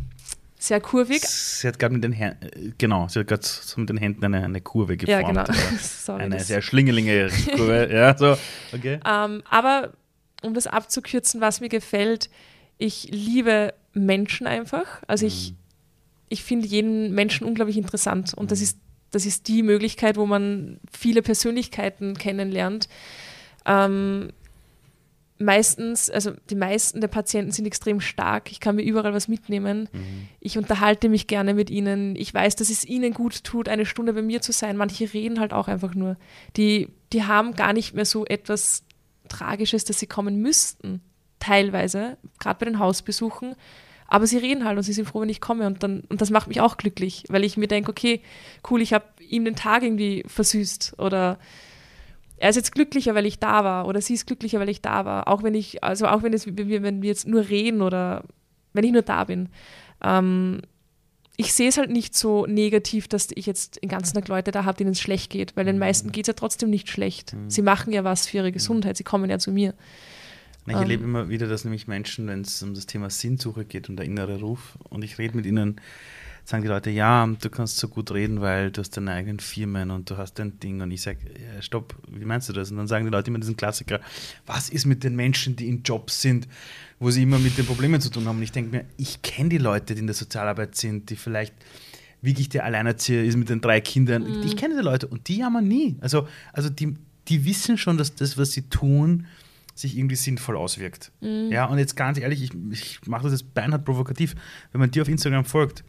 Sehr 0.58 0.82
kurvig. 0.82 1.22
Sie 1.22 1.68
hat 1.68 1.80
gerade 1.80 1.94
mit 1.94 2.04
den 2.04 2.12
Händen, 2.12 2.74
genau, 2.78 3.08
sie 3.08 3.20
hat 3.20 3.28
gerade 3.28 3.44
so 3.46 3.80
mit 3.80 3.90
den 3.90 3.98
Händen 3.98 4.26
eine, 4.26 4.44
eine 4.44 4.60
Kurve 4.62 4.94
Ja, 5.06 5.22
geformt. 5.22 5.48
genau. 5.48 5.60
Ja. 5.60 5.78
Sorry, 5.82 6.24
Eine 6.24 6.40
sehr 6.42 6.62
schlingelinge 6.62 7.30
Kurve. 7.56 7.90
ja, 7.94 8.18
so, 8.18 8.38
okay. 8.74 9.00
Ähm, 9.08 9.42
aber 9.50 9.94
um 10.42 10.54
das 10.54 10.68
abzukürzen, 10.68 11.40
was 11.42 11.62
mir 11.62 11.70
gefällt, 11.70 12.30
ich 12.78 13.08
liebe 13.12 13.74
Menschen 13.94 14.48
einfach. 14.48 14.86
Also 15.08 15.26
ich, 15.26 15.54
ich 16.30 16.44
finde 16.44 16.68
jeden 16.68 17.14
Menschen 17.14 17.46
unglaublich 17.46 17.78
interessant 17.78 18.34
und 18.34 18.52
das 18.52 18.62
ist, 18.62 18.78
das 19.12 19.26
ist 19.26 19.48
die 19.48 19.64
Möglichkeit, 19.64 20.18
wo 20.18 20.26
man 20.26 20.80
viele 20.92 21.22
Persönlichkeiten 21.22 22.18
kennenlernt. 22.18 22.88
Ähm, 23.66 24.32
meistens, 25.40 26.10
also 26.10 26.32
die 26.50 26.56
meisten 26.56 27.02
der 27.02 27.08
Patienten 27.08 27.52
sind 27.52 27.66
extrem 27.66 28.02
stark. 28.02 28.52
Ich 28.52 28.60
kann 28.60 28.76
mir 28.76 28.84
überall 28.84 29.14
was 29.14 29.28
mitnehmen. 29.28 29.90
Ich 30.40 30.58
unterhalte 30.58 31.10
mich 31.10 31.28
gerne 31.28 31.54
mit 31.54 31.70
ihnen. 31.70 32.16
Ich 32.16 32.34
weiß, 32.34 32.58
dass 32.58 32.70
es 32.70 32.86
ihnen 32.86 33.14
gut 33.14 33.44
tut, 33.44 33.70
eine 33.70 33.86
Stunde 33.86 34.14
bei 34.14 34.22
mir 34.22 34.42
zu 34.42 34.52
sein. 34.52 34.78
Manche 34.78 35.12
reden 35.14 35.40
halt 35.40 35.54
auch 35.54 35.68
einfach 35.68 35.96
nur. 35.96 36.18
Die, 36.58 36.90
die 37.14 37.24
haben 37.24 37.56
gar 37.56 37.74
nicht 37.74 37.96
mehr 37.96 38.06
so 38.06 38.26
etwas 38.26 38.84
Tragisches, 39.30 39.86
dass 39.86 40.00
sie 40.00 40.08
kommen 40.08 40.42
müssten. 40.42 41.02
Teilweise, 41.40 42.18
gerade 42.40 42.60
bei 42.60 42.66
den 42.66 42.80
Hausbesuchen. 42.80 43.56
Aber 44.08 44.28
sie 44.28 44.38
reden 44.38 44.66
halt 44.66 44.76
und 44.76 44.84
sie 44.84 44.94
sind 44.94 45.08
froh, 45.08 45.22
wenn 45.22 45.30
ich 45.30 45.40
komme. 45.40 45.68
Und, 45.68 45.84
dann, 45.84 46.02
und 46.10 46.20
das 46.20 46.32
macht 46.32 46.48
mich 46.48 46.60
auch 46.60 46.78
glücklich, 46.78 47.24
weil 47.30 47.44
ich 47.46 47.56
mir 47.56 47.68
denke, 47.68 47.92
okay, 47.92 48.22
cool, 48.70 48.82
ich 48.82 48.92
habe 48.92 49.06
ihm 49.22 49.46
den 49.46 49.56
Tag 49.56 49.84
irgendwie 49.84 50.24
versüßt. 50.28 50.96
Oder 50.98 51.38
er 52.40 52.50
ist 52.50 52.56
jetzt 52.56 52.72
glücklicher, 52.72 53.16
weil 53.16 53.26
ich 53.26 53.40
da 53.40 53.64
war. 53.64 53.88
Oder 53.88 54.02
sie 54.02 54.14
ist 54.14 54.26
glücklicher, 54.26 54.60
weil 54.60 54.70
ich 54.70 54.82
da 54.82 55.06
war. 55.06 55.28
Auch 55.28 55.44
wenn 55.44 55.54
ich, 55.54 55.84
also 55.84 56.08
auch 56.08 56.24
wenn, 56.24 56.34
es, 56.34 56.48
wenn, 56.48 57.02
wir, 57.02 57.08
jetzt 57.10 57.28
nur 57.28 57.50
reden 57.50 57.82
oder 57.82 58.24
wenn 58.74 58.84
ich 58.84 58.92
nur 58.92 59.02
da 59.02 59.26
bin. 59.26 59.50
Ähm, 60.04 60.62
ich 61.38 61.54
sehe 61.54 61.70
es 61.70 61.78
halt 61.78 61.90
nicht 61.90 62.16
so 62.16 62.46
negativ, 62.46 63.08
dass 63.08 63.30
ich 63.34 63.46
jetzt 63.46 63.82
den 63.82 63.90
ganzen 63.90 64.16
Tag 64.16 64.28
Leute 64.28 64.52
da 64.52 64.66
habe, 64.66 64.78
denen 64.78 64.92
es 64.92 65.00
schlecht 65.00 65.30
geht, 65.30 65.56
weil 65.56 65.64
den 65.64 65.80
meisten 65.80 66.12
geht 66.12 66.26
es 66.26 66.28
ja 66.28 66.34
trotzdem 66.34 66.70
nicht 66.70 66.90
schlecht. 66.90 67.34
Sie 67.48 67.62
machen 67.62 67.94
ja 67.94 68.04
was 68.04 68.28
für 68.28 68.38
ihre 68.38 68.52
Gesundheit, 68.52 68.98
sie 68.98 69.06
kommen 69.06 69.30
ja 69.30 69.40
zu 69.40 69.52
mir. 69.52 69.74
Ich 70.66 70.74
Ähm. 70.74 70.82
erlebe 70.82 71.04
immer 71.04 71.30
wieder, 71.30 71.48
dass 71.48 71.64
nämlich 71.64 71.88
Menschen, 71.88 72.28
wenn 72.28 72.42
es 72.42 72.62
um 72.62 72.74
das 72.74 72.86
Thema 72.86 73.10
Sinnsuche 73.10 73.64
geht 73.64 73.90
und 73.90 73.96
der 73.96 74.06
innere 74.06 74.42
Ruf, 74.42 74.78
und 74.90 75.04
ich 75.04 75.18
rede 75.18 75.36
mit 75.36 75.46
ihnen, 75.46 75.80
sagen 76.50 76.64
die 76.64 76.70
Leute, 76.70 76.90
ja, 76.90 77.28
du 77.28 77.50
kannst 77.50 77.78
so 77.78 77.88
gut 77.88 78.12
reden, 78.12 78.42
weil 78.42 78.72
du 78.72 78.82
hast 78.82 78.98
deine 78.98 79.12
eigenen 79.12 79.40
Firmen 79.40 79.92
und 79.92 80.10
du 80.10 80.18
hast 80.18 80.40
dein 80.40 80.60
Ding. 80.60 80.82
Und 80.82 80.90
ich 80.90 81.04
sage, 81.04 81.20
ja, 81.36 81.62
stopp, 81.62 81.96
wie 82.08 82.26
meinst 82.26 82.50
du 82.50 82.54
das? 82.54 82.72
Und 82.72 82.78
dann 82.78 82.88
sagen 82.88 83.06
die 83.06 83.12
Leute 83.12 83.30
immer 83.30 83.38
diesen 83.38 83.56
Klassiker, 83.56 84.00
was 84.48 84.70
ist 84.70 84.88
mit 84.88 85.04
den 85.04 85.16
Menschen, 85.16 85.56
die 85.56 85.68
in 85.68 85.84
Jobs 85.84 86.24
sind, 86.24 86.48
wo 87.00 87.12
sie 87.12 87.22
immer 87.22 87.38
mit 87.38 87.58
den 87.58 87.68
Problemen 87.68 88.02
zu 88.02 88.10
tun 88.10 88.26
haben? 88.26 88.38
Und 88.38 88.44
ich 88.44 88.52
denke 88.52 88.76
mir, 88.76 88.86
ich 88.98 89.22
kenne 89.22 89.50
die 89.50 89.60
Leute, 89.60 89.94
die 89.94 90.02
in 90.02 90.08
der 90.08 90.16
Sozialarbeit 90.16 90.76
sind, 90.76 91.12
die 91.12 91.16
vielleicht 91.16 91.54
wirklich 92.24 92.50
der 92.50 92.66
Alleinerzieher 92.66 93.24
ist 93.24 93.38
mit 93.38 93.50
den 93.50 93.62
drei 93.62 93.80
Kindern. 93.80 94.44
Ich 94.44 94.58
kenne 94.58 94.76
die 94.76 94.84
Leute 94.84 95.08
und 95.08 95.28
die 95.28 95.38
jammern 95.38 95.68
nie. 95.68 95.98
Also, 96.02 96.28
also 96.52 96.70
die, 96.70 96.96
die 97.28 97.46
wissen 97.46 97.78
schon, 97.78 97.98
dass 97.98 98.16
das, 98.16 98.40
was 98.40 98.54
sie 98.54 98.64
tun, 98.64 99.28
sich 99.76 99.96
irgendwie 99.96 100.16
sinnvoll 100.16 100.58
auswirkt. 100.58 101.12
Ja, 101.22 101.66
und 101.66 101.78
jetzt 101.78 101.96
ganz 101.96 102.18
ehrlich, 102.18 102.42
ich, 102.42 102.52
ich 102.72 103.00
mache 103.06 103.24
das 103.24 103.34
jetzt 103.34 103.54
beinhart 103.54 103.86
provokativ. 103.86 104.36
Wenn 104.72 104.82
man 104.82 104.90
dir 104.90 105.04
auf 105.04 105.08
Instagram 105.08 105.46
folgt, 105.46 105.84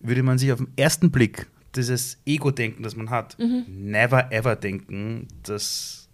würde 0.00 0.22
man 0.22 0.38
sich 0.38 0.52
auf 0.52 0.58
den 0.58 0.68
ersten 0.76 1.10
Blick 1.10 1.46
dieses 1.74 2.18
Ego-Denken, 2.24 2.82
das 2.82 2.96
man 2.96 3.10
hat, 3.10 3.36
never 3.38 4.32
ever 4.32 4.56
denken, 4.56 5.28
dass 5.42 6.08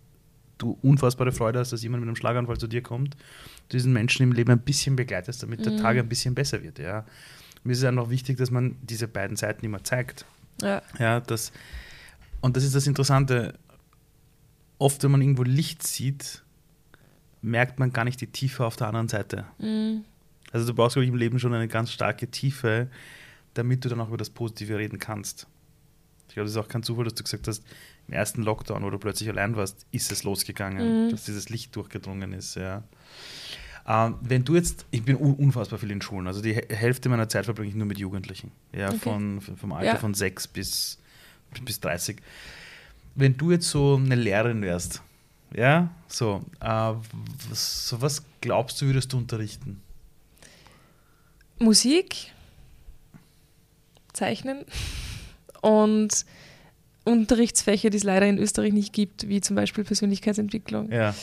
du 0.58 0.78
unfassbare 0.82 1.32
Freude 1.32 1.58
hast, 1.58 1.72
dass 1.72 1.82
jemand 1.82 2.02
mit 2.02 2.08
einem 2.08 2.16
Schlaganfall 2.16 2.58
zu 2.58 2.66
dir 2.66 2.82
kommt, 2.82 3.16
diesen 3.70 3.92
Menschen 3.92 4.22
im 4.24 4.32
Leben 4.32 4.50
ein 4.52 4.60
bisschen 4.60 4.96
begleitest, 4.96 5.42
damit 5.42 5.64
der 5.64 5.76
Tag 5.76 5.96
ein 5.96 6.08
bisschen 6.08 6.34
besser 6.34 6.62
wird. 6.62 6.78
Ja. 6.78 7.04
Mir 7.64 7.72
ist 7.72 7.78
es 7.78 7.84
einfach 7.84 8.10
wichtig, 8.10 8.38
dass 8.38 8.50
man 8.50 8.76
diese 8.82 9.08
beiden 9.08 9.36
Seiten 9.36 9.64
immer 9.64 9.82
zeigt. 9.84 10.24
Ja. 10.60 10.82
Ja, 10.98 11.20
das, 11.20 11.52
und 12.40 12.56
das 12.56 12.64
ist 12.64 12.74
das 12.74 12.86
Interessante. 12.86 13.54
Oft, 14.78 15.02
wenn 15.04 15.12
man 15.12 15.22
irgendwo 15.22 15.44
Licht 15.44 15.82
sieht, 15.84 16.42
merkt 17.40 17.78
man 17.78 17.92
gar 17.92 18.04
nicht 18.04 18.20
die 18.20 18.26
Tiefe 18.26 18.64
auf 18.64 18.76
der 18.76 18.88
anderen 18.88 19.08
Seite. 19.08 19.44
Also 20.52 20.66
du 20.66 20.74
brauchst, 20.74 20.94
glaube 20.94 21.04
ich, 21.04 21.10
im 21.10 21.16
Leben 21.16 21.38
schon 21.38 21.54
eine 21.54 21.68
ganz 21.68 21.92
starke 21.92 22.28
Tiefe, 22.28 22.88
damit 23.54 23.84
du 23.84 23.88
dann 23.88 24.00
auch 24.00 24.08
über 24.08 24.16
das 24.16 24.30
Positive 24.30 24.76
reden 24.78 24.98
kannst. 24.98 25.46
Ich 26.28 26.34
glaube, 26.34 26.44
das 26.46 26.52
ist 26.52 26.56
auch 26.58 26.68
kein 26.68 26.82
Zufall, 26.82 27.04
dass 27.04 27.14
du 27.14 27.22
gesagt 27.24 27.46
hast, 27.46 27.62
im 28.08 28.14
ersten 28.14 28.42
Lockdown, 28.42 28.82
wo 28.82 28.90
du 28.90 28.98
plötzlich 28.98 29.28
allein 29.28 29.54
warst, 29.56 29.86
ist 29.92 30.10
es 30.10 30.24
losgegangen, 30.24 31.10
dass 31.10 31.24
dieses 31.24 31.50
Licht 31.50 31.76
durchgedrungen 31.76 32.32
ist. 32.32 32.54
Ja. 32.56 32.82
Ähm, 33.86 34.16
wenn 34.22 34.44
du 34.44 34.54
jetzt, 34.54 34.86
ich 34.90 35.02
bin 35.04 35.16
un 35.16 35.34
unfassbar 35.34 35.78
viel 35.78 35.90
in 35.90 36.00
Schulen, 36.00 36.26
also 36.26 36.40
die 36.40 36.54
Hä- 36.54 36.72
Hälfte 36.74 37.08
meiner 37.08 37.28
Zeit 37.28 37.44
verbringe 37.44 37.68
ich 37.68 37.74
nur 37.74 37.86
mit 37.86 37.98
Jugendlichen, 37.98 38.50
ja, 38.72 38.88
Okay. 38.88 38.98
von, 38.98 39.40
vom 39.40 39.72
Alter 39.72 39.92
Ja. 39.94 39.96
von 39.96 40.14
6 40.14 40.46
bis, 40.48 40.98
bis 41.64 41.80
30. 41.80 42.16
Wenn 43.14 43.36
du 43.36 43.50
jetzt 43.50 43.68
so 43.68 43.96
eine 43.96 44.14
Lehrerin 44.14 44.62
wärst, 44.62 45.02
ja, 45.54 45.90
so, 46.08 46.44
äh, 46.60 46.66
was, 47.50 47.88
so 47.88 48.00
was 48.00 48.22
glaubst 48.40 48.80
du, 48.80 48.86
würdest 48.86 49.12
du 49.12 49.18
unterrichten? 49.18 49.82
Musik, 51.58 52.32
Zeichnen 54.12 54.64
und 55.60 56.24
Unterrichtsfächer, 57.04 57.90
die 57.90 57.96
es 57.96 58.04
leider 58.04 58.26
in 58.26 58.38
Österreich 58.38 58.72
nicht 58.72 58.92
gibt, 58.92 59.28
wie 59.28 59.40
zum 59.40 59.56
Beispiel 59.56 59.84
Persönlichkeitsentwicklung. 59.84 60.90
Ja. 60.90 61.14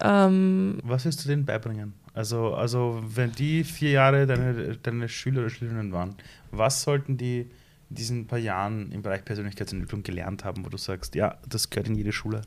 Ähm, 0.00 0.78
Was 0.82 1.04
willst 1.04 1.24
du 1.24 1.28
denen 1.28 1.44
beibringen? 1.44 1.94
Also, 2.14 2.54
also 2.54 3.02
wenn 3.04 3.32
die 3.32 3.64
vier 3.64 3.90
Jahre 3.90 4.26
deine, 4.26 4.76
deine 4.76 5.08
Schüler 5.08 5.40
oder 5.40 5.50
Schülerinnen 5.50 5.92
waren, 5.92 6.14
was 6.50 6.82
sollten 6.82 7.16
die 7.16 7.50
in 7.90 7.96
diesen 7.96 8.26
paar 8.26 8.38
Jahren 8.38 8.90
im 8.92 9.02
Bereich 9.02 9.24
Persönlichkeitsentwicklung 9.24 10.02
gelernt 10.02 10.44
haben, 10.44 10.64
wo 10.64 10.68
du 10.68 10.78
sagst, 10.78 11.14
ja, 11.14 11.38
das 11.48 11.70
gehört 11.70 11.88
in 11.88 11.96
jede 11.96 12.12
Schule? 12.12 12.42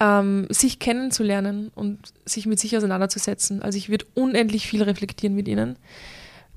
ähm, 0.00 0.46
sich 0.50 0.78
kennenzulernen 0.78 1.70
und 1.74 2.12
sich 2.24 2.46
mit 2.46 2.58
sich 2.58 2.76
auseinanderzusetzen. 2.76 3.62
Also 3.62 3.78
ich 3.78 3.88
würde 3.88 4.06
unendlich 4.14 4.66
viel 4.66 4.82
reflektieren 4.82 5.34
mit 5.34 5.48
ihnen. 5.48 5.76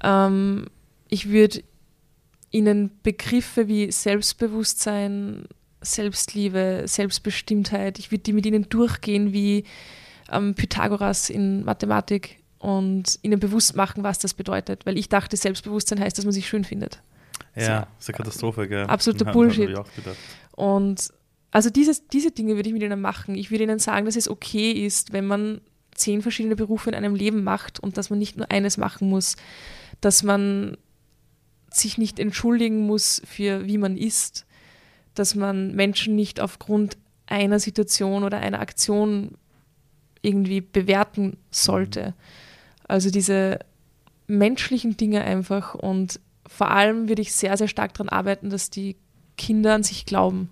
Ähm, 0.04 0.68
ich 1.10 1.30
würde 1.30 1.64
ihnen 2.52 2.92
Begriffe 3.02 3.68
wie 3.68 3.92
Selbstbewusstsein, 3.92 5.46
Selbstliebe, 5.82 6.84
Selbstbestimmtheit, 6.86 7.98
ich 7.98 8.12
würde 8.12 8.24
die 8.24 8.34
mit 8.34 8.46
ihnen 8.46 8.70
durchgehen 8.70 9.34
wie 9.34 9.64
ähm, 10.32 10.54
Pythagoras 10.54 11.30
in 11.30 11.64
Mathematik 11.64 12.40
und 12.60 13.18
ihnen 13.24 13.40
bewusst 13.40 13.76
machen, 13.76 14.04
was 14.04 14.20
das 14.20 14.34
bedeutet. 14.34 14.86
Weil 14.86 14.98
ich 14.98 15.10
dachte, 15.10 15.36
Selbstbewusstsein 15.38 16.00
heißt, 16.00 16.18
dass 16.18 16.26
man 16.26 16.34
sich 16.34 16.48
schön 16.48 16.64
findet. 16.64 17.02
Ja, 17.56 17.82
das 17.82 17.88
ist 18.00 18.10
eine 18.10 18.18
Katastrophe, 18.18 18.68
gell? 18.68 18.86
Absoluter 18.86 19.26
Ja, 19.26 19.32
Bullshit. 19.32 19.78
Und 20.52 21.12
also 21.50 21.70
dieses, 21.70 22.08
diese 22.08 22.32
Dinge 22.32 22.56
würde 22.56 22.70
ich 22.70 22.74
mit 22.74 22.84
ihnen 22.84 23.02
machen. 23.02 23.36
Ich 23.36 23.52
würde 23.52 23.64
ihnen 23.64 23.80
sagen, 23.80 24.06
dass 24.06 24.16
es 24.16 24.30
okay 24.30 24.72
ist, 24.72 25.12
wenn 25.12 25.26
man 25.26 25.62
zehn 25.94 26.22
verschiedene 26.22 26.56
Berufe 26.56 26.90
in 26.90 26.96
einem 26.96 27.16
Leben 27.16 27.44
macht 27.44 27.80
und 27.80 27.98
dass 27.98 28.10
man 28.10 28.20
nicht 28.20 28.38
nur 28.38 28.50
eines 28.52 28.78
machen 28.78 29.10
muss, 29.10 29.36
dass 30.00 30.24
man 30.24 30.78
sich 31.72 31.98
nicht 31.98 32.20
entschuldigen 32.20 32.86
muss 32.86 33.22
für 33.26 33.66
wie 33.66 33.78
man 33.78 33.98
ist, 33.98 34.46
dass 35.16 35.36
man 35.36 35.74
Menschen 35.76 36.16
nicht 36.16 36.40
aufgrund 36.40 36.98
einer 37.28 37.60
Situation 37.60 38.24
oder 38.24 38.40
einer 38.40 38.60
Aktion 38.60 39.36
irgendwie 40.22 40.62
bewerten 40.62 41.38
sollte. 41.50 42.14
Also 42.88 43.10
diese 43.10 43.60
menschlichen 44.28 44.98
Dinge 44.98 45.24
einfach 45.24 45.76
und 45.76 46.20
vor 46.46 46.72
allem 46.72 47.08
würde 47.08 47.22
ich 47.22 47.34
sehr, 47.34 47.56
sehr 47.58 47.68
stark 47.68 47.94
daran 47.94 48.10
arbeiten, 48.10 48.50
dass 48.50 48.70
die 48.70 48.96
Kinder 49.38 49.74
an 49.74 49.84
sich 49.84 50.06
glauben, 50.06 50.50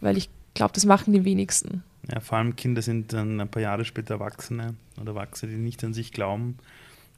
weil 0.00 0.16
ich 0.16 0.30
glaube, 0.54 0.72
das 0.72 0.86
machen 0.86 1.12
die 1.12 1.24
wenigsten. 1.24 1.82
Ja, 2.10 2.20
vor 2.20 2.38
allem 2.38 2.56
Kinder 2.56 2.80
sind 2.80 3.12
dann 3.12 3.40
ein 3.40 3.48
paar 3.48 3.62
Jahre 3.62 3.84
später 3.84 4.14
Erwachsene 4.14 4.74
oder 5.00 5.10
Erwachsene, 5.10 5.52
die 5.52 5.58
nicht 5.58 5.84
an 5.84 5.92
sich 5.92 6.12
glauben. 6.12 6.56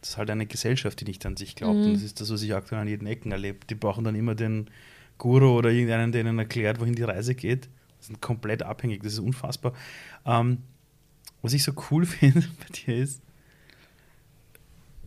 Das 0.00 0.10
ist 0.10 0.16
halt 0.16 0.30
eine 0.30 0.46
Gesellschaft, 0.46 1.00
die 1.00 1.04
nicht 1.04 1.24
an 1.26 1.36
sich 1.36 1.54
glaubt. 1.56 1.76
Und 1.76 1.94
das 1.94 2.02
ist 2.02 2.20
das, 2.20 2.30
was 2.30 2.42
ich 2.42 2.54
aktuell 2.54 2.80
an 2.80 2.88
jeden 2.88 3.06
Ecken 3.06 3.32
erlebe. 3.32 3.58
Die 3.68 3.74
brauchen 3.74 4.04
dann 4.04 4.14
immer 4.14 4.34
den 4.34 4.70
Guru 5.18 5.58
oder 5.58 5.70
irgendeinen, 5.70 6.12
der 6.12 6.22
ihnen 6.22 6.38
erklärt, 6.38 6.80
wohin 6.80 6.94
die 6.94 7.02
Reise 7.02 7.35
geht. 7.35 7.66
Die 8.00 8.06
sind 8.06 8.20
komplett 8.22 8.62
abhängig. 8.62 9.02
Das 9.02 9.12
ist 9.12 9.18
unfassbar. 9.18 9.75
Ähm, 10.25 10.58
was 11.42 11.52
ich 11.52 11.62
so 11.62 11.72
cool 11.90 12.06
finde 12.06 12.40
bei 12.40 12.66
dir 12.75 12.96
ist, 12.96 13.20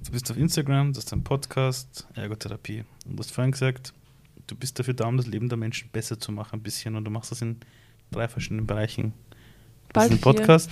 du 0.06 0.12
bist 0.12 0.30
auf 0.30 0.38
Instagram, 0.38 0.94
du 0.94 0.98
hast 1.00 1.12
einen 1.12 1.24
Podcast, 1.24 2.08
Ergotherapie. 2.14 2.84
Und 3.06 3.16
du 3.16 3.20
hast 3.24 3.32
vorhin 3.32 3.52
gesagt, 3.52 3.94
du 4.48 4.56
bist 4.56 4.78
dafür 4.78 4.94
da, 4.94 5.08
um 5.08 5.18
das 5.18 5.26
Leben 5.26 5.50
der 5.50 5.58
Menschen 5.58 5.90
besser 5.92 6.20
zu 6.20 6.32
machen, 6.32 6.60
ein 6.60 6.64
bisschen. 6.64 6.96
Und 6.96 7.06
du 7.06 7.12
machst 7.12 7.32
das 7.32 7.42
in 7.42 7.58
drei 8.12 8.28
verschiedenen 8.28 8.68
Bereichen. 8.68 9.14
Das 9.88 9.94
Bald 9.94 10.12
ist 10.12 10.18
ein. 10.18 10.22
Podcast. 10.22 10.70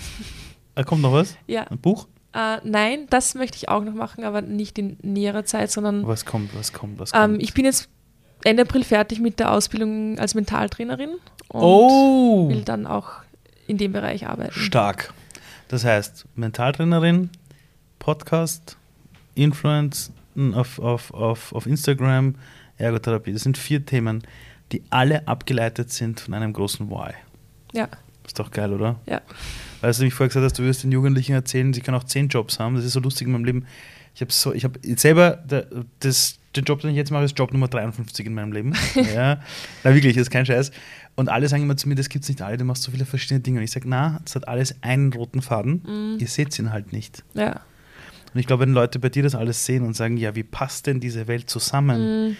Da 0.75 0.83
kommt 0.83 1.01
noch 1.01 1.13
was? 1.13 1.35
Ja, 1.47 1.63
Ein 1.63 1.79
Buch? 1.79 2.07
Äh, 2.33 2.57
nein, 2.63 3.07
das 3.09 3.35
möchte 3.35 3.57
ich 3.57 3.69
auch 3.69 3.83
noch 3.83 3.93
machen, 3.93 4.23
aber 4.23 4.41
nicht 4.41 4.77
in 4.79 4.97
näherer 5.01 5.45
Zeit, 5.45 5.71
sondern 5.71 6.05
Was 6.07 6.25
kommt, 6.25 6.55
was 6.55 6.71
kommt, 6.73 6.99
was 6.99 7.11
kommt? 7.11 7.35
ähm, 7.35 7.39
ich 7.39 7.53
bin 7.53 7.65
jetzt 7.65 7.89
Ende 8.43 8.63
April 8.63 8.83
fertig 8.83 9.19
mit 9.19 9.39
der 9.39 9.51
Ausbildung 9.51 10.17
als 10.17 10.33
Mentaltrainerin 10.33 11.11
und 11.49 11.61
oh! 11.61 12.49
will 12.49 12.63
dann 12.63 12.87
auch 12.87 13.09
in 13.67 13.77
dem 13.77 13.91
Bereich 13.91 14.27
arbeiten. 14.27 14.51
Stark. 14.53 15.13
Das 15.67 15.85
heißt, 15.85 16.25
Mentaltrainerin, 16.35 17.29
Podcast, 17.99 18.77
Influence, 19.35 20.11
auf, 20.53 20.79
auf, 20.79 21.13
auf, 21.13 21.53
auf 21.53 21.65
Instagram, 21.65 22.35
Ergotherapie. 22.77 23.33
Das 23.33 23.43
sind 23.43 23.57
vier 23.57 23.85
Themen, 23.85 24.23
die 24.71 24.81
alle 24.89 25.27
abgeleitet 25.27 25.91
sind 25.91 26.19
von 26.19 26.33
einem 26.33 26.53
großen 26.53 26.89
Why. 26.89 27.13
Ja, 27.73 27.87
Ist 28.25 28.39
doch 28.39 28.49
geil, 28.51 28.73
oder? 28.73 28.99
ja. 29.05 29.21
Weil 29.81 29.93
du 29.93 30.03
mich 30.03 30.13
vorher 30.13 30.29
gesagt 30.29 30.45
hast, 30.45 30.59
du 30.59 30.63
wirst 30.63 30.83
den 30.83 30.91
Jugendlichen 30.91 31.33
erzählen, 31.33 31.73
sie 31.73 31.81
können 31.81 31.97
auch 31.97 32.03
zehn 32.03 32.27
Jobs 32.27 32.59
haben. 32.59 32.75
Das 32.75 32.85
ist 32.85 32.93
so 32.93 32.99
lustig 32.99 33.27
in 33.27 33.33
meinem 33.33 33.45
Leben. 33.45 33.65
Ich 34.13 34.21
habe 34.21 34.31
so, 34.31 34.53
ich 34.53 34.63
habe 34.63 34.79
selber 34.97 35.31
der, 35.31 35.67
das, 35.99 36.37
den 36.55 36.65
Job, 36.65 36.81
den 36.81 36.91
ich 36.91 36.97
jetzt 36.97 37.11
mache, 37.11 37.23
ist 37.23 37.37
Job 37.37 37.51
Nummer 37.51 37.67
53 37.67 38.25
in 38.25 38.33
meinem 38.33 38.51
Leben. 38.51 38.73
ja. 39.15 39.41
Na 39.83 39.95
wirklich, 39.95 40.13
das 40.15 40.23
ist 40.23 40.31
kein 40.31 40.45
Scheiß. 40.45 40.71
Und 41.15 41.29
alle 41.29 41.47
sagen 41.47 41.63
immer 41.63 41.77
zu 41.77 41.89
mir, 41.89 41.95
das 41.95 42.09
gibt 42.09 42.23
es 42.23 42.29
nicht 42.29 42.41
alle, 42.41 42.57
du 42.57 42.63
machst 42.63 42.83
so 42.83 42.91
viele 42.91 43.05
verschiedene 43.05 43.39
Dinge. 43.39 43.57
Und 43.59 43.63
ich 43.63 43.71
sage, 43.71 43.87
na, 43.89 44.19
das 44.23 44.35
hat 44.35 44.47
alles 44.47 44.75
einen 44.81 45.11
roten 45.11 45.41
Faden. 45.41 46.17
Ihr 46.19 46.27
seht 46.27 46.57
ihn 46.59 46.71
halt 46.71 46.93
nicht. 46.93 47.23
Ja. 47.33 47.61
Und 48.33 48.39
ich 48.39 48.47
glaube, 48.47 48.63
wenn 48.63 48.73
Leute 48.73 48.99
bei 48.99 49.09
dir 49.09 49.23
das 49.23 49.35
alles 49.35 49.65
sehen 49.65 49.83
und 49.83 49.95
sagen, 49.95 50.17
ja, 50.17 50.35
wie 50.35 50.43
passt 50.43 50.87
denn 50.87 50.99
diese 50.99 51.27
Welt 51.27 51.49
zusammen? 51.49 52.37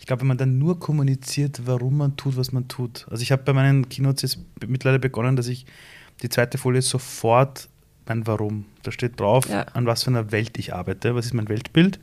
Ich 0.00 0.06
glaube, 0.06 0.20
wenn 0.20 0.28
man 0.28 0.38
dann 0.38 0.58
nur 0.58 0.78
kommuniziert, 0.80 1.62
warum 1.64 1.96
man 1.98 2.16
tut, 2.16 2.36
was 2.36 2.52
man 2.52 2.68
tut. 2.68 3.06
Also 3.10 3.22
ich 3.22 3.32
habe 3.32 3.42
bei 3.44 3.52
meinen 3.52 3.88
Keynotes 3.88 4.22
jetzt 4.22 4.38
mittlerweile 4.66 4.98
begonnen, 4.98 5.36
dass 5.36 5.48
ich 5.48 5.66
die 6.22 6.28
zweite 6.28 6.58
Folie 6.58 6.82
sofort 6.82 7.68
mein 8.06 8.26
Warum. 8.26 8.64
Da 8.82 8.90
steht 8.92 9.20
drauf, 9.20 9.48
Ja. 9.48 9.62
an 9.74 9.86
was 9.86 10.04
für 10.04 10.10
einer 10.10 10.32
Welt 10.32 10.58
ich 10.58 10.74
arbeite, 10.74 11.14
was 11.14 11.26
ist 11.26 11.34
mein 11.34 11.48
Weltbild. 11.48 11.98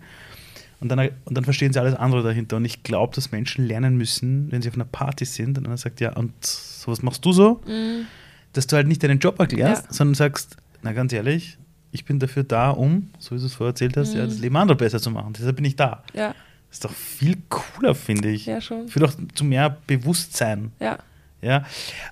Und 0.81 0.89
dann, 0.89 0.99
und 1.25 1.35
dann 1.37 1.43
verstehen 1.45 1.73
sie 1.73 1.79
alles 1.79 1.95
andere 1.95 2.21
dahinter. 2.21 2.57
Und 2.57 2.65
ich 2.65 2.83
glaube, 2.83 3.15
dass 3.15 3.31
Menschen 3.31 3.65
lernen 3.65 3.97
müssen, 3.97 4.51
wenn 4.51 4.61
sie 4.61 4.69
auf 4.69 4.75
einer 4.75 4.85
Party 4.85 5.25
sind 5.25 5.57
und 5.57 5.63
dann 5.67 5.77
sagt, 5.77 5.99
ja, 6.01 6.13
und 6.13 6.33
so 6.45 6.91
was 6.91 7.01
machst 7.01 7.25
du 7.25 7.31
so? 7.31 7.61
Dass 8.53 8.67
du 8.67 8.75
halt 8.75 8.87
nicht 8.87 9.01
deinen 9.01 9.19
Job 9.19 9.39
erklärst, 9.39 9.85
Ja. 9.87 9.93
sondern 9.93 10.15
sagst, 10.15 10.57
na 10.83 10.91
ganz 10.93 11.11
ehrlich, 11.13 11.57
ich 11.91 12.05
bin 12.05 12.19
dafür 12.19 12.43
da, 12.43 12.69
um, 12.71 13.09
so 13.19 13.35
wie 13.35 13.39
du 13.39 13.45
es 13.45 13.53
vorher 13.53 13.71
erzählt 13.71 13.95
hast, 13.97 14.13
ja, 14.13 14.25
das 14.25 14.37
Leben 14.39 14.57
anderer 14.57 14.77
besser 14.77 14.99
zu 14.99 15.09
machen. 15.11 15.33
Deshalb 15.33 15.55
bin 15.55 15.65
ich 15.65 15.75
da. 15.77 16.03
Ja, 16.13 16.35
Das 16.69 16.77
ist 16.79 16.85
doch 16.85 16.91
viel 16.93 17.37
cooler, 17.49 17.95
finde 17.95 18.29
ich. 18.29 18.45
Ja, 18.45 18.59
schon. 18.61 18.87
Führt 18.89 19.05
doch 19.05 19.13
zu 19.33 19.45
mehr 19.45 19.77
Bewusstsein. 19.87 20.71
ja. 20.79 20.99
Ja. 21.45 21.63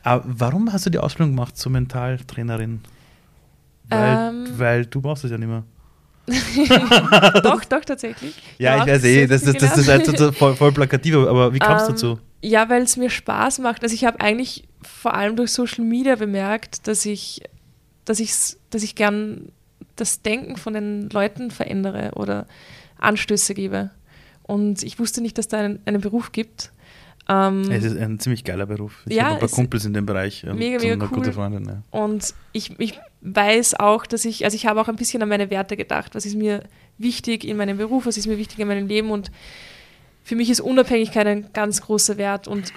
Aber 0.03 0.23
warum 0.27 0.71
hast 0.71 0.85
du 0.85 0.89
die 0.91 0.99
Ausbildung 0.99 1.35
gemacht 1.35 1.57
zur 1.57 1.71
Mentaltrainerin? 1.71 2.81
Weil, 3.89 4.29
Ähm. 4.29 4.47
weil 4.57 4.85
du 4.85 5.01
brauchst 5.01 5.23
es 5.23 5.31
ja 5.31 5.37
nicht 5.37 5.49
mehr. 5.49 5.63
doch, 7.43 7.65
doch, 7.65 7.83
tatsächlich. 7.83 8.35
Ja, 8.57 8.77
Ja, 8.77 8.83
ich 8.83 8.91
weiß 8.91 9.03
eh, 9.05 9.27
das, 9.27 9.43
das, 9.43 9.57
das, 9.57 9.77
ist 9.77 9.89
halt 9.89 10.05
so 10.17 10.31
voll, 10.31 10.55
voll 10.55 10.71
plakativ, 10.71 11.15
aber 11.15 11.53
wie 11.53 11.59
kamst 11.59 11.87
du 11.87 11.89
Ähm, 11.89 11.95
dazu? 11.95 12.19
Ja, 12.41 12.69
weil 12.69 12.83
es 12.83 12.95
mir 12.95 13.09
Spaß 13.09 13.59
macht. 13.59 13.83
Also 13.83 13.95
ich 13.95 14.05
habe 14.05 14.21
eigentlich 14.21 14.67
vor 14.83 15.15
allem 15.15 15.35
durch 15.35 15.51
Social 15.51 15.83
Media 15.83 16.15
bemerkt, 16.15 16.87
dass 16.87 17.05
ich, 17.05 17.41
dass 18.05 18.19
ich, 18.19 18.33
dass 18.69 18.83
ich 18.83 18.95
gern 18.95 19.51
das 19.95 20.21
Denken 20.21 20.57
von 20.57 20.73
den 20.73 21.09
Leuten 21.09 21.51
verändere 21.51 22.11
oder 22.15 22.45
Anstöße 22.99 23.53
gebe. 23.53 23.89
Und 24.43 24.83
ich 24.83 24.99
wusste 24.99 25.21
nicht, 25.21 25.37
dass 25.37 25.47
da 25.47 25.59
einen, 25.59 25.79
einen 25.85 26.01
Beruf 26.01 26.31
gibt. 26.31 26.71
Ähm, 27.29 27.71
Es 27.71 27.83
ist 27.83 27.97
ein 27.97 28.19
ziemlich 28.19 28.43
geiler 28.43 28.65
Beruf. 28.65 29.01
Ich 29.07 29.15
Ja, 29.15 29.25
habe 29.25 29.33
ein 29.35 29.39
paar 29.39 29.49
Kumpels 29.49 29.85
in 29.85 29.93
dem 29.93 30.05
Bereich. 30.05 30.43
und 30.45 30.57
Mega, 30.57 30.79
so 30.79 30.85
mega 30.87 30.93
eine 31.05 31.07
gute 31.07 31.27
cool. 31.29 31.33
Freundin. 31.33 31.65
Ja. 31.65 31.81
Und 31.91 32.33
ich, 32.51 32.77
ich 32.79 32.99
weiß 33.21 33.79
auch, 33.79 34.05
dass 34.05 34.25
ich, 34.25 34.43
also 34.45 34.55
ich 34.55 34.65
habe 34.65 34.81
auch 34.81 34.87
ein 34.89 34.95
bisschen 34.97 35.21
an 35.23 35.29
meine 35.29 35.49
Werte 35.49 35.77
gedacht. 35.77 36.15
Was 36.15 36.25
ist 36.25 36.35
mir 36.35 36.63
wichtig 36.97 37.45
in 37.45 37.57
meinem 37.57 37.77
Beruf, 37.77 38.05
was 38.05 38.17
ist 38.17 38.27
mir 38.27 38.37
wichtig 38.37 38.59
in 38.59 38.67
meinem 38.67 38.87
Leben 38.87 39.09
und 39.11 39.31
für 40.23 40.35
mich 40.35 40.49
ist 40.49 40.61
Unabhängigkeit 40.61 41.27
ein 41.27 41.47
ganz 41.53 41.81
großer 41.81 42.17
Wert 42.17 42.47
und 42.47 42.71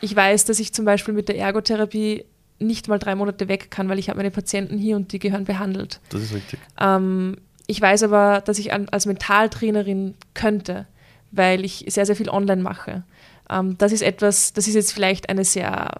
ich 0.00 0.14
weiß, 0.14 0.44
dass 0.44 0.58
ich 0.60 0.74
zum 0.74 0.84
Beispiel 0.84 1.14
mit 1.14 1.28
der 1.28 1.38
Ergotherapie 1.38 2.24
nicht 2.58 2.88
mal 2.88 2.98
drei 2.98 3.14
Monate 3.14 3.48
weg 3.48 3.70
kann, 3.70 3.88
weil 3.88 3.98
ich 3.98 4.08
habe 4.10 4.18
meine 4.18 4.30
Patienten 4.30 4.76
hier 4.78 4.96
und 4.96 5.12
die 5.12 5.18
gehören 5.18 5.44
behandelt. 5.44 6.00
Das 6.10 6.22
ist 6.22 6.34
richtig. 6.34 6.58
Ähm, 6.78 7.36
ich 7.66 7.80
weiß 7.80 8.02
aber, 8.02 8.42
dass 8.44 8.58
ich 8.58 8.72
als 8.72 9.06
Mentaltrainerin 9.06 10.14
könnte, 10.34 10.86
weil 11.32 11.64
ich 11.64 11.84
sehr, 11.88 12.04
sehr 12.06 12.16
viel 12.16 12.28
online 12.28 12.62
mache. 12.62 13.02
Ähm, 13.50 13.76
das 13.78 13.92
ist 13.92 14.02
etwas, 14.02 14.52
das 14.52 14.66
ist 14.68 14.74
jetzt 14.74 14.92
vielleicht 14.92 15.28
eine 15.28 15.44
sehr 15.44 15.90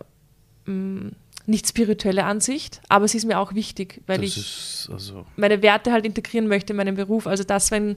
mh, 0.66 1.10
nicht 1.46 1.68
spirituelle 1.68 2.24
Ansicht, 2.24 2.80
aber 2.88 3.04
es 3.04 3.14
ist 3.14 3.26
mir 3.26 3.38
auch 3.38 3.54
wichtig, 3.54 4.00
weil 4.06 4.18
das 4.22 4.36
ich 4.36 4.88
also 4.90 5.26
meine 5.36 5.60
Werte 5.62 5.92
halt 5.92 6.06
integrieren 6.06 6.48
möchte 6.48 6.72
in 6.72 6.78
meinen 6.78 6.94
Beruf. 6.96 7.26
Also 7.26 7.44
das 7.44 7.70
war 7.70 7.76
ein, 7.76 7.96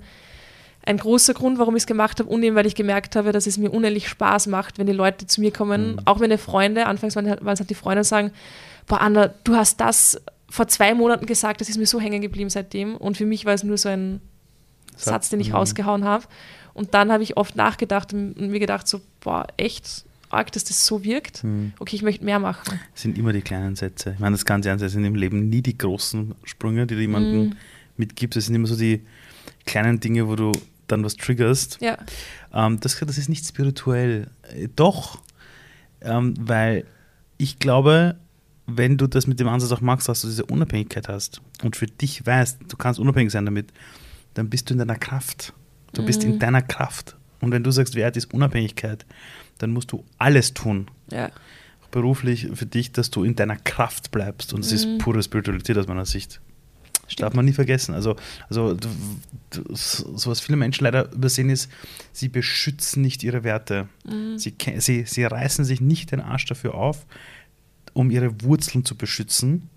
ein 0.86 0.98
großer 0.98 1.34
Grund, 1.34 1.58
warum 1.58 1.76
ich 1.78 1.84
es 1.84 1.88
gemacht 1.88 2.20
habe 2.20 2.30
und 2.30 2.44
eben, 2.44 2.56
weil 2.58 2.66
ich 2.66 2.76
gemerkt 2.76 3.16
habe, 3.16 3.32
dass 3.32 3.48
es 3.48 3.58
mir 3.58 3.72
unendlich 3.72 4.10
Spaß 4.10 4.48
macht, 4.48 4.78
wenn 4.80 4.86
die 4.88 4.94
Leute 4.94 5.28
zu 5.28 5.40
mir 5.40 5.52
kommen, 5.52 5.94
Mhm. 5.94 6.00
auch 6.06 6.20
meine 6.20 6.38
Freunde, 6.38 6.86
anfangs 6.88 7.16
waren 7.16 7.30
halt, 7.30 7.42
es 7.42 7.60
halt 7.60 7.70
die 7.70 7.76
Freunde, 7.76 8.04
sagen, 8.04 8.32
boah 8.86 9.00
Anna, 9.00 9.30
du 9.46 9.56
hast 9.56 9.80
das 9.80 10.22
vor 10.50 10.68
zwei 10.68 10.94
Monaten 10.94 11.26
gesagt, 11.26 11.62
das 11.62 11.70
ist 11.70 11.78
mir 11.78 11.86
so 11.86 12.00
hängen 12.02 12.22
geblieben 12.22 12.50
seitdem 12.50 12.96
und 12.98 13.16
für 13.18 13.26
mich 13.26 13.46
war 13.46 13.54
es 13.54 13.64
nur 13.64 13.78
so 13.78 13.88
ein 13.90 14.20
Satz, 14.98 15.30
den 15.30 15.40
ich 15.40 15.50
Mhm. 15.50 15.56
rausgehauen 15.56 16.04
habe. 16.06 16.26
Und 16.78 16.94
dann 16.94 17.12
habe 17.12 17.24
ich 17.24 17.36
oft 17.38 17.56
nachgedacht 17.56 18.14
und 18.14 18.38
mir 18.40 18.60
gedacht, 18.60 18.88
so, 18.88 19.02
boah, 19.20 19.48
echt 19.58 20.06
arg, 20.30 20.52
dass 20.52 20.64
das 20.64 20.86
so 20.86 21.04
wirkt. 21.04 21.44
Mhm. 21.44 21.74
Okay, 21.80 21.96
ich 21.96 22.02
möchte 22.04 22.24
mehr 22.24 22.40
machen. 22.40 22.80
Es 22.96 23.02
sind 23.02 23.18
immer 23.18 23.34
die 23.34 23.42
kleinen 23.42 23.76
Sätze. 23.76 24.12
Ich 24.12 24.20
meine, 24.20 24.34
das 24.36 24.46
ganz 24.46 24.66
ernst, 24.66 24.84
es 24.84 24.92
sind 24.92 25.04
im 25.04 25.16
Leben 25.16 25.50
nie 25.50 25.62
die 25.62 25.78
großen 25.78 26.36
Sprünge, 26.44 26.86
die 26.88 26.96
du 26.96 27.02
jemandem 27.02 27.46
Mhm. 27.48 27.54
mitgibst. 27.98 28.38
Es 28.38 28.46
sind 28.46 28.56
immer 28.56 28.68
so 28.68 28.76
die 28.78 29.02
kleinen 29.66 30.00
Dinge, 30.00 30.28
wo 30.28 30.36
du 30.36 30.52
dann 30.88 31.04
was 31.04 31.16
triggerst. 31.18 31.80
Ja, 31.82 31.98
Ähm, 32.54 32.80
das, 32.80 32.98
das 33.00 33.18
ist 33.18 33.28
nicht 33.30 33.46
spirituell. 33.46 34.30
Äh, 34.54 34.68
Doch, 34.76 35.22
ähm, 36.02 36.34
weil 36.40 36.86
ich 37.38 37.60
glaube, 37.60 38.16
wenn 38.68 38.98
du 38.98 39.08
das 39.08 39.28
mit 39.28 39.40
dem 39.40 39.48
Ansatz 39.48 39.72
auch 39.72 39.82
machst, 39.82 40.08
dass 40.10 40.22
du 40.22 40.28
diese 40.28 40.46
Unabhängigkeit 40.46 41.08
hast 41.08 41.42
und 41.64 41.76
für 41.76 41.88
dich 41.88 42.26
weißt, 42.26 42.60
du 42.68 42.78
kannst 42.78 43.00
unabhängig 43.00 43.32
sein 43.32 43.46
damit, 43.46 43.72
dann 44.34 44.50
bist 44.50 44.70
du 44.70 44.74
in 44.74 44.80
deiner 44.80 44.98
Kraft. 44.98 45.54
Du 45.94 46.04
bist 46.06 46.24
in 46.24 46.40
deiner 46.40 46.62
Kraft. 46.62 47.16
Und 47.42 47.52
wenn 47.52 47.64
du 47.64 47.72
sagst, 47.72 47.96
Wert 47.96 48.18
ist 48.18 48.34
Unabhängigkeit, 48.34 49.06
dann 49.60 49.72
musst 49.72 49.92
du 49.92 50.04
alles 50.18 50.54
tun, 50.54 50.90
ja, 51.12 51.30
auch 51.84 51.88
beruflich 51.90 52.48
für 52.54 52.66
dich, 52.66 52.92
dass 52.92 53.10
du 53.12 53.24
in 53.24 53.36
deiner 53.36 53.56
Kraft 53.58 54.12
bleibst. 54.12 54.54
Und 54.54 54.64
das 54.66 54.72
ist 54.72 54.98
pure 55.00 55.22
Spiritualität 55.24 55.78
aus 55.78 55.88
meiner 55.88 56.06
Sicht. 56.06 56.42
Das 57.06 57.16
darf 57.16 57.34
man 57.34 57.46
nie 57.46 57.54
vergessen. 57.54 57.94
Also, 57.96 58.16
also 58.50 58.76
so 59.52 60.30
was 60.30 60.40
viele 60.42 60.58
Menschen 60.58 60.84
leider 60.84 61.12
übersehen 61.14 61.50
ist, 61.50 61.72
sie 62.12 62.28
beschützen 62.28 63.02
nicht 63.02 63.24
ihre 63.24 63.44
Werte. 63.44 63.88
Sie, 64.38 64.52
ke- 64.52 64.82
sie, 64.82 65.06
sie 65.06 65.24
reißen 65.24 65.64
sich 65.64 65.80
nicht 65.80 66.12
den 66.12 66.20
Arsch 66.20 66.46
dafür 66.46 66.76
auf, 66.76 67.06
um 67.94 68.12
ihre 68.12 68.42
Wurzeln 68.42 68.84
zu 68.84 68.96
beschützen. 68.96 69.70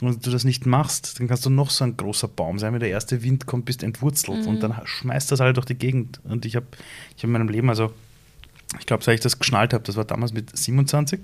Und 0.00 0.14
wenn 0.14 0.20
du 0.20 0.30
das 0.30 0.44
nicht 0.44 0.64
machst, 0.64 1.18
dann 1.18 1.26
kannst 1.26 1.44
du 1.44 1.50
noch 1.50 1.70
so 1.70 1.84
ein 1.84 1.96
großer 1.96 2.28
Baum 2.28 2.58
sein. 2.58 2.72
Wenn 2.72 2.80
der 2.80 2.90
erste 2.90 3.22
Wind 3.22 3.46
kommt, 3.46 3.64
bist 3.64 3.82
du 3.82 3.86
entwurzelt. 3.86 4.46
Und 4.46 4.62
dann 4.62 4.74
schmeißt 4.84 5.32
das 5.32 5.40
halt 5.40 5.56
durch 5.56 5.66
die 5.66 5.74
Gegend. 5.74 6.20
Und 6.24 6.46
ich 6.46 6.56
habe 6.56 6.66
ich 7.16 7.22
hab 7.22 7.24
in 7.24 7.32
meinem 7.32 7.48
Leben, 7.48 7.68
also 7.68 7.92
ich 8.78 8.86
glaube, 8.86 9.02
seit 9.02 9.14
ich 9.14 9.20
das 9.20 9.38
geschnallt 9.38 9.72
habe, 9.72 9.84
das 9.84 9.96
war 9.96 10.04
damals 10.04 10.32
mit 10.32 10.56
27, 10.56 11.20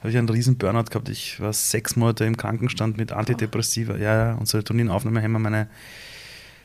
habe 0.00 0.10
ich 0.10 0.18
einen 0.18 0.28
riesen 0.28 0.56
Burnout 0.56 0.84
gehabt. 0.84 1.08
Ich 1.08 1.40
war 1.40 1.52
sechs 1.52 1.96
Monate 1.96 2.24
im 2.24 2.36
Krankenstand 2.36 2.96
mit 2.96 3.12
Antidepressiva. 3.12 3.96
Ja, 3.96 4.28
ja, 4.28 4.34
und 4.34 4.46
Serotoninaufnahmehemmer. 4.46 5.38
Meine 5.38 5.68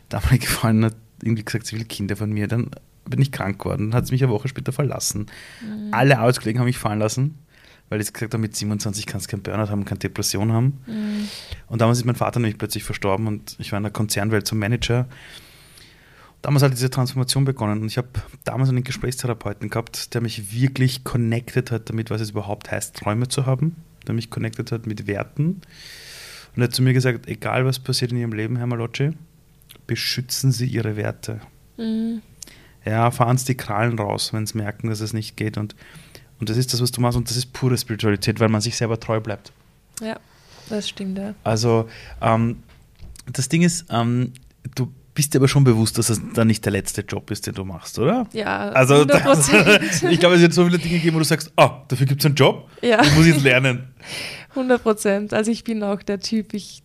damalige 0.09 0.47
Freundin 0.47 0.85
hat 0.85 0.95
irgendwie 1.23 1.45
gesagt, 1.45 1.65
sie 1.65 1.77
will 1.77 1.85
Kinder 1.85 2.15
von 2.15 2.31
mir. 2.31 2.47
Dann 2.47 2.71
bin 3.05 3.21
ich 3.21 3.31
krank 3.31 3.59
geworden. 3.59 3.91
Dann 3.91 3.97
hat 3.97 4.07
sie 4.07 4.13
mich 4.13 4.23
eine 4.23 4.31
Woche 4.31 4.47
später 4.47 4.71
verlassen. 4.71 5.27
Alle 5.91 6.19
Arbeitskollegen 6.19 6.59
haben 6.59 6.67
mich 6.67 6.77
fallen 6.77 6.99
lassen, 6.99 7.39
weil 7.91 7.99
ich 7.99 8.13
gesagt 8.13 8.33
habe, 8.33 8.41
mit 8.41 8.55
27 8.55 9.05
kannst 9.05 9.27
du 9.27 9.31
keinen 9.31 9.43
Burnout 9.43 9.69
haben, 9.69 9.83
keine 9.83 9.99
Depression 9.99 10.53
haben. 10.53 10.79
Und 11.67 11.81
damals 11.81 11.97
ist 11.97 12.05
mein 12.05 12.15
Vater 12.15 12.39
nämlich 12.39 12.57
plötzlich 12.57 12.85
verstorben 12.85 13.27
und 13.27 13.57
ich 13.59 13.73
war 13.73 13.77
in 13.77 13.83
der 13.83 13.91
Konzernwelt 13.91 14.47
zum 14.47 14.59
Manager. 14.59 15.09
Damals 16.41 16.63
hat 16.63 16.71
diese 16.71 16.89
Transformation 16.89 17.43
begonnen 17.43 17.81
und 17.81 17.87
ich 17.87 17.97
habe 17.97 18.07
damals 18.45 18.69
einen 18.69 18.85
Gesprächstherapeuten 18.85 19.69
gehabt, 19.69 20.13
der 20.13 20.21
mich 20.21 20.53
wirklich 20.53 21.03
connected 21.03 21.69
hat 21.69 21.89
damit, 21.89 22.09
was 22.09 22.21
es 22.21 22.29
überhaupt 22.29 22.71
heißt, 22.71 22.95
Träume 22.95 23.27
zu 23.27 23.45
haben, 23.45 23.75
der 24.07 24.15
mich 24.15 24.29
connected 24.29 24.71
hat 24.71 24.87
mit 24.87 25.05
Werten 25.05 25.61
und 26.55 26.61
er 26.61 26.63
hat 26.63 26.73
zu 26.73 26.81
mir 26.83 26.93
gesagt, 26.93 27.27
egal 27.27 27.65
was 27.65 27.79
passiert 27.79 28.11
in 28.13 28.17
Ihrem 28.17 28.33
Leben, 28.33 28.55
Herr 28.55 28.67
Malocci, 28.67 29.11
beschützen 29.85 30.53
Sie 30.53 30.65
Ihre 30.65 30.95
Werte. 30.95 31.41
Ja, 32.85 33.11
fahren 33.11 33.37
Sie 33.37 33.47
die 33.47 33.57
Krallen 33.57 33.99
raus, 33.99 34.31
wenn 34.33 34.47
Sie 34.47 34.57
merken, 34.57 34.87
dass 34.87 35.01
es 35.01 35.13
nicht 35.13 35.37
geht 35.37 35.57
und, 35.57 35.75
und 36.41 36.49
das 36.49 36.57
ist 36.57 36.73
das, 36.73 36.81
was 36.81 36.91
du 36.91 36.99
machst 36.99 37.17
und 37.17 37.29
das 37.29 37.37
ist 37.37 37.53
pure 37.53 37.77
Spiritualität, 37.77 38.39
weil 38.41 38.49
man 38.49 38.59
sich 38.59 38.75
selber 38.75 38.99
treu 38.99 39.21
bleibt. 39.21 39.53
ja, 40.01 40.19
das 40.69 40.89
stimmt, 40.89 41.17
ja. 41.17 41.33
Also 41.45 41.87
ähm, 42.21 42.57
das 43.31 43.47
Ding 43.47 43.61
ist, 43.61 43.85
ähm, 43.89 44.33
du 44.75 44.91
bist 45.13 45.33
dir 45.33 45.39
aber 45.39 45.47
schon 45.49 45.63
bewusst, 45.65 45.97
dass 45.97 46.09
es 46.09 46.21
dann 46.33 46.47
nicht 46.47 46.63
der 46.65 46.71
letzte 46.71 47.01
Job 47.01 47.29
ist, 47.31 47.45
den 47.45 47.53
du 47.53 47.65
machst, 47.65 47.99
oder? 47.99 48.27
Ja, 48.33 48.69
Also 48.69 48.95
100 49.05 49.25
das, 49.25 50.03
ich 50.09 50.19
glaube, 50.19 50.35
es 50.35 50.41
wird 50.41 50.53
so 50.53 50.63
viele 50.65 50.79
Dinge 50.79 50.99
geben, 50.99 51.15
wo 51.15 51.19
du 51.19 51.25
sagst, 51.25 51.51
ah, 51.57 51.81
dafür 51.89 52.05
gibt 52.07 52.21
es 52.21 52.25
einen 52.25 52.35
Job, 52.35 52.69
Ja. 52.81 52.97
das 52.97 53.13
muss 53.15 53.25
ich 53.25 53.33
jetzt 53.33 53.43
lernen. 53.43 53.93
100 54.51 54.81
Prozent. 54.81 55.33
Also 55.33 55.51
ich 55.51 55.63
bin 55.63 55.83
auch 55.83 56.01
der 56.01 56.19
Typ, 56.19 56.53
ich, 56.53 56.81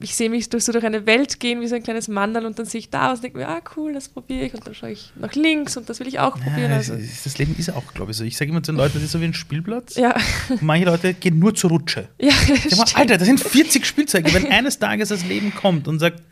ich 0.00 0.14
sehe 0.14 0.30
mich 0.30 0.48
durch, 0.48 0.64
so 0.64 0.72
durch 0.72 0.84
eine 0.84 1.06
Welt 1.06 1.40
gehen 1.40 1.60
wie 1.60 1.66
so 1.66 1.74
ein 1.76 1.82
kleines 1.82 2.08
Mandal 2.08 2.46
und 2.46 2.58
dann 2.58 2.66
sehe 2.66 2.78
ich 2.80 2.90
da 2.90 3.10
was 3.10 3.18
und 3.18 3.24
denke 3.24 3.38
mir, 3.38 3.48
ah 3.48 3.60
cool, 3.76 3.92
das 3.94 4.08
probiere 4.08 4.44
ich 4.46 4.54
und 4.54 4.66
dann 4.66 4.74
schaue 4.74 4.90
ich 4.92 5.12
nach 5.16 5.34
links 5.34 5.76
und 5.76 5.88
das 5.88 6.00
will 6.00 6.06
ich 6.08 6.18
auch 6.20 6.34
probieren. 6.38 6.70
Ja, 6.70 6.76
Also, 6.76 6.94
das 6.96 7.38
Leben 7.38 7.54
ist 7.58 7.70
auch, 7.70 7.94
glaube 7.94 8.12
ich, 8.12 8.16
so. 8.16 8.24
Ich 8.24 8.36
sage 8.36 8.50
immer 8.50 8.62
zu 8.62 8.72
den 8.72 8.78
Leuten, 8.78 8.94
das 8.94 9.02
ist 9.04 9.12
so 9.12 9.20
wie 9.20 9.24
ein 9.24 9.34
Spielplatz. 9.34 9.96
ja, 9.96 10.14
Und 10.48 10.62
manche 10.62 10.86
Leute 10.86 11.14
gehen 11.14 11.38
nur 11.38 11.54
zur 11.54 11.70
Rutsche. 11.70 12.08
ja, 12.20 12.32
sag 12.68 12.78
mal. 12.78 13.00
Alter, 13.00 13.18
das 13.18 13.26
sind 13.26 13.40
40 13.40 13.84
Spielzeuge. 13.86 14.32
Wenn 14.34 14.46
eines 14.50 14.78
Tages 14.78 15.08
das 15.08 15.24
Leben 15.24 15.54
kommt 15.54 15.88
und 15.88 15.98
sagt, 15.98 16.22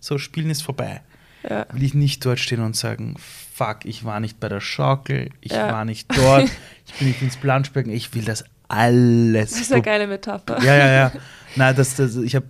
so, 0.00 0.16
Spielen 0.18 0.50
ist 0.50 0.62
vorbei, 0.62 1.02
Ja. 1.48 1.66
will 1.72 1.82
ich 1.82 1.94
nicht 1.94 2.24
dort 2.24 2.38
stehen 2.38 2.60
und 2.62 2.74
sagen, 2.76 3.16
fuck, 3.54 3.84
ich 3.84 4.04
war 4.04 4.20
nicht 4.20 4.40
bei 4.40 4.48
der 4.48 4.60
Schaukel, 4.60 5.30
ich 5.42 5.52
Ja. 5.52 5.70
war 5.72 5.84
nicht 5.84 6.08
dort, 6.16 6.44
ich 6.86 6.94
bin 6.94 7.08
nicht 7.08 7.20
ins 7.22 7.36
Planschbecken, 7.36 7.92
ich 7.92 8.14
will 8.14 8.24
das 8.24 8.44
alles. 8.68 9.50
Das 9.50 9.60
ist 9.60 9.72
eine 9.72 9.82
geile 9.82 10.06
Metapher. 10.06 10.62
Ja, 10.62 10.76
ja, 10.76 10.92
ja. 10.92 11.12
Nein, 11.56 11.74
das, 11.76 11.96
das, 11.96 12.16
ich 12.16 12.34
habe 12.36 12.46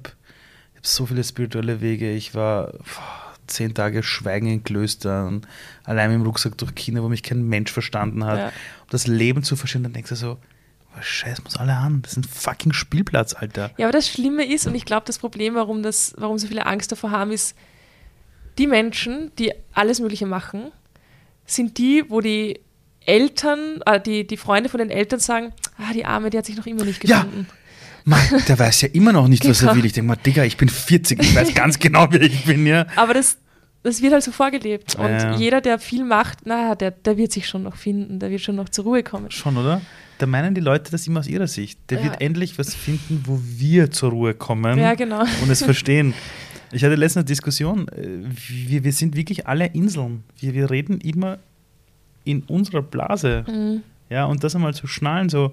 so 0.82 1.06
viele 1.06 1.24
spirituelle 1.24 1.80
Wege. 1.80 2.12
Ich 2.12 2.34
war 2.34 2.72
zehn 3.46 3.74
Tage 3.74 4.02
Schweigen 4.02 4.46
in 4.46 4.64
Klöstern, 4.64 5.46
allein 5.84 6.10
mit 6.10 6.20
dem 6.20 6.26
Rucksack 6.26 6.56
durch 6.58 6.74
China, 6.74 7.02
wo 7.02 7.08
mich 7.08 7.22
kein 7.22 7.42
Mensch 7.48 7.72
verstanden 7.72 8.24
hat. 8.24 8.38
Ja. 8.38 8.46
Um 8.46 8.90
das 8.90 9.06
Leben 9.06 9.42
zu 9.42 9.56
verstehen, 9.56 9.82
dann 9.82 9.92
denkst 9.92 10.10
du 10.10 10.16
so, 10.16 10.38
was 10.94 11.04
scheiß 11.04 11.44
muss 11.44 11.56
alle 11.56 11.74
an. 11.74 12.02
Das 12.02 12.12
ist 12.12 12.18
ein 12.18 12.24
fucking 12.24 12.72
Spielplatz, 12.72 13.34
Alter. 13.34 13.70
Ja, 13.76 13.86
aber 13.86 13.92
das 13.92 14.08
Schlimme 14.08 14.44
ist, 14.44 14.66
und 14.66 14.74
ich 14.74 14.84
glaube, 14.84 15.04
das 15.06 15.18
Problem, 15.18 15.54
warum, 15.54 15.82
das, 15.82 16.14
warum 16.16 16.38
so 16.38 16.46
viele 16.46 16.66
Angst 16.66 16.92
davor 16.92 17.10
haben, 17.10 17.30
ist, 17.30 17.56
die 18.58 18.66
Menschen, 18.66 19.32
die 19.38 19.52
alles 19.72 20.00
Mögliche 20.00 20.26
machen, 20.26 20.72
sind 21.46 21.78
die, 21.78 22.04
wo 22.08 22.20
die 22.20 22.60
Eltern, 23.06 23.80
äh, 23.86 24.00
die, 24.00 24.26
die 24.26 24.36
Freunde 24.36 24.68
von 24.68 24.78
den 24.78 24.90
Eltern 24.90 25.20
sagen, 25.20 25.52
ah, 25.78 25.92
die 25.94 26.04
Arme, 26.04 26.30
die 26.30 26.38
hat 26.38 26.46
sich 26.46 26.56
noch 26.56 26.66
immer 26.66 26.84
nicht 26.84 27.02
Ja. 27.08 27.26
Mann, 28.04 28.20
der 28.48 28.58
weiß 28.58 28.82
ja 28.82 28.88
immer 28.92 29.12
noch 29.12 29.28
nicht, 29.28 29.48
was 29.48 29.62
er 29.62 29.68
Genau. 29.68 29.78
will. 29.78 29.86
Ich 29.86 29.92
denke 29.92 30.08
mal, 30.08 30.16
Digga, 30.16 30.44
ich 30.44 30.56
bin 30.56 30.68
40, 30.68 31.20
ich 31.22 31.34
weiß 31.34 31.54
ganz 31.54 31.78
genau, 31.78 32.06
wer 32.10 32.22
ich 32.22 32.44
bin, 32.44 32.66
ja. 32.66 32.86
Aber 32.96 33.14
das, 33.14 33.38
das 33.82 34.02
wird 34.02 34.12
halt 34.12 34.22
so 34.22 34.32
vorgelebt. 34.32 34.94
Und 34.96 35.04
Ja. 35.10 35.36
jeder, 35.36 35.60
der 35.60 35.78
viel 35.78 36.04
macht, 36.04 36.46
naja, 36.46 36.74
der, 36.74 36.90
der 36.90 37.16
wird 37.16 37.32
sich 37.32 37.46
schon 37.48 37.62
noch 37.62 37.76
finden, 37.76 38.18
der 38.18 38.30
wird 38.30 38.40
schon 38.40 38.56
noch 38.56 38.68
zur 38.68 38.84
Ruhe 38.84 39.02
kommen. 39.02 39.30
Schon, 39.30 39.56
oder? 39.56 39.80
Da 40.18 40.26
meinen 40.26 40.54
die 40.54 40.60
Leute 40.60 40.90
das 40.90 41.06
immer 41.06 41.20
aus 41.20 41.26
ihrer 41.28 41.46
Sicht. 41.46 41.78
Der 41.88 41.98
Ja. 41.98 42.04
wird 42.04 42.20
endlich 42.20 42.58
was 42.58 42.74
finden, 42.74 43.22
wo 43.26 43.40
wir 43.42 43.90
zur 43.90 44.10
Ruhe 44.10 44.34
kommen. 44.34 44.78
Ja, 44.78 44.94
genau. 44.94 45.20
und 45.42 45.50
es 45.50 45.62
verstehen. 45.62 46.12
Ich 46.72 46.84
hatte 46.84 46.94
letztens 46.94 47.22
eine 47.22 47.24
Diskussion, 47.24 47.88
äh, 47.88 48.20
wir, 48.68 48.84
wir 48.84 48.92
sind 48.92 49.16
wirklich 49.16 49.46
alle 49.46 49.66
Inseln. 49.66 50.22
Wir, 50.38 50.54
wir 50.54 50.70
reden 50.70 51.00
immer 51.00 51.38
in 52.24 52.42
unserer 52.42 52.82
Blase. 52.82 53.44
Mhm. 53.48 53.82
Ja, 54.10 54.26
und 54.26 54.44
das 54.44 54.54
einmal 54.54 54.74
zu 54.74 54.86
schnallen, 54.86 55.28
so, 55.28 55.52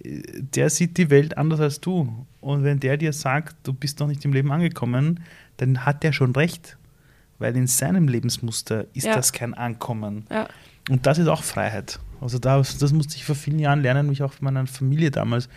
der 0.00 0.70
sieht 0.70 0.96
die 0.96 1.10
Welt 1.10 1.36
anders 1.36 1.60
als 1.60 1.80
du. 1.80 2.26
Und 2.40 2.64
wenn 2.64 2.80
der 2.80 2.96
dir 2.96 3.12
sagt, 3.12 3.56
du 3.64 3.72
bist 3.72 3.98
noch 4.00 4.06
nicht 4.06 4.24
im 4.24 4.32
Leben 4.32 4.52
angekommen, 4.52 5.20
dann 5.56 5.84
hat 5.84 6.02
der 6.02 6.12
schon 6.12 6.32
recht. 6.32 6.76
Weil 7.38 7.56
in 7.56 7.66
seinem 7.66 8.08
Lebensmuster 8.08 8.86
ist 8.94 9.04
Ja. 9.06 9.14
das 9.14 9.32
kein 9.32 9.54
Ankommen. 9.54 10.26
Ja. 10.30 10.48
Und 10.90 11.06
das 11.06 11.18
ist 11.18 11.28
auch 11.28 11.42
Freiheit. 11.42 12.00
Also 12.20 12.38
da, 12.38 12.58
das 12.58 12.92
musste 12.92 13.16
ich 13.16 13.24
vor 13.24 13.34
vielen 13.36 13.58
Jahren 13.60 13.80
lernen, 13.82 14.08
mich 14.08 14.22
auch 14.22 14.32
von 14.32 14.44
meiner 14.46 14.66
Familie 14.66 15.10
damals 15.10 15.48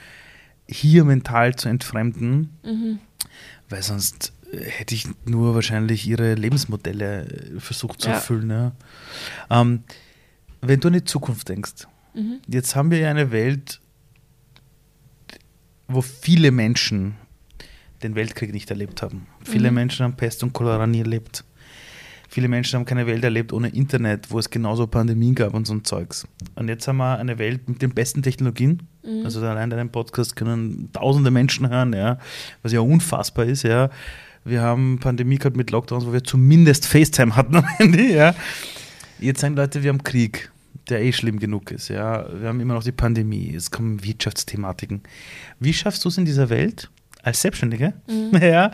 hier 0.67 1.03
mental 1.05 1.55
zu 1.55 1.69
entfremden, 1.69 2.49
Mhm. 2.63 2.99
weil 3.69 3.81
sonst 3.81 4.33
äh, 4.51 4.57
hätte 4.63 4.93
ich 4.93 5.07
nur 5.25 5.55
wahrscheinlich 5.55 6.05
ihre 6.07 6.35
Lebensmodelle 6.35 7.25
äh, 7.55 7.59
versucht 7.59 8.01
zu 8.01 8.09
Ja. 8.09 8.15
erfüllen. 8.15 8.49
Ja. 8.51 8.71
Ähm, 9.49 9.83
wenn 10.61 10.79
du 10.79 10.89
an 10.89 10.93
die 10.93 11.03
Zukunft 11.03 11.49
denkst, 11.49 11.87
Mhm. 12.13 12.39
jetzt 12.47 12.75
haben 12.75 12.91
wir 12.91 12.99
ja 12.99 13.09
eine 13.09 13.31
Welt, 13.31 13.79
wo 15.93 16.01
viele 16.01 16.51
Menschen 16.51 17.15
den 18.03 18.15
Weltkrieg 18.15 18.51
nicht 18.51 18.69
erlebt 18.69 19.01
haben. 19.01 19.27
Viele 19.43 19.69
Mhm. 19.69 19.75
Menschen 19.75 20.03
haben 20.03 20.15
Pest 20.15 20.43
und 20.43 20.53
Cholera 20.53 20.87
nie 20.87 20.99
erlebt. 20.99 21.43
Viele 22.29 22.47
Menschen 22.47 22.77
haben 22.77 22.85
keine 22.85 23.07
Welt 23.07 23.23
erlebt 23.25 23.51
ohne 23.51 23.67
Internet, 23.67 24.31
wo 24.31 24.39
es 24.39 24.49
genauso 24.49 24.87
Pandemien 24.87 25.35
gab 25.35 25.53
und 25.53 25.67
so 25.67 25.73
ein 25.73 25.83
Zeugs. 25.83 26.25
Und 26.55 26.69
jetzt 26.69 26.87
haben 26.87 26.97
wir 26.97 27.17
eine 27.17 27.37
Welt 27.37 27.67
mit 27.67 27.81
den 27.81 27.93
besten 27.93 28.23
Technologien. 28.23 28.87
Mhm. 29.03 29.25
Also 29.25 29.45
allein 29.45 29.69
deinen 29.69 29.91
Podcast 29.91 30.35
können 30.35 30.89
tausende 30.93 31.29
Menschen 31.29 31.69
hören, 31.69 31.93
ja, 31.93 32.19
was 32.63 32.71
ja 32.71 32.79
unfassbar 32.79 33.45
ist, 33.45 33.63
ja. 33.63 33.89
Wir 34.45 34.61
haben 34.61 34.99
Pandemie 34.99 35.37
gehabt 35.37 35.57
mit 35.57 35.71
Lockdowns, 35.71 36.05
wo 36.05 36.13
wir 36.13 36.23
zumindest 36.23 36.87
FaceTime 36.87 37.35
hatten 37.35 37.57
am 37.57 37.65
Handy, 37.65 38.13
ja. 38.13 38.33
Jetzt 39.19 39.41
sagen 39.41 39.55
Leute, 39.55 39.83
wir 39.83 39.89
haben 39.89 40.03
Krieg, 40.03 40.50
der 40.91 41.01
eh 41.01 41.11
schlimm 41.11 41.39
genug 41.39 41.71
ist, 41.71 41.87
ja. 41.87 42.25
Wir 42.39 42.49
haben 42.49 42.59
immer 42.59 42.73
noch 42.73 42.83
die 42.83 42.91
Pandemie, 42.91 43.53
es 43.55 43.71
kommen 43.71 44.03
Wirtschaftsthematiken. 44.03 45.01
Wie 45.59 45.73
schaffst 45.73 46.05
du 46.05 46.09
es 46.09 46.17
in 46.17 46.25
dieser 46.25 46.49
Welt, 46.49 46.89
als 47.23 47.41
Selbstständige, 47.41 47.93
ja, 48.41 48.71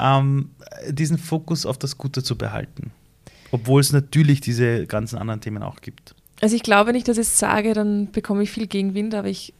ähm, 0.00 0.50
diesen 0.88 1.18
Fokus 1.18 1.66
auf 1.66 1.78
das 1.78 1.98
Gute 1.98 2.22
zu 2.22 2.36
behalten? 2.36 2.90
Obwohl 3.52 3.80
es 3.80 3.92
natürlich 3.92 4.40
diese 4.40 4.86
ganzen 4.86 5.18
anderen 5.18 5.40
Themen 5.40 5.62
auch 5.62 5.80
gibt. 5.80 6.14
Also 6.40 6.56
ich 6.56 6.62
glaube, 6.62 6.88
wenn 6.88 6.96
ich 6.96 7.04
das 7.04 7.18
jetzt 7.18 7.38
sage, 7.38 7.74
dann 7.74 8.10
bekomme 8.10 8.42
ich 8.42 8.50
viel 8.50 8.66
Gegenwind, 8.66 9.14
aber 9.14 9.28
ich, 9.28 9.54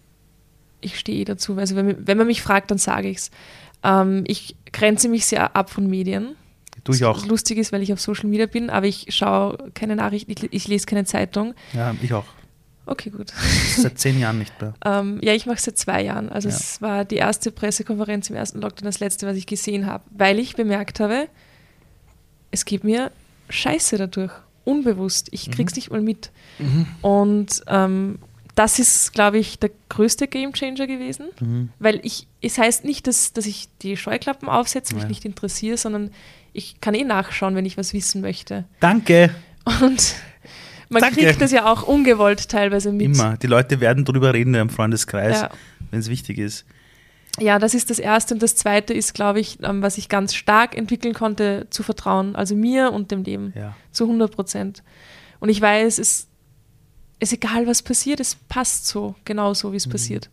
ich 0.81 0.99
stehe 0.99 1.21
eh 1.21 1.25
dazu. 1.25 1.57
Also 1.57 1.77
wenn, 1.77 2.07
wenn 2.07 2.19
man 2.19 2.27
mich 2.27 2.43
fragt, 2.43 2.71
dann 2.71 2.79
sage 2.79 3.09
ich 3.09 3.19
es. 3.19 3.31
Ähm, 3.85 4.25
ich 4.27 4.57
grenze 4.73 5.09
mich 5.09 5.27
sehr 5.27 5.55
ab 5.55 5.71
von 5.71 5.87
Medien. 5.87 6.35
Du 6.85 6.93
ich 6.93 7.05
auch. 7.05 7.25
Lustig 7.27 7.59
ist, 7.59 7.71
weil 7.73 7.83
ich 7.83 7.93
auf 7.93 8.01
Social 8.01 8.29
Media 8.29 8.47
bin, 8.47 8.71
aber 8.71 8.87
ich 8.87 9.07
schaue 9.11 9.71
keine 9.75 9.95
Nachrichten, 9.97 10.31
ich, 10.33 10.53
ich 10.53 10.69
lese 10.69 10.87
keine 10.87 11.05
Zeitung. 11.05 11.55
Ja, 11.75 11.95
ich 12.03 12.13
auch. 12.13 12.25
Okay, 12.87 13.11
gut. 13.11 13.33
Seit 13.77 13.99
zehn 14.01 14.19
Jahren 14.19 14.39
nicht 14.41 14.61
mehr. 14.61 14.75
Ähm, 14.85 15.21
ja, 15.23 15.33
ich 15.35 15.47
mache 15.47 15.59
es 15.59 15.63
seit 15.65 15.79
zwei 15.79 16.03
Jahren. 16.03 16.29
Also 16.29 16.49
Ja. 16.49 16.55
es 16.57 16.83
war 16.83 17.05
die 17.05 17.17
erste 17.17 17.53
Pressekonferenz 17.53 18.29
im 18.31 18.35
ersten 18.37 18.61
Lockdown, 18.61 18.87
das 18.87 18.99
letzte, 18.99 19.27
was 19.29 19.37
ich 19.37 19.47
gesehen 19.47 19.87
habe, 19.87 20.03
weil 20.11 20.41
ich 20.41 20.57
bemerkt 20.57 20.99
habe, 20.99 21.29
es 22.51 22.65
geht 22.65 22.83
mir 22.83 23.13
scheiße 23.49 23.99
dadurch, 23.99 24.33
unbewusst. 24.65 25.29
Ich 25.31 25.47
Mhm. 25.49 25.53
krieg's 25.53 25.77
nicht 25.77 25.91
mal 25.93 26.01
mit. 26.01 26.31
Und 27.03 27.63
ähm, 27.69 28.19
das 28.55 28.79
ist, 28.79 29.13
glaube 29.15 29.39
ich, 29.39 29.59
der 29.59 29.71
größte 29.89 30.27
Gamechanger 30.29 30.87
gewesen, 30.87 31.27
Mhm. 31.41 31.69
weil 31.79 32.01
ich, 32.03 32.27
es 32.41 32.59
heißt 32.59 32.85
nicht, 32.85 33.07
dass, 33.07 33.33
dass 33.33 33.47
ich 33.47 33.69
die 33.83 33.97
Scheuklappen 33.97 34.49
aufsetze, 34.49 34.95
mich 34.95 35.05
Ja. 35.05 35.09
nicht 35.09 35.25
interessiere, 35.25 35.77
sondern 35.77 36.11
ich 36.53 36.81
kann 36.81 36.95
eh 36.95 37.05
nachschauen, 37.05 37.55
wenn 37.55 37.65
ich 37.67 37.77
was 37.77 37.93
wissen 37.93 38.21
möchte. 38.21 38.65
Danke. 38.81 39.31
Und 39.81 40.15
man 40.89 41.03
Danke. 41.03 41.23
kriegt 41.25 41.41
das 41.41 41.53
ja 41.53 41.71
auch 41.71 41.83
ungewollt 41.85 42.49
teilweise 42.49 42.93
mit. 42.93 43.07
Immer. 43.07 43.37
Die 43.39 43.47
Leute 43.47 43.81
werden 43.81 44.05
drüber 44.05 44.35
reden 44.35 44.55
im 44.55 44.69
Freundeskreis, 44.69 45.43
Ja. 45.43 45.51
wenn 45.91 46.01
es 46.01 46.09
wichtig 46.09 46.39
ist. 46.39 46.65
Ja, 47.41 47.59
das 47.59 47.73
ist 47.73 47.89
das 47.89 47.99
Erste. 47.99 48.35
Und 48.35 48.43
das 48.43 48.57
Zweite 48.57 48.93
ist, 48.93 49.15
glaube 49.15 49.41
ich, 49.41 49.59
ähm, 49.63 49.81
was 49.81 49.97
ich 49.97 50.11
ganz 50.11 50.35
stark 50.35 50.77
entwickeln 50.77 51.15
konnte, 51.15 51.67
zu 51.71 51.83
vertrauen. 51.83 52.37
Also 52.37 52.55
mir 52.55 52.93
und 52.93 53.11
dem 53.11 53.23
Leben. 53.23 53.55
Ja. 53.57 53.75
Zu 53.91 54.05
100 54.05 54.35
Prozent. 54.35 54.83
Und 55.41 55.49
ich 55.49 55.61
weiß, 55.61 55.99
es 55.99 56.29
ist 57.21 57.33
egal, 57.33 57.67
was 57.67 57.83
passiert, 57.83 58.21
es 58.21 58.35
passt 58.35 58.87
so, 58.87 59.15
genau 59.25 59.55
so, 59.55 59.73
wie 59.73 59.77
es 59.77 59.89
passiert. 59.89 60.29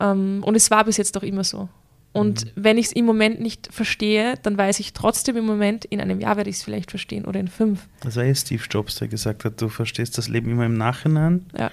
Ähm, 0.00 0.42
und 0.44 0.56
es 0.56 0.70
war 0.72 0.84
bis 0.84 0.96
jetzt 0.96 1.16
auch 1.16 1.22
immer 1.22 1.44
so. 1.44 1.68
Und 2.12 2.46
wenn 2.56 2.78
ich 2.78 2.86
es 2.86 2.92
im 2.92 3.04
Moment 3.04 3.40
nicht 3.40 3.68
verstehe, 3.72 4.34
dann 4.42 4.56
weiß 4.58 4.80
ich 4.80 4.92
trotzdem 4.92 5.36
im 5.36 5.44
Moment, 5.46 5.84
in 5.84 6.00
einem 6.00 6.20
Jahr 6.20 6.36
werde 6.36 6.50
ich 6.50 6.56
es 6.56 6.62
vielleicht 6.62 6.90
verstehen 6.90 7.24
oder 7.26 7.38
in 7.38 7.48
fünf. 7.48 7.86
Das 8.00 8.16
war 8.16 8.24
ja 8.24 8.34
Steve 8.34 8.62
Jobs, 8.68 8.96
der 8.96 9.08
gesagt 9.08 9.44
hat, 9.44 9.60
du 9.60 9.68
verstehst 9.68 10.18
das 10.18 10.28
Leben 10.28 10.50
immer 10.50 10.66
im 10.66 10.74
Nachhinein 10.74 11.46
Ja, 11.56 11.70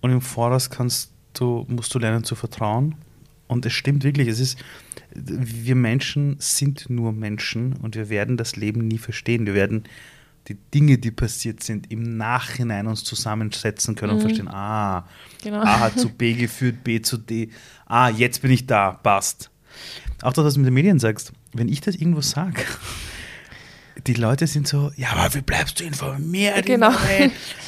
und 0.00 0.10
im 0.12 0.20
Voraus 0.20 0.70
kannst 0.70 1.12
du, 1.34 1.64
musst 1.68 1.94
du 1.94 1.98
lernen 1.98 2.24
zu 2.24 2.34
vertrauen. 2.34 2.94
Und 3.48 3.66
es 3.66 3.72
stimmt 3.72 4.04
wirklich, 4.04 4.28
es 4.28 4.38
ist, 4.38 4.58
wir 5.12 5.74
Menschen 5.74 6.36
sind 6.38 6.88
nur 6.88 7.12
Menschen 7.12 7.72
und 7.72 7.96
wir 7.96 8.08
werden 8.10 8.36
das 8.36 8.54
Leben 8.54 8.86
nie 8.86 8.98
verstehen. 8.98 9.44
Wir 9.44 9.54
werden 9.54 9.84
die 10.46 10.54
Dinge, 10.72 10.98
die 10.98 11.10
passiert 11.10 11.62
sind, 11.62 11.90
im 11.90 12.16
Nachhinein 12.16 12.86
uns 12.86 13.02
zusammensetzen 13.02 13.96
können 13.96 14.12
und 14.12 14.18
Mhm. 14.18 14.22
verstehen, 14.22 14.48
ah, 14.48 15.04
genau. 15.42 15.60
A 15.62 15.80
hat 15.80 15.98
zu 15.98 16.08
B 16.10 16.34
geführt, 16.34 16.84
B 16.84 17.02
zu 17.02 17.16
D. 17.18 17.50
Ah, 17.86 18.08
jetzt 18.08 18.40
bin 18.42 18.52
ich 18.52 18.66
da, 18.66 18.92
passt. 18.92 19.50
Auch 20.22 20.32
das, 20.32 20.44
was 20.44 20.54
du 20.54 20.60
mit 20.60 20.66
den 20.66 20.74
Medien 20.74 20.98
sagst, 20.98 21.32
wenn 21.52 21.68
ich 21.68 21.80
das 21.80 21.94
irgendwo 21.94 22.20
sage, 22.20 22.62
die 24.06 24.14
Leute 24.14 24.46
sind 24.46 24.66
so, 24.66 24.90
ja, 24.96 25.08
aber 25.12 25.34
wie 25.34 25.40
bleibst 25.40 25.80
du 25.80 25.84
informiert? 25.84 26.66
Genau. 26.66 26.92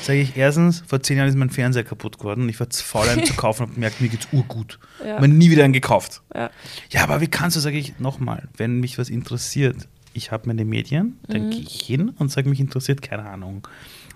Sage 0.02 0.20
ich 0.20 0.36
erstens, 0.36 0.82
vor 0.86 1.02
zehn 1.02 1.18
Jahren 1.18 1.28
ist 1.28 1.36
mein 1.36 1.50
Fernseher 1.50 1.84
kaputt 1.84 2.18
geworden. 2.18 2.48
Ich 2.48 2.58
war 2.60 2.70
zu 2.70 2.82
faul, 2.84 3.08
einen 3.08 3.24
zu 3.24 3.34
kaufen 3.34 3.62
und 3.62 3.68
habe 3.68 3.74
gemerkt, 3.74 4.00
mir 4.00 4.08
geht's 4.08 4.28
urgut. 4.32 4.78
Ja. 5.04 5.20
Man 5.20 5.36
nie 5.36 5.50
wieder 5.50 5.64
einen 5.64 5.72
gekauft. 5.72 6.22
Ja. 6.34 6.50
Ja, 6.90 7.02
aber 7.02 7.20
wie 7.20 7.28
kannst 7.28 7.56
du, 7.56 7.60
sage 7.60 7.78
ich 7.78 7.98
nochmal, 7.98 8.48
wenn 8.56 8.80
mich 8.80 8.98
was 8.98 9.08
interessiert, 9.08 9.88
ich 10.14 10.30
habe 10.30 10.46
meine 10.46 10.64
Medien, 10.64 11.18
dann 11.28 11.50
gehe 11.50 11.60
ich 11.60 11.82
hin 11.82 12.10
und 12.10 12.30
sage, 12.30 12.48
mich 12.48 12.60
interessiert, 12.60 13.00
keine 13.02 13.24
Ahnung, 13.24 13.66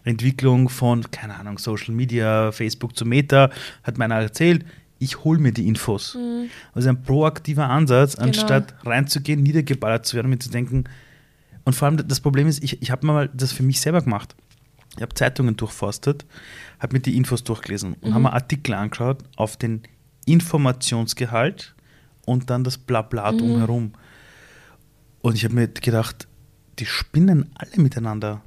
Entwicklung 0.05 0.69
von, 0.69 1.11
keine 1.11 1.37
Ahnung, 1.37 1.59
Social 1.59 1.95
Media, 1.95 2.53
Facebook 2.53 2.97
zu 2.97 3.05
Meta, 3.05 3.51
hat 3.83 3.99
meiner 3.99 4.17
erzählt, 4.17 4.65
ich 4.99 5.25
hole 5.25 5.39
mir 5.39 5.53
die 5.53 5.69
Infos. 5.69 6.17
Also 6.75 6.89
ein 6.89 7.03
proaktiver 7.03 7.69
Ansatz, 7.69 8.15
anstatt 8.17 8.75
reinzugehen, 8.85 9.43
niedergeballert 9.43 10.07
zu 10.07 10.17
werden, 10.17 10.31
mir 10.31 10.39
zu 10.39 10.51
denken, 10.51 10.85
und 11.67 11.75
vor 11.75 11.87
allem 11.87 12.09
das 12.09 12.21
Problem 12.21 12.47
ist, 12.47 12.63
ich, 12.63 12.81
ich 12.81 12.93
habe 12.93 13.05
mal 13.05 13.29
das 13.35 13.53
für 13.53 13.65
mich 13.65 13.81
selber 13.81 14.01
gemacht. 14.01 14.37
Ich 14.95 15.03
habe 15.03 15.13
Zeitungen 15.15 15.57
durchforstet, 15.57 16.25
habe 16.79 16.95
mir 16.95 17.01
die 17.01 17.17
Infos 17.17 17.43
durchgelesen 17.43 17.95
und 17.95 18.15
habe 18.15 18.23
mir 18.23 18.33
Artikel 18.33 18.73
angeschaut 18.75 19.25
auf 19.35 19.57
den 19.57 19.83
Informationsgehalt 20.27 21.75
und 22.25 22.51
dann 22.51 22.63
das 22.63 22.79
Blabla 22.79 23.33
drumherum. 23.33 23.93
Und 25.23 25.35
ich 25.35 25.45
habe 25.45 25.55
mir 25.55 25.67
gedacht, 25.67 26.29
die 26.79 26.87
spinnen 26.87 27.51
alle 27.55 27.83
miteinander. 27.83 28.43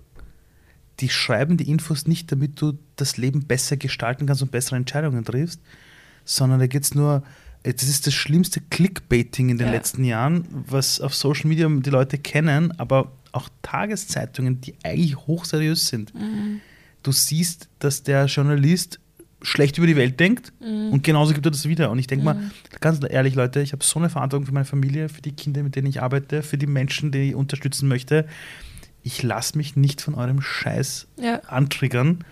Die 1.01 1.09
schreiben 1.09 1.57
die 1.57 1.69
Infos 1.69 2.07
nicht, 2.07 2.31
damit 2.31 2.59
du 2.61 2.79
das 2.95 3.17
Leben 3.17 3.47
besser 3.47 3.75
gestalten 3.75 4.27
kannst 4.27 4.41
und 4.41 4.51
bessere 4.51 4.77
Entscheidungen 4.77 5.25
triffst, 5.25 5.61
sondern 6.30 6.59
da 6.59 6.67
geht 6.67 6.84
es 6.84 6.93
nur, 6.95 7.23
äh, 7.63 7.73
das 7.73 7.84
ist 7.89 8.05
das 8.07 8.13
schlimmste 8.13 8.61
Clickbaiting 8.69 9.49
in 9.49 9.57
den 9.57 9.67
Ja. 9.67 9.73
letzten 9.73 10.03
Jahren, 10.03 10.45
was 10.51 11.01
auf 11.01 11.15
Social 11.15 11.47
Media 11.47 11.67
die 11.67 11.89
Leute 11.89 12.17
kennen, 12.17 12.71
aber 12.80 13.11
auch 13.32 13.49
Tageszeitungen, 13.61 14.61
die 14.61 14.75
eigentlich 14.84 15.15
hochseriös 15.17 15.88
sind. 15.88 16.13
Mhm. 16.13 16.61
Du 17.03 17.11
siehst, 17.11 17.67
dass 17.80 18.03
der 18.03 18.25
Journalist 18.25 18.99
schlecht 19.41 19.77
über 19.77 19.88
die 19.88 19.95
Welt 19.95 20.19
denkt 20.19 20.51
Mhm. 20.59 20.91
und 20.91 21.03
genauso 21.03 21.34
gibt 21.34 21.45
er 21.47 21.51
das 21.51 21.67
wieder. 21.67 21.89
Und 21.91 21.97
ich 21.99 22.07
denke 22.07 22.25
mal, 22.25 22.51
ganz 22.82 22.99
ehrlich, 23.07 23.36
Leute, 23.36 23.61
ich 23.61 23.71
habe 23.71 23.84
so 23.84 23.97
eine 23.99 24.09
Verantwortung 24.09 24.45
für 24.47 24.53
meine 24.53 24.65
Familie, 24.65 25.07
für 25.09 25.21
die 25.21 25.32
Kinder, 25.32 25.63
mit 25.63 25.75
denen 25.75 25.88
ich 25.88 26.01
arbeite, 26.01 26.43
für 26.43 26.57
die 26.57 26.67
Menschen, 26.67 27.11
die 27.11 27.30
ich 27.30 27.36
unterstützen 27.36 27.88
möchte. 27.88 28.27
Ich 29.01 29.23
lasse 29.23 29.57
mich 29.57 29.75
nicht 29.77 30.01
von 30.01 30.13
eurem 30.15 30.41
Scheiß 30.41 31.07
Ja. 31.21 31.39
antriggern. 31.47 32.25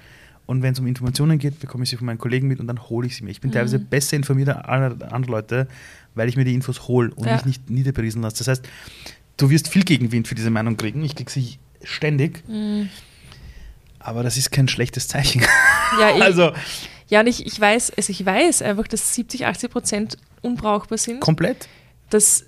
Und 0.48 0.64
wenn 0.64 0.74
es 0.74 0.80
um 0.80 0.88
Informationen 0.88 1.38
geht, 1.38 1.60
bekomme 1.60 1.84
ich 1.84 1.89
sie 1.91 1.98
von 1.98 2.06
meinen 2.08 2.18
Kollegen 2.18 2.48
mit 2.48 2.60
und 2.60 2.68
dann 2.68 2.82
hole 2.89 3.06
ich 3.06 3.16
sie 3.18 3.24
mir. 3.24 3.28
Mhm. 3.28 3.32
Ich 3.32 3.41
bin 3.41 3.52
teilweise 3.52 3.78
besser 3.80 4.16
informiert 4.18 4.50
als 4.50 4.66
alle 4.66 5.12
andere 5.12 5.32
Leute, 5.32 5.68
weil 6.16 6.28
ich 6.30 6.36
mir 6.38 6.45
die 6.45 6.54
Infos 6.56 6.88
hole 6.88 7.14
und 7.14 7.26
Ja. 7.28 7.36
mich 7.36 7.45
nicht 7.45 7.70
niederberiesen 7.70 8.22
lasse. 8.22 8.38
Das 8.39 8.48
heißt, 8.48 8.66
du 9.38 9.50
wirst 9.50 9.68
viel 9.68 9.84
Gegenwind 9.84 10.28
für 10.28 10.36
diese 10.36 10.50
Meinung 10.50 10.76
kriegen. 10.78 11.04
Ich 11.04 11.16
kriege 11.16 11.30
sie 11.30 11.58
ständig. 11.84 12.43
Mhm. 12.48 12.89
Aber 14.00 14.24
das 14.24 14.38
ist 14.38 14.52
kein 14.52 14.68
schlechtes 14.68 15.08
Zeichen. 15.08 15.41
Ja, 16.00 16.12
ich, 16.16 16.24
also 16.24 16.52
ja, 17.10 17.20
und 17.22 17.28
ich, 17.28 17.45
ich 17.45 17.60
weiß, 17.60 17.91
also 17.98 18.10
ich 18.12 18.26
weiß 18.26 18.62
einfach, 18.62 18.88
dass 18.88 19.14
70, 19.16 19.45
80 19.45 19.70
Prozent 19.70 20.18
unbrauchbar 20.41 20.98
sind, 20.98 21.20
komplett. 21.20 21.68
dass 22.10 22.45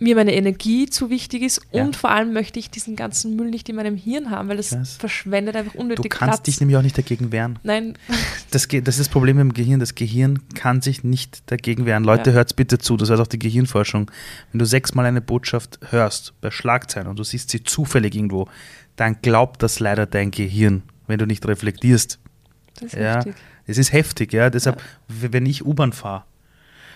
mir 0.00 0.14
meine 0.14 0.32
Energie 0.34 0.86
zu 0.88 1.10
wichtig 1.10 1.42
ist 1.42 1.60
Ja. 1.72 1.82
und 1.84 1.96
vor 1.96 2.10
allem 2.10 2.32
möchte 2.32 2.58
ich 2.60 2.70
diesen 2.70 2.94
ganzen 2.94 3.34
Müll 3.34 3.50
nicht 3.50 3.68
in 3.68 3.74
meinem 3.76 3.96
Hirn 3.96 4.30
haben, 4.30 4.48
weil 4.48 4.56
das 4.58 4.76
verschwendet 4.98 5.56
einfach 5.56 5.72
Du 5.72 5.78
unnötig 5.80 6.10
kannst 6.10 6.34
Platz. 6.34 6.42
dich 6.44 6.60
nämlich 6.60 6.76
auch 6.76 6.82
nicht 6.82 6.96
dagegen 6.96 7.32
wehren. 7.32 7.58
Nein, 7.64 7.94
Das, 8.50 8.66
das 8.68 8.80
ist 8.94 9.00
das 9.00 9.08
Problem 9.08 9.36
mit 9.36 9.42
dem 9.44 9.54
Gehirn. 9.54 9.80
Das 9.80 9.94
Gehirn 9.94 10.40
kann 10.54 10.80
sich 10.82 11.04
nicht 11.04 11.42
dagegen 11.50 11.84
wehren. 11.84 12.04
Leute, 12.04 12.30
Ja. 12.30 12.36
hört's 12.36 12.54
bitte 12.54 12.78
zu. 12.78 12.96
Das 12.96 13.10
heißt 13.10 13.20
auch 13.20 13.26
die 13.26 13.38
Gehirnforschung. 13.38 14.10
Wenn 14.52 14.58
du 14.58 14.64
sechsmal 14.64 15.04
eine 15.06 15.20
Botschaft 15.20 15.78
hörst 15.90 16.32
bei 16.40 16.50
Schlagzeilen 16.50 17.08
und 17.08 17.18
du 17.18 17.24
siehst 17.24 17.50
sie 17.50 17.62
zufällig 17.64 18.14
irgendwo, 18.14 18.48
dann 18.96 19.16
glaubt 19.20 19.62
das 19.62 19.80
leider 19.80 20.06
dein 20.06 20.30
Gehirn, 20.30 20.82
wenn 21.06 21.18
du 21.18 21.26
nicht 21.26 21.46
reflektierst. 21.46 22.18
das 22.80 22.94
ist 22.94 22.98
Ja, 22.98 23.14
richtig. 23.16 23.34
es 23.66 23.78
ist 23.78 23.92
heftig. 23.92 24.32
Ja, 24.32 24.48
deshalb, 24.48 24.80
w- 25.08 25.28
wenn 25.32 25.44
ich 25.44 25.66
U-Bahn 25.66 25.92
fahre 25.92 26.24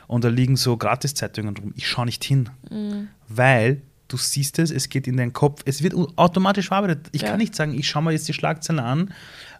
und 0.06 0.24
da 0.24 0.28
liegen 0.28 0.56
so 0.56 0.76
Gratiszeitungen 0.76 1.56
rum, 1.56 1.72
ich 1.76 1.86
schaue 1.88 2.06
nicht 2.06 2.22
hin, 2.24 2.48
Mhm. 2.70 3.08
weil 3.28 3.82
du 4.08 4.16
siehst 4.18 4.58
es, 4.58 4.70
es 4.70 4.88
geht 4.90 5.06
in 5.06 5.16
deinen 5.16 5.32
Kopf, 5.32 5.62
es 5.64 5.82
wird 5.82 5.94
automatisch 6.16 6.68
verarbeitet. 6.68 7.08
Ich 7.12 7.22
Ja. 7.22 7.28
kann 7.28 7.38
nicht 7.38 7.54
sagen, 7.54 7.72
ich 7.74 7.88
schaue 7.88 8.02
mir 8.02 8.12
jetzt 8.12 8.28
die 8.28 8.34
Schlagzeilen 8.34 8.80
an 8.80 9.14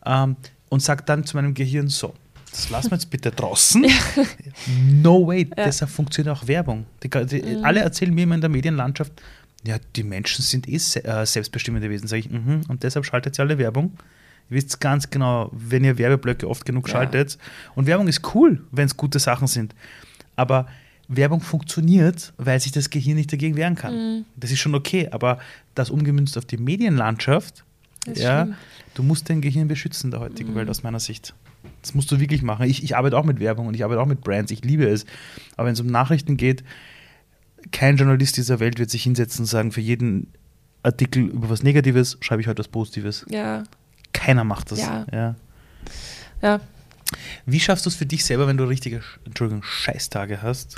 ähm, 0.05 0.37
und 0.69 0.83
sage 0.83 1.03
dann 1.07 1.25
zu 1.25 1.37
meinem 1.37 1.55
Gehirn 1.55 1.89
so. 1.89 2.15
Das 2.51 2.69
lassen 2.69 2.91
wir 2.91 2.97
jetzt 2.99 3.09
bitte 3.09 3.31
draußen. 3.31 3.87
No 4.91 5.27
way. 5.27 5.49
Ja. 5.57 5.65
Deshalb 5.65 5.91
funktioniert 5.91 6.37
auch 6.37 6.47
Werbung. 6.47 6.87
Die, 7.03 7.09
die, 7.09 7.43
Mhm. 7.43 7.65
Alle 7.65 7.81
erzählen 7.81 8.13
mir 8.15 8.25
immer 8.25 8.35
in 8.35 8.41
der 8.41 8.51
Medienlandschaft, 8.51 9.13
ja, 9.65 9.77
die 9.97 10.03
Menschen 10.03 10.43
sind 10.43 10.69
eh 10.69 10.79
se 10.79 11.05
äh, 11.05 11.25
selbstbestimmende 11.25 11.89
Wesen. 11.89 12.09
Sage 12.09 12.21
ich, 12.21 12.31
mhm, 12.31 12.63
und 12.69 12.83
deshalb 12.83 13.07
schaltet 13.07 13.39
ihr 13.39 13.43
alle 13.45 13.59
Werbung. 13.59 13.93
Ihr 14.51 14.57
wisst 14.57 14.81
ganz 14.81 15.09
genau, 15.09 15.51
wenn 15.53 15.85
ihr 15.85 15.97
Werbeblöcke 15.99 16.49
oft 16.49 16.65
genug 16.65 16.89
Ja. 16.89 16.93
schaltet. 16.95 17.39
Und 17.75 17.87
Werbung 17.87 18.09
ist 18.09 18.35
cool, 18.35 18.65
wenn 18.71 18.87
es 18.87 18.97
gute 18.97 19.19
Sachen 19.19 19.47
sind. 19.47 19.75
Aber 20.37 20.67
Werbung 21.09 21.41
funktioniert, 21.41 22.33
weil 22.39 22.59
sich 22.61 22.73
das 22.73 22.91
Gehirn 22.91 23.17
nicht 23.17 23.33
dagegen 23.33 23.57
wehren 23.57 23.75
kann. 23.75 23.95
Mhm. 23.95 24.25
Das 24.37 24.51
ist 24.51 24.61
schon 24.61 24.75
okay, 24.75 25.09
aber 25.11 25.39
das 25.75 25.91
umgemünzt 25.91 26.39
auf 26.39 26.45
die 26.45 26.57
Medienlandschaft, 26.57 27.65
ja, 28.07 28.43
schlimm. 28.45 28.57
du 28.95 29.03
musst 29.03 29.29
dein 29.31 29.41
Gehirn 29.41 29.69
beschützen 29.69 30.07
in 30.09 30.11
der 30.13 30.21
heutigen 30.21 30.53
Mhm. 30.53 30.57
Welt 30.57 30.71
aus 30.71 30.83
meiner 30.83 31.01
Sicht. 31.01 31.35
Das 31.83 31.95
musst 31.95 32.11
du 32.11 32.19
wirklich 32.19 32.43
machen. 32.43 32.67
Ich, 32.67 32.83
ich 32.83 32.97
arbeite 32.97 33.17
auch 33.19 33.25
mit 33.25 33.39
Werbung 33.41 33.67
und 33.69 33.75
ich 33.75 33.85
arbeite 33.85 34.01
auch 34.01 34.07
mit 34.07 34.21
Brands. 34.23 34.51
Ich 34.51 34.65
liebe 34.65 34.85
es. 34.89 35.05
Aber 35.57 35.67
wenn 35.67 35.75
es 35.75 35.81
um 35.81 35.87
Nachrichten 35.87 36.37
geht, 36.37 36.65
kein 37.71 37.97
Journalist 37.97 38.37
dieser 38.37 38.59
Welt 38.59 38.79
wird 38.79 38.91
sich 38.91 39.05
hinsetzen 39.05 39.43
und 39.43 39.47
sagen, 39.47 39.71
für 39.71 39.81
jeden 39.81 40.29
Artikel 40.83 41.25
über 41.27 41.49
was 41.51 41.63
Negatives 41.63 42.19
schreibe 42.21 42.43
ich 42.43 42.49
heute 42.49 42.59
was 42.59 42.69
Positives. 42.69 43.25
Ja, 43.29 43.63
Keiner 44.13 44.43
macht 44.45 44.73
das. 44.73 44.81
Ja. 44.81 45.07
Ja. 45.13 45.37
ja. 46.43 46.61
Wie 47.47 47.61
schaffst 47.61 47.85
du 47.87 47.91
es 47.91 47.97
für 47.97 48.07
dich 48.07 48.25
selber, 48.25 48.47
wenn 48.47 48.57
du 48.57 48.65
richtige 48.65 49.03
Entschuldigung, 49.25 49.63
Scheißtage 49.63 50.43
hast, 50.43 50.77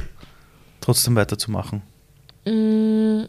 trotzdem 0.81 1.15
weiterzumachen? 1.17 1.83
Mm, 2.47 3.25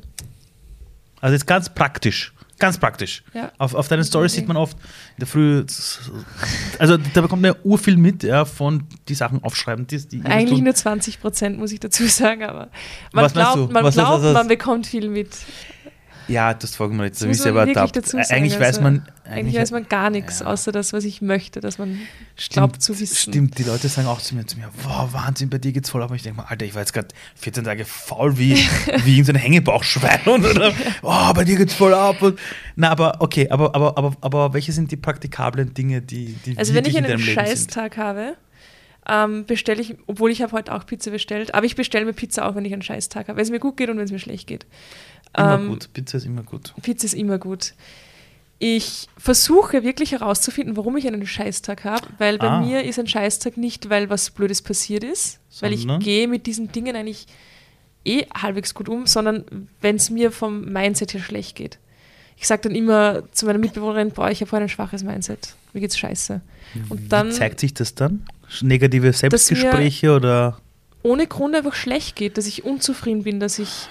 Also 1.22 1.34
jetzt 1.34 1.48
ganz 1.48 1.70
praktisch. 1.74 2.32
Ganz 2.58 2.78
praktisch. 2.78 3.22
Ja. 3.34 3.52
Auf, 3.58 3.74
auf 3.76 3.90
deinen 3.90 4.06
Stories 4.06 4.32
Okay. 4.32 4.40
sieht 4.42 4.48
man 4.48 4.56
oft 4.56 4.78
in 4.78 5.20
der 5.20 5.28
Früh, 5.28 5.66
also 6.80 6.96
da 6.96 7.22
bekommt 7.22 7.42
man 7.42 7.52
ja 7.54 7.58
urviel 7.66 7.98
mit, 7.98 8.24
ja, 8.24 8.46
von 8.46 8.84
die 9.10 9.14
Sachen 9.14 9.44
aufschreiben. 9.44 9.86
Die, 9.88 9.98
die 10.08 10.22
Eigentlich 10.24 10.62
nur 10.62 10.74
20 10.74 11.20
Prozent, 11.20 11.58
muss 11.58 11.74
ich 11.74 11.82
dazu 11.82 12.08
sagen, 12.08 12.44
aber 12.44 12.70
man 13.12 13.26
Was 13.26 13.34
glaubt, 13.34 13.72
man, 13.74 13.84
was- 13.84 13.96
glaubt 13.96 14.10
was- 14.20 14.24
was- 14.24 14.34
man 14.34 14.48
bekommt 14.48 14.88
viel 14.88 15.10
mit. 15.10 15.36
Ja, 16.28 16.54
das 16.54 16.76
folgen 16.76 16.98
wir 16.98 17.06
jetzt. 17.06 17.22
Da 17.22 17.28
muss 17.28 17.38
bist 17.38 17.46
du 17.46 17.50
man 17.50 17.58
aber 17.58 17.68
wirklich 17.68 17.78
ertappt. 17.78 17.96
dazu 17.98 18.18
sagen, 18.18 18.26
Eigentlich 18.32 18.60
weiß 18.60 18.68
also 18.78 18.82
man. 18.82 19.08
Eigentlich 19.26 19.56
weiß 19.56 19.72
man 19.72 19.88
gar 19.88 20.10
nichts, 20.10 20.40
Ja. 20.40 20.48
außer 20.48 20.72
das, 20.72 20.94
was 20.94 21.04
ich 21.04 21.22
möchte, 21.22 21.60
dass 21.60 21.78
man 21.78 22.00
Stimmt, 22.36 22.54
glaubt 22.54 22.82
zu 22.82 23.00
wissen. 23.00 23.16
Stimmt, 23.32 23.58
die 23.58 23.64
Leute 23.64 23.88
sagen 23.90 24.08
auch 24.08 24.22
zu 24.22 24.36
mir, 24.36 24.46
zu 24.46 24.58
mir 24.58 24.70
wow, 24.84 25.12
Wahnsinn, 25.14 25.50
bei 25.50 25.58
dir 25.58 25.72
geht's 25.72 25.90
voll 25.90 26.04
ab. 26.04 26.10
Und 26.10 26.16
ich 26.18 26.24
denke 26.24 26.38
mal, 26.38 26.46
Alter, 26.48 26.66
ich 26.66 26.74
war 26.74 26.82
jetzt 26.82 26.94
gerade 26.94 27.08
14 27.36 27.64
Tage 27.64 27.86
faul 27.86 28.38
wie, 28.38 28.56
wie 29.06 29.20
in 29.20 29.26
so 29.26 29.32
ein 29.34 29.38
Hängebauchschwein. 29.38 30.22
Und, 30.26 30.46
oder, 30.56 30.74
oh, 31.02 31.34
bei 31.34 31.44
dir 31.44 31.58
geht's 31.58 31.74
voll 31.74 31.94
ab. 31.94 32.22
Und, 32.22 32.40
na, 32.76 32.90
aber 32.92 33.18
okay, 33.20 33.50
aber, 33.50 33.74
aber, 33.76 33.98
aber, 33.98 34.16
aber 34.22 34.54
welche 34.54 34.72
sind 34.72 34.92
die 34.92 34.98
praktikablen 34.98 35.74
Dinge, 35.74 36.02
die, 36.02 36.36
die 36.46 36.58
Also 36.58 36.74
wenn 36.74 36.86
ich 36.86 36.96
in 36.96 37.06
einen? 37.06 37.20
Scheißtag 37.20 37.98
habe, 37.98 38.36
ähm, 39.08 39.46
bestelle 39.46 39.82
ich, 39.82 39.96
obwohl 40.08 40.32
ich 40.32 40.42
habe 40.42 40.52
heute 40.54 40.74
auch 40.74 40.86
Pizza 40.86 41.12
bestellt, 41.12 41.54
aber 41.54 41.66
ich 41.66 41.76
bestelle 41.76 42.06
mir 42.06 42.14
Pizza 42.14 42.48
auch, 42.48 42.56
wenn 42.56 42.66
ich 42.66 42.74
einen 42.74 42.82
Scheißtag 42.82 43.28
habe, 43.28 43.38
wenn 43.38 43.44
es 43.44 43.52
mir 43.52 43.60
gut 43.60 43.78
geht 43.78 43.90
und 43.90 43.98
wenn 43.98 44.06
es 44.06 44.12
mir 44.12 44.20
schlecht 44.20 44.48
geht. 44.48 44.66
Immer 45.38 45.56
Ähm, 45.56 45.68
gut, 45.70 45.90
Pizza 45.94 46.18
ist 46.18 46.26
immer 46.26 46.44
gut. 46.44 46.74
Pizza 46.82 47.06
ist 47.06 47.14
immer 47.14 47.38
gut. 47.38 47.74
Ich 48.58 49.08
versuche 49.18 49.84
wirklich 49.84 50.14
herauszufinden, 50.14 50.78
warum 50.78 50.96
ich 50.96 51.06
einen 51.08 51.26
Scheißtag 51.28 51.84
habe, 51.84 52.08
weil 52.20 52.38
bei 52.38 52.48
Ah. 52.48 52.62
mir 52.62 52.84
ist 52.84 52.98
ein 52.98 53.08
Scheißtag 53.08 53.58
nicht, 53.58 53.90
weil 53.90 54.10
was 54.10 54.30
Blödes 54.32 54.62
passiert 54.62 55.04
ist, 55.04 55.40
weil 55.60 55.74
ich 55.74 55.82
Sondern? 55.82 56.00
gehe 56.00 56.28
mit 56.30 56.46
diesen 56.48 56.72
Dingen 56.72 56.96
eigentlich 56.96 57.26
eh 58.06 58.26
halbwegs 58.34 58.74
gut 58.74 58.88
um, 58.88 59.08
sondern 59.08 59.68
wenn 59.82 59.98
es 59.98 60.10
mir 60.10 60.32
vom 60.32 60.72
Mindset 60.72 61.14
her 61.14 61.22
schlecht 61.22 61.56
geht. 61.58 61.80
Ich 62.38 62.48
sage 62.48 62.62
dann 62.64 62.76
immer 62.76 63.24
zu 63.32 63.46
meiner 63.46 63.60
Mitbewohnerin, 63.60 64.12
boah, 64.12 64.30
ich 64.30 64.40
habe 64.42 64.50
vorhin 64.50 64.66
ein 64.66 64.70
schwaches 64.70 65.04
Mindset, 65.04 65.56
mir 65.74 65.82
geht's 65.82 65.98
scheiße. 65.98 66.40
Und 66.90 67.12
dann 67.12 67.28
Wie 67.30 67.32
zeigt 67.34 67.60
sich 67.60 67.74
das 67.74 67.94
dann? 67.96 68.26
Negative 68.62 69.12
Selbstgespräche 69.12 70.14
oder? 70.16 70.60
ohne 71.04 71.28
Grund 71.28 71.56
einfach 71.56 71.74
schlecht 71.76 72.16
geht, 72.16 72.38
dass 72.38 72.48
ich 72.48 72.64
unzufrieden 72.64 73.24
bin, 73.24 73.40
dass 73.40 73.60
ich 73.60 73.88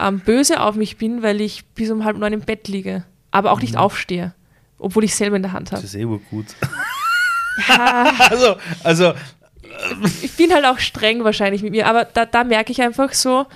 ähm, 0.00 0.20
böse 0.20 0.60
auf 0.60 0.74
mich 0.76 0.96
bin, 0.96 1.22
weil 1.22 1.40
ich 1.40 1.64
bis 1.66 1.90
um 1.90 2.04
halb 2.04 2.16
neun 2.18 2.32
im 2.32 2.40
Bett 2.40 2.68
liege, 2.68 3.04
aber 3.30 3.52
auch 3.52 3.60
nicht 3.60 3.74
Mhm. 3.74 3.80
aufstehe, 3.80 4.34
obwohl 4.78 5.04
ich 5.04 5.14
selber 5.14 5.36
in 5.36 5.42
der 5.42 5.52
Hand 5.52 5.72
Das 5.72 5.78
habe. 5.78 5.86
ist 5.86 5.94
eh 5.94 6.04
gut. 6.04 6.46
Ja, 7.68 8.12
Also, 8.30 8.56
also 8.84 9.14
ich 10.22 10.32
bin 10.36 10.52
halt 10.52 10.64
auch 10.64 10.78
streng 10.78 11.24
wahrscheinlich 11.24 11.62
mit 11.62 11.72
mir, 11.72 11.86
aber 11.86 12.04
da, 12.04 12.26
da 12.26 12.44
merke 12.44 12.72
ich 12.72 12.80
einfach 12.82 13.12
so, 13.12 13.46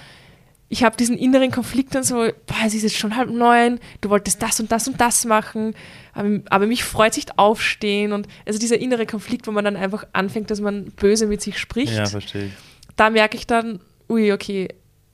ich 0.68 0.84
habe 0.84 0.96
diesen 0.96 1.18
inneren 1.18 1.50
Konflikt 1.50 1.94
dann 1.94 2.02
so, 2.02 2.16
boah, 2.46 2.56
es 2.64 2.74
ist 2.74 2.82
jetzt 2.82 2.96
schon 2.96 3.14
halb 3.16 3.28
neun, 3.30 3.78
du 4.00 4.08
wolltest 4.08 4.42
das 4.42 4.58
und 4.58 4.72
das 4.72 4.88
und 4.88 5.00
das 5.00 5.24
machen, 5.26 5.74
aber, 6.14 6.40
aber 6.48 6.66
mich 6.66 6.82
freut 6.84 7.12
sich 7.14 7.26
aufstehen 7.36 8.12
und 8.12 8.26
also 8.46 8.58
dieser 8.58 8.78
innere 8.78 9.04
Konflikt, 9.06 9.46
wo 9.46 9.50
man 9.52 9.64
dann 9.64 9.76
einfach 9.76 10.06
anfängt, 10.12 10.50
dass 10.50 10.60
man 10.60 10.86
böse 10.86 11.26
mit 11.26 11.42
sich 11.42 11.58
spricht. 11.58 11.92
ja, 11.94 12.06
verstehe 12.06 12.46
ich. 12.46 12.52
da 12.96 13.10
merke 13.10 13.36
ich 13.36 13.46
dann, 13.46 13.80
ui, 14.08 14.32
okay, 14.32 14.68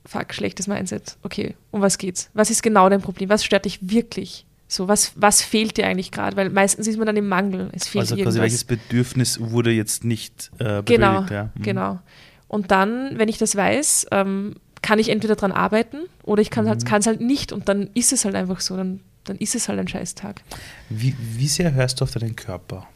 fuck, 0.09 0.33
schlechtes 0.33 0.67
Mindset. 0.67 1.17
Okay, 1.23 1.55
um 1.71 1.81
was 1.81 1.97
geht's? 1.97 2.29
Was 2.33 2.49
ist 2.49 2.63
genau 2.63 2.89
dein 2.89 3.01
Problem? 3.01 3.29
Was 3.29 3.43
stört 3.45 3.65
dich 3.65 3.79
wirklich? 3.81 4.45
So, 4.67 4.87
was, 4.87 5.13
was 5.15 5.41
fehlt 5.41 5.77
dir 5.77 5.87
eigentlich 5.87 6.11
gerade? 6.11 6.37
Weil 6.37 6.49
meistens 6.49 6.85
ist 6.87 6.97
man 6.97 7.07
dann 7.07 7.17
im 7.17 7.27
Mangel. 7.27 7.69
Es 7.73 7.87
fehlt 7.87 8.01
Also 8.03 8.15
irgendwas. 8.15 8.33
quasi 8.35 8.41
welches 8.41 8.63
Bedürfnis 8.65 9.39
wurde 9.39 9.71
jetzt 9.71 10.03
nicht 10.03 10.51
äh, 10.59 10.83
genau, 10.83 11.25
ja. 11.29 11.49
Mhm. 11.55 11.61
genau. 11.63 11.99
Und 12.47 12.69
dann, 12.71 13.17
wenn 13.17 13.29
ich 13.29 13.37
das 13.39 13.55
weiß, 13.55 14.07
ähm, 14.11 14.55
kann 14.81 14.99
ich 14.99 15.09
entweder 15.09 15.35
dran 15.35 15.51
arbeiten 15.51 15.97
oder 16.23 16.41
ich 16.41 16.49
kann 16.51 16.65
Mhm. 16.65 16.69
halt, 16.69 16.85
kann 16.85 16.99
es 17.01 17.07
halt 17.07 17.19
nicht 17.21 17.51
und 17.51 17.67
dann 17.67 17.89
ist 17.95 18.13
es 18.13 18.25
halt 18.25 18.35
einfach 18.35 18.59
so. 18.61 18.77
Dann, 18.77 18.99
dann 19.25 19.37
ist 19.37 19.55
es 19.55 19.67
halt 19.69 19.79
ein 19.79 19.87
Scheißtag. 19.87 20.41
Wie, 20.89 21.15
wie 21.19 21.47
sehr 21.47 21.73
hörst 21.73 21.99
du 21.99 22.03
auf 22.05 22.11
deinen 22.11 22.35
Körper? 22.35 22.87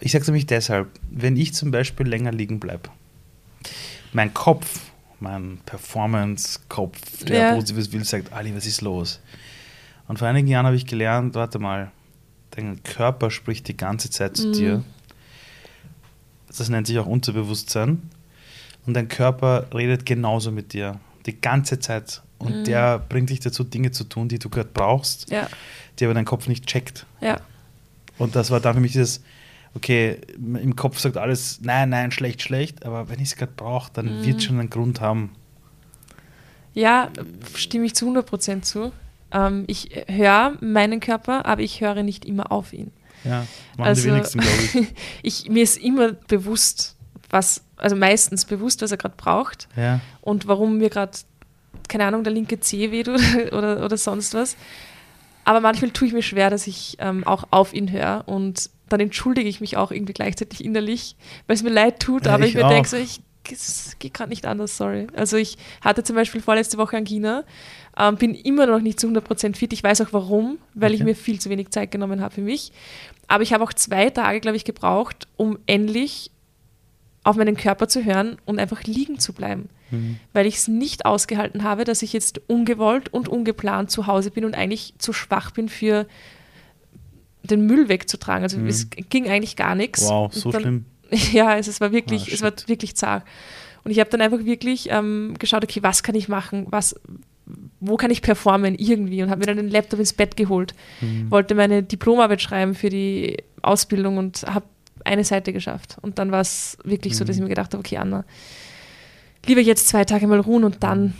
Ich 0.00 0.12
sage 0.12 0.22
es 0.22 0.28
nämlich 0.28 0.46
deshalb, 0.46 0.88
wenn 1.10 1.36
ich 1.36 1.54
zum 1.54 1.70
Beispiel 1.70 2.06
länger 2.08 2.32
liegen 2.32 2.58
bleibe, 2.58 2.90
mein 4.12 4.34
Kopf, 4.34 4.91
mein 5.22 5.58
Performance-Kopf, 5.64 7.24
der 7.24 7.36
Ja. 7.48 7.54
Positives 7.54 7.92
will, 7.92 8.04
sagt, 8.04 8.32
Ali, 8.32 8.54
was 8.54 8.66
ist 8.66 8.80
los? 8.82 9.20
Und 10.08 10.18
vor 10.18 10.28
einigen 10.28 10.48
Jahren 10.48 10.66
habe 10.66 10.76
ich 10.76 10.86
gelernt, 10.86 11.34
warte 11.34 11.58
mal, 11.58 11.90
dein 12.50 12.82
Körper 12.82 13.30
spricht 13.30 13.68
die 13.68 13.76
ganze 13.76 14.10
Zeit 14.10 14.36
zu 14.36 14.48
Mhm. 14.48 14.52
dir. 14.52 14.84
Das 16.48 16.68
nennt 16.68 16.86
sich 16.86 16.98
auch 16.98 17.06
Unterbewusstsein. 17.06 18.02
Und 18.84 18.94
dein 18.94 19.08
Körper 19.08 19.66
redet 19.72 20.04
genauso 20.04 20.50
mit 20.50 20.72
dir, 20.72 20.98
die 21.24 21.40
ganze 21.40 21.78
Zeit. 21.78 22.20
Und 22.38 22.58
Mhm. 22.60 22.64
der 22.64 22.98
bringt 22.98 23.30
dich 23.30 23.40
dazu, 23.40 23.62
Dinge 23.64 23.92
zu 23.92 24.04
tun, 24.04 24.28
die 24.28 24.38
du 24.40 24.48
gerade 24.50 24.68
brauchst 24.74 25.30
Ja, 25.30 25.48
die 25.98 26.04
aber 26.04 26.14
dein 26.14 26.24
Kopf 26.24 26.48
nicht 26.48 26.66
checkt. 26.66 27.06
ja, 27.20 27.40
Und 28.18 28.34
das 28.36 28.50
war 28.50 28.60
dann 28.60 28.74
für 28.74 28.80
mich 28.80 28.92
dieses, 28.92 29.22
okay, 29.74 30.18
im 30.36 30.76
Kopf 30.76 30.98
sagt 30.98 31.16
alles, 31.16 31.60
nein, 31.62 31.88
nein, 31.90 32.10
schlecht, 32.10 32.42
schlecht, 32.42 32.84
aber 32.84 33.08
wenn 33.08 33.18
ich 33.20 33.28
es 33.30 33.36
gerade 33.36 33.52
brauche, 33.56 33.90
dann 33.94 34.20
Mhm. 34.20 34.24
wird 34.26 34.36
es 34.38 34.44
schon 34.44 34.58
einen 34.58 34.70
Grund 34.70 35.00
haben. 35.00 35.32
Ja, 36.74 37.10
stimme 37.54 37.84
ich 37.86 37.94
zu 37.94 38.06
100% 38.06 38.64
zu. 38.64 38.92
Ähm, 39.30 39.64
ich 39.66 39.90
höre 40.08 40.56
meinen 40.60 41.00
Körper, 41.00 41.44
aber 41.46 41.62
ich 41.62 41.80
höre 41.80 42.02
nicht 42.02 42.24
immer 42.24 42.50
auf 42.52 42.72
ihn. 42.72 42.92
Ja, 43.24 43.46
machen 43.76 43.88
Also- 43.88 44.02
die 44.02 44.14
wenigsten, 44.14 44.40
glaube 44.40 44.56
ich. 44.62 44.86
Ich, 45.22 45.48
mir 45.50 45.62
ist 45.62 45.78
immer 45.78 46.12
bewusst, 46.12 46.96
was, 47.30 47.62
also 47.76 47.94
meistens 47.96 48.44
bewusst, 48.44 48.82
was 48.82 48.90
er 48.90 48.96
gerade 48.96 49.14
braucht 49.16 49.68
Ja. 49.76 50.00
und 50.22 50.48
warum 50.48 50.78
mir 50.78 50.90
gerade, 50.90 51.12
keine 51.88 52.04
Ahnung, 52.06 52.24
der 52.24 52.32
linke 52.32 52.58
Zeh 52.60 52.90
weht 52.90 53.08
oder, 53.08 53.20
oder, 53.52 53.84
oder 53.84 53.96
sonst 53.96 54.34
was. 54.34 54.56
Aber 55.44 55.60
manchmal 55.60 55.90
tue 55.90 56.08
ich 56.08 56.14
mir 56.14 56.22
schwer, 56.22 56.50
dass 56.50 56.66
ich 56.66 56.96
ähm, 57.00 57.24
auch 57.26 57.44
auf 57.50 57.74
ihn 57.74 57.90
höre 57.90 58.24
und 58.26 58.70
dann 58.92 59.00
entschuldige 59.00 59.48
ich 59.48 59.60
mich 59.60 59.76
auch 59.76 59.90
irgendwie 59.90 60.12
gleichzeitig 60.12 60.64
innerlich, 60.64 61.16
weil 61.46 61.56
es 61.56 61.62
mir 61.62 61.70
leid 61.70 62.00
tut, 62.00 62.26
Ja, 62.26 62.34
aber 62.34 62.44
ich, 62.44 62.50
ich 62.54 62.62
mir 62.62 62.68
denke 62.68 62.88
so, 62.88 62.96
ich 62.96 63.20
geht 63.98 64.14
gerade 64.14 64.30
nicht 64.30 64.46
anders, 64.46 64.76
sorry. 64.76 65.08
Also 65.16 65.36
ich 65.36 65.56
hatte 65.80 66.04
zum 66.04 66.14
Beispiel 66.14 66.40
vorletzte 66.40 66.78
Woche 66.78 66.96
Angina, 66.96 67.42
ähm, 67.98 68.16
bin 68.16 68.34
immer 68.34 68.66
noch 68.66 68.80
nicht 68.80 69.00
zu 69.00 69.08
100% 69.08 69.56
fit. 69.56 69.72
Ich 69.72 69.82
weiß 69.82 70.00
auch 70.02 70.12
warum, 70.12 70.58
weil 70.74 70.92
ich 70.94 71.00
Okay. 71.00 71.10
mir 71.10 71.16
viel 71.16 71.40
zu 71.40 71.50
wenig 71.50 71.70
Zeit 71.70 71.90
genommen 71.90 72.20
habe 72.20 72.34
für 72.34 72.40
mich. 72.40 72.70
Aber 73.26 73.42
ich 73.42 73.52
habe 73.52 73.64
auch 73.64 73.72
zwei 73.72 74.10
Tage, 74.10 74.40
glaube 74.40 74.56
ich, 74.56 74.64
gebraucht, 74.64 75.26
um 75.36 75.58
endlich 75.66 76.30
auf 77.24 77.36
meinen 77.36 77.56
Körper 77.56 77.88
zu 77.88 78.04
hören 78.04 78.36
und 78.44 78.58
einfach 78.58 78.84
liegen 78.84 79.18
zu 79.18 79.32
bleiben. 79.32 79.68
Mhm. 79.90 80.18
Weil 80.32 80.46
ich 80.46 80.56
es 80.56 80.68
nicht 80.68 81.04
ausgehalten 81.04 81.62
habe, 81.64 81.84
dass 81.84 82.02
ich 82.02 82.12
jetzt 82.12 82.40
ungewollt 82.48 83.12
und 83.12 83.28
ungeplant 83.28 83.90
zu 83.90 84.06
Hause 84.06 84.30
bin 84.30 84.44
und 84.44 84.54
eigentlich 84.54 84.94
zu 84.98 85.12
schwach 85.12 85.50
bin 85.50 85.68
für 85.68 86.06
den 87.42 87.66
Müll 87.66 87.88
wegzutragen. 87.88 88.42
Also 88.42 88.58
es 88.60 88.88
ging 88.90 89.28
eigentlich 89.28 89.56
gar 89.56 89.74
nichts. 89.74 90.02
Mhm. 90.02 90.08
Wow, 90.08 90.32
so 90.32 90.50
dann, 90.50 90.62
schlimm. 90.62 90.84
Ja, 91.32 91.56
es, 91.56 91.68
es 91.68 91.80
war 91.80 91.92
wirklich, 91.92 92.30
Ah, 92.30 92.34
es 92.34 92.42
war 92.42 92.52
wirklich 92.66 92.96
zart. 92.96 93.24
Und 93.84 93.90
ich 93.90 93.98
habe 93.98 94.10
dann 94.10 94.20
einfach 94.20 94.44
wirklich 94.44 94.88
ähm, 94.90 95.34
geschaut, 95.38 95.64
okay, 95.64 95.82
was 95.82 96.02
kann 96.02 96.14
ich 96.14 96.28
machen? 96.28 96.66
Was, 96.70 96.94
wo 97.80 97.96
kann 97.96 98.10
ich 98.10 98.22
performen 98.22 98.76
irgendwie? 98.76 99.22
Und 99.22 99.30
habe 99.30 99.40
mir 99.40 99.46
dann 99.46 99.56
den 99.56 99.70
Laptop 99.70 99.98
ins 99.98 100.12
Bett 100.12 100.36
geholt. 100.36 100.74
Mhm. 101.00 101.30
Wollte 101.30 101.54
meine 101.54 101.82
Diplomarbeit 101.82 102.40
schreiben 102.40 102.74
für 102.74 102.88
die 102.88 103.38
Ausbildung 103.60 104.18
und 104.18 104.44
habe 104.44 104.66
eine 105.04 105.24
Seite 105.24 105.52
geschafft. 105.52 105.96
Und 106.00 106.18
dann 106.18 106.30
war 106.30 106.40
es 106.40 106.78
wirklich 106.84 107.16
so, 107.16 107.24
dass 107.24 107.36
ich 107.36 107.42
mir 107.42 107.48
gedacht 107.48 107.72
habe, 107.72 107.80
okay, 107.80 107.96
Anna, 107.96 108.24
lieber 109.46 109.60
jetzt 109.60 109.88
zwei 109.88 110.04
Tage 110.04 110.28
mal 110.28 110.38
ruhen 110.38 110.62
und 110.62 110.82
dann 110.84 111.14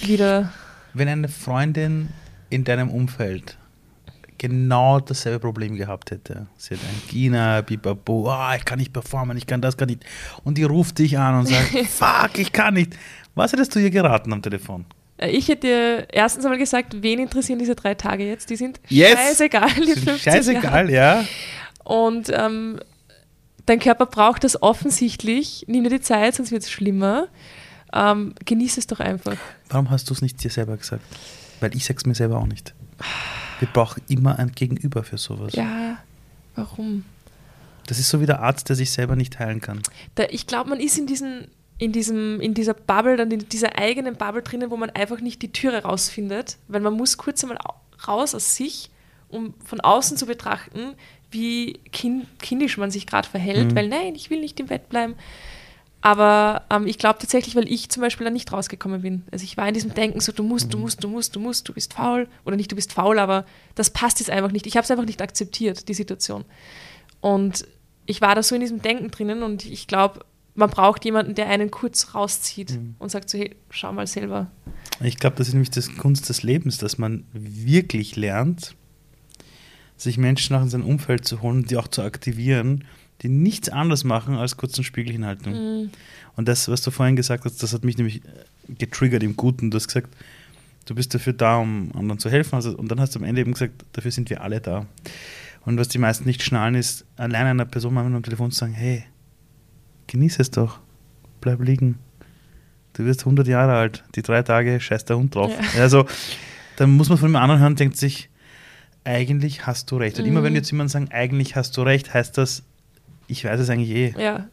wieder. 0.00 0.50
Wenn 0.94 1.08
eine 1.08 1.28
Freundin 1.28 2.08
in 2.48 2.64
deinem 2.64 2.88
Umfeld 2.88 3.57
genau 4.38 5.00
dasselbe 5.00 5.40
Problem 5.40 5.74
gehabt 5.74 6.10
hätte, 6.10 6.46
sie 6.56 6.74
hat 6.74 6.80
Angina, 7.02 7.60
Bibabu, 7.60 8.28
ah, 8.28 8.54
ich 8.56 8.64
kann 8.64 8.78
nicht 8.78 8.92
performen, 8.92 9.36
ich 9.36 9.46
kann 9.46 9.60
das, 9.60 9.76
kann 9.76 9.88
nicht, 9.88 10.04
und 10.44 10.56
die 10.58 10.64
ruft 10.64 10.98
dich 10.98 11.18
an 11.18 11.40
und 11.40 11.46
sagt, 11.46 11.70
fuck, 11.88 12.38
ich 12.38 12.52
kann 12.52 12.74
nicht. 12.74 12.96
Was 13.34 13.52
hättest 13.52 13.74
du 13.74 13.78
ihr 13.80 13.90
geraten 13.90 14.32
am 14.32 14.40
Telefon? 14.42 14.84
Äh, 15.18 15.30
Ich 15.30 15.48
hätte 15.48 15.66
dir 15.66 16.06
erstens 16.12 16.44
einmal 16.44 16.58
gesagt, 16.58 17.02
wen 17.02 17.18
interessieren 17.18 17.58
diese 17.58 17.74
drei 17.74 17.94
Tage 17.94 18.26
jetzt? 18.26 18.48
Die 18.50 18.56
sind 18.56 18.80
Yes. 18.88 19.12
scheißegal. 19.14 19.70
Die 19.76 19.92
15 19.92 20.06
Jahre. 20.06 20.18
Scheißegal, 20.18 20.90
ja. 20.90 21.24
Und 21.84 22.30
ähm, 22.34 22.80
dein 23.66 23.78
Körper 23.80 24.06
braucht 24.06 24.44
das 24.44 24.62
offensichtlich. 24.62 25.64
Nimm 25.68 25.84
dir 25.84 25.90
die 25.90 26.00
Zeit, 26.00 26.34
sonst 26.34 26.50
wird 26.52 26.62
es 26.62 26.70
schlimmer. 26.70 27.28
Ähm, 27.92 28.34
genieß 28.44 28.76
es 28.78 28.86
doch 28.86 29.00
einfach. 29.00 29.36
Warum 29.70 29.88
hast 29.90 30.10
du 30.10 30.14
es 30.14 30.20
nicht 30.22 30.42
dir 30.44 30.50
selber 30.50 30.76
gesagt? 30.76 31.02
Weil 31.60 31.74
ich 31.74 31.84
sag's 31.86 32.04
mir 32.06 32.14
selber 32.14 32.38
auch 32.38 32.46
nicht. 32.46 32.74
Wir 33.58 33.68
brauchen 33.68 34.02
immer 34.08 34.38
ein 34.38 34.52
Gegenüber 34.52 35.02
für 35.04 35.18
sowas. 35.18 35.52
Ja, 35.54 35.98
warum? 36.54 37.04
Das 37.86 37.98
ist 37.98 38.08
so 38.10 38.20
wie 38.20 38.26
der 38.26 38.40
Arzt, 38.40 38.68
der 38.68 38.76
sich 38.76 38.90
selber 38.90 39.16
nicht 39.16 39.38
heilen 39.38 39.60
kann. 39.60 39.80
Da, 40.14 40.24
ich 40.30 40.46
glaube, 40.46 40.70
man 40.70 40.78
ist 40.80 40.98
in, 40.98 41.06
diesen, 41.06 41.48
in, 41.78 41.92
diesem, 41.92 42.40
in 42.40 42.52
dieser 42.54 42.74
Bubble, 42.74 43.16
dann 43.16 43.30
in 43.30 43.48
dieser 43.48 43.78
eigenen 43.78 44.14
Bubble 44.16 44.42
drinnen, 44.42 44.70
wo 44.70 44.76
man 44.76 44.90
einfach 44.90 45.20
nicht 45.20 45.40
die 45.42 45.52
Türe 45.52 45.82
rausfindet, 45.82 46.58
weil 46.68 46.80
man 46.82 46.92
muss 46.94 47.16
kurz 47.16 47.42
einmal 47.42 47.58
au- 47.64 47.74
raus 48.06 48.34
aus 48.34 48.54
sich, 48.56 48.90
um 49.28 49.54
von 49.64 49.80
außen 49.80 50.16
zu 50.16 50.26
betrachten, 50.26 50.94
wie 51.30 51.74
kind, 51.92 52.26
kindisch 52.40 52.78
man 52.78 52.90
sich 52.90 53.06
gerade 53.06 53.28
verhält, 53.28 53.72
Mhm. 53.72 53.76
weil 53.76 53.88
nein, 53.88 54.14
ich 54.14 54.30
will 54.30 54.40
nicht 54.40 54.58
im 54.60 54.66
Bett 54.66 54.88
bleiben. 54.88 55.14
Aber 56.00 56.62
ähm, 56.70 56.86
ich 56.86 56.98
glaube 56.98 57.18
tatsächlich, 57.18 57.56
weil 57.56 57.70
ich 57.70 57.88
zum 57.88 58.02
Beispiel 58.02 58.24
da 58.24 58.30
nicht 58.30 58.52
rausgekommen 58.52 59.02
bin. 59.02 59.24
Also 59.32 59.44
ich 59.44 59.56
war 59.56 59.66
in 59.66 59.74
diesem 59.74 59.94
Denken 59.94 60.20
so, 60.20 60.30
du 60.32 60.42
musst, 60.42 60.72
du 60.72 60.78
musst, 60.78 61.02
du 61.02 61.08
musst, 61.08 61.34
du 61.34 61.40
musst, 61.40 61.68
du 61.68 61.72
bist 61.72 61.94
faul. 61.94 62.28
Oder 62.44 62.56
nicht, 62.56 62.70
du 62.70 62.76
bist 62.76 62.92
faul, 62.92 63.18
aber 63.18 63.44
das 63.74 63.90
passt 63.90 64.20
jetzt 64.20 64.30
einfach 64.30 64.52
nicht. 64.52 64.66
Ich 64.66 64.76
habe 64.76 64.84
es 64.84 64.90
einfach 64.90 65.06
nicht 65.06 65.20
akzeptiert, 65.20 65.88
die 65.88 65.94
Situation. 65.94 66.44
Und 67.20 67.66
ich 68.06 68.20
war 68.20 68.34
da 68.34 68.42
so 68.42 68.54
in 68.54 68.60
diesem 68.60 68.80
Denken 68.80 69.10
drinnen 69.10 69.42
und 69.42 69.64
ich 69.64 69.86
glaube, 69.86 70.20
man 70.54 70.70
braucht 70.70 71.04
jemanden, 71.04 71.34
der 71.34 71.48
einen 71.48 71.70
kurz 71.70 72.14
rauszieht 72.14 72.78
und 72.98 73.10
sagt 73.10 73.30
so, 73.30 73.38
hey, 73.38 73.54
schau 73.70 73.92
mal 73.92 74.06
selber. 74.06 74.50
Ich 75.00 75.18
glaube, 75.18 75.36
das 75.36 75.48
ist 75.48 75.54
nämlich 75.54 75.70
das 75.70 75.94
Kunst 75.96 76.28
des 76.28 76.42
Lebens, 76.42 76.78
dass 76.78 76.98
man 76.98 77.24
wirklich 77.32 78.16
lernt, 78.16 78.74
sich 79.96 80.18
Menschen 80.18 80.54
nach 80.54 80.62
in 80.62 80.68
sein 80.68 80.82
Umfeld 80.82 81.24
zu 81.26 81.42
holen, 81.42 81.64
die 81.64 81.76
auch 81.76 81.88
zu 81.88 82.02
aktivieren, 82.02 82.84
die 83.22 83.28
nichts 83.28 83.68
anderes 83.68 84.04
machen 84.04 84.36
als 84.36 84.56
kurzen 84.56 84.84
Spiegel 84.84 85.12
hinhalten. 85.12 85.52
Mhm. 85.52 85.90
Und 86.36 86.46
das, 86.48 86.68
was 86.68 86.82
du 86.82 86.90
vorhin 86.90 87.16
gesagt 87.16 87.44
hast, 87.44 87.62
das 87.62 87.72
hat 87.72 87.84
mich 87.84 87.96
nämlich 87.98 88.24
äh, 88.24 88.28
getriggert 88.78 89.22
im 89.22 89.36
Guten. 89.36 89.70
Du 89.70 89.76
hast 89.76 89.88
gesagt, 89.88 90.14
du 90.86 90.94
bist 90.94 91.14
dafür 91.14 91.32
da, 91.32 91.56
um 91.56 91.90
anderen 91.94 92.18
zu 92.18 92.30
helfen. 92.30 92.54
Also, 92.54 92.76
und 92.76 92.88
dann 92.88 93.00
hast 93.00 93.14
du 93.14 93.18
am 93.18 93.24
Ende 93.24 93.40
eben 93.40 93.52
gesagt, 93.52 93.84
dafür 93.92 94.10
sind 94.12 94.30
wir 94.30 94.42
alle 94.42 94.60
da. 94.60 94.86
Und 95.64 95.78
was 95.78 95.88
die 95.88 95.98
meisten 95.98 96.24
nicht 96.24 96.42
schnallen, 96.42 96.76
ist, 96.76 97.04
allein 97.16 97.46
einer 97.46 97.64
Person 97.64 97.92
mal 97.94 98.04
am 98.06 98.22
Telefon 98.22 98.50
zu 98.52 98.58
sagen, 98.58 98.72
hey, 98.72 99.04
genieß 100.06 100.38
es 100.38 100.50
doch, 100.50 100.78
bleib 101.40 101.60
liegen. 101.60 101.98
Du 102.94 103.04
wirst 103.04 103.20
100 103.20 103.46
Jahre 103.46 103.74
alt, 103.74 104.04
die 104.14 104.22
drei 104.22 104.42
Tage 104.42 104.80
scheißt 104.80 105.08
der 105.08 105.18
Hund 105.18 105.34
drauf. 105.34 105.52
Ja. 105.74 105.82
Also, 105.82 106.06
dann 106.76 106.90
muss 106.92 107.08
man 107.08 107.18
von 107.18 107.28
dem 107.30 107.36
anderen 107.36 107.60
hören 107.60 107.72
und 107.72 107.80
denkt 107.80 107.96
sich, 107.96 108.30
eigentlich 109.04 109.66
hast 109.66 109.90
du 109.90 109.96
recht. 109.96 110.18
Und 110.18 110.26
immer 110.26 110.40
Mhm. 110.40 110.44
wenn 110.44 110.54
jetzt 110.54 110.70
jemand 110.70 110.90
sagt, 110.90 111.12
eigentlich 111.12 111.56
hast 111.56 111.76
du 111.76 111.82
recht, 111.82 112.14
heißt 112.14 112.38
das, 112.38 112.62
ich 113.28 113.44
weiß 113.44 113.60
es 113.60 113.70
eigentlich 113.70 113.90
eh. 113.90 114.14
Ja, 114.18 114.48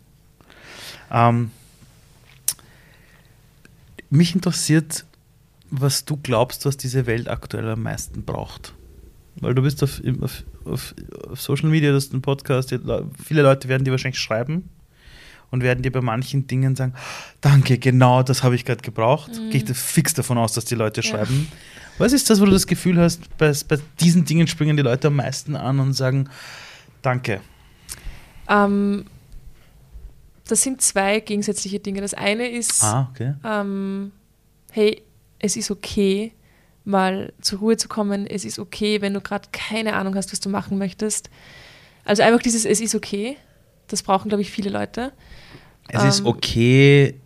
Ähm, 1.11 1.49
mich 4.09 4.36
interessiert, 4.36 5.05
was 5.71 6.05
du 6.05 6.17
glaubst, 6.17 6.65
was 6.65 6.78
diese 6.78 7.05
Welt 7.05 7.28
aktuell 7.28 7.69
am 7.69 7.84
meisten 7.84 8.23
braucht. 8.23 8.73
Weil 9.38 9.53
du 9.53 9.61
bist 9.61 9.84
auf, 9.84 10.01
auf, 10.21 10.43
auf, 10.65 10.95
auf 11.30 11.41
Social 11.41 11.69
Media, 11.69 11.91
das 11.91 12.05
ist 12.05 12.13
ein 12.13 12.21
Podcast, 12.21 12.73
viele 13.23 13.41
Leute 13.41 13.67
werden 13.67 13.84
dir 13.84 13.91
wahrscheinlich 13.91 14.19
schreiben 14.19 14.69
und 15.51 15.61
werden 15.63 15.84
dir 15.84 15.91
bei 15.91 16.01
manchen 16.01 16.47
Dingen 16.47 16.76
sagen, 16.76 16.93
danke, 17.41 17.78
genau 17.78 18.23
das 18.23 18.43
habe 18.43 18.55
ich 18.55 18.63
gerade 18.63 18.82
gebraucht. 18.82 19.32
Gehe 19.34 19.57
ich 19.57 19.65
da 19.65 19.73
fix 19.73 20.13
davon 20.13 20.38
aus, 20.38 20.53
dass 20.53 20.65
die 20.65 20.76
Leute 20.76 21.01
Ja. 21.01 21.09
schreiben. 21.09 21.47
Was 21.97 22.13
ist 22.13 22.30
das, 22.30 22.39
wo 22.41 22.45
du 22.45 22.51
das 22.51 22.67
Gefühl 22.67 22.99
hast, 22.99 23.36
bei, 23.38 23.53
bei 23.67 23.78
diesen 23.99 24.26
Dingen 24.26 24.47
springen 24.47 24.76
die 24.78 24.84
Leute 24.84 25.07
am 25.07 25.15
meisten 25.15 25.55
an 25.55 25.80
und 25.80 25.93
sagen, 25.93 26.30
danke. 27.01 27.41
Ähm, 28.50 29.06
das 30.48 30.62
sind 30.62 30.82
zwei 30.82 31.20
gegensätzliche 31.20 31.80
Dinge. 31.80 32.02
Das 32.02 32.14
eine 32.14 32.50
ist, 32.50 32.84
Ah, 32.84 33.10
okay. 33.12 33.34
ähm, 33.43 34.12
hey, 34.72 35.02
es 35.39 35.56
ist 35.56 35.72
okay, 35.72 36.34
mal 36.84 37.34
zur 37.41 37.60
Ruhe 37.60 37.78
zu 37.78 37.88
kommen. 37.88 38.28
Es 38.28 38.46
ist 38.46 38.60
okay, 38.60 39.02
wenn 39.02 39.14
du 39.14 39.22
gerade 39.22 39.50
keine 39.52 39.93
Ahnung 39.96 40.16
hast, 40.16 40.32
was 40.32 40.39
du 40.39 40.50
machen 40.50 40.78
möchtest. 40.78 41.30
Also 42.04 42.22
einfach 42.22 42.41
dieses, 42.41 42.66
es 42.66 42.80
ist 42.80 42.93
okay. 42.93 43.38
Das 43.88 44.04
brauchen, 44.04 44.30
glaube 44.30 44.41
ich, 44.41 44.52
viele 44.52 44.70
Leute. 44.70 45.12
Es 45.88 46.04
ist 46.04 46.20
Ähm, 46.20 46.26
okay, 46.28 47.20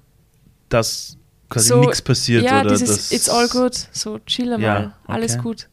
dass 0.70 1.18
quasi 1.50 1.70
so- 1.70 1.80
nichts 1.82 2.02
passiert 2.02 2.44
ja, 2.44 2.62
oder 2.62 2.72
dieses 2.72 3.12
It's 3.12 3.30
all 3.30 3.48
good, 3.50 3.74
so 3.92 4.20
chill 4.20 4.52
mal, 4.52 4.62
Ja, 4.62 4.96
alles 5.08 5.34
okay. 5.34 5.42
gut. 5.42 5.69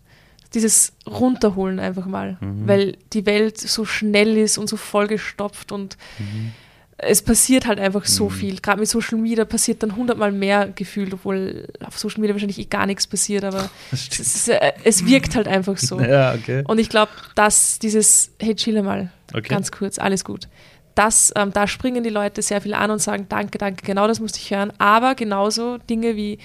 Dieses 0.57 0.93
Runterholen 1.07 1.79
einfach 1.79 2.07
mal, 2.07 2.37
Mhm. 2.41 2.67
weil 2.67 2.97
die 3.13 3.25
Welt 3.27 3.59
so 3.59 3.85
schnell 3.85 4.37
ist 4.37 4.59
und 4.59 4.69
so 4.69 4.77
vollgestopft 4.77 5.71
und 5.71 5.97
Mhm. 6.19 6.53
es 6.99 7.21
passiert 7.23 7.67
halt 7.67 7.79
einfach 7.79 8.07
so 8.07 8.31
viel. 8.31 8.57
Gerade 8.61 8.81
mit 8.81 8.89
Social 8.89 9.19
Media 9.19 9.45
passiert 9.45 9.83
dann 9.83 9.95
hundertmal 9.97 10.33
mehr 10.33 10.69
gefühlt, 10.75 11.13
obwohl 11.13 11.69
auf 11.85 11.99
Social 11.99 12.21
Media 12.21 12.35
wahrscheinlich 12.35 12.59
eh 12.59 12.65
gar 12.65 12.87
nichts 12.87 13.07
passiert, 13.07 13.45
aber 13.45 13.69
es, 13.93 14.09
ist, 14.19 14.49
äh, 14.49 14.73
es 14.83 15.05
wirkt 15.05 15.37
halt 15.37 15.47
einfach 15.47 15.77
so. 15.77 16.01
Ja, 16.01 16.33
okay. 16.35 16.65
Und 16.67 16.79
ich 16.79 16.89
glaube, 16.89 17.13
dass 17.35 17.79
dieses, 17.79 18.31
hey, 18.41 18.55
chill 18.55 18.83
mal, 18.83 19.11
Okay. 19.35 19.49
ganz 19.49 19.71
kurz, 19.71 19.99
alles 19.99 20.25
gut. 20.25 20.49
Das, 20.95 21.31
ähm, 21.37 21.53
da 21.53 21.67
springen 21.67 22.03
die 22.03 22.09
Leute 22.09 22.41
sehr 22.41 22.63
viel 22.63 22.73
an 22.73 22.91
und 22.91 23.01
sagen, 23.01 23.27
danke, 23.29 23.59
danke, 23.59 23.85
genau 23.85 24.07
das 24.09 24.19
musste 24.19 24.39
ich 24.39 24.51
hören. 24.51 24.73
Aber 24.79 25.15
genauso 25.15 25.77
Dinge 25.77 26.17
wie, 26.17 26.39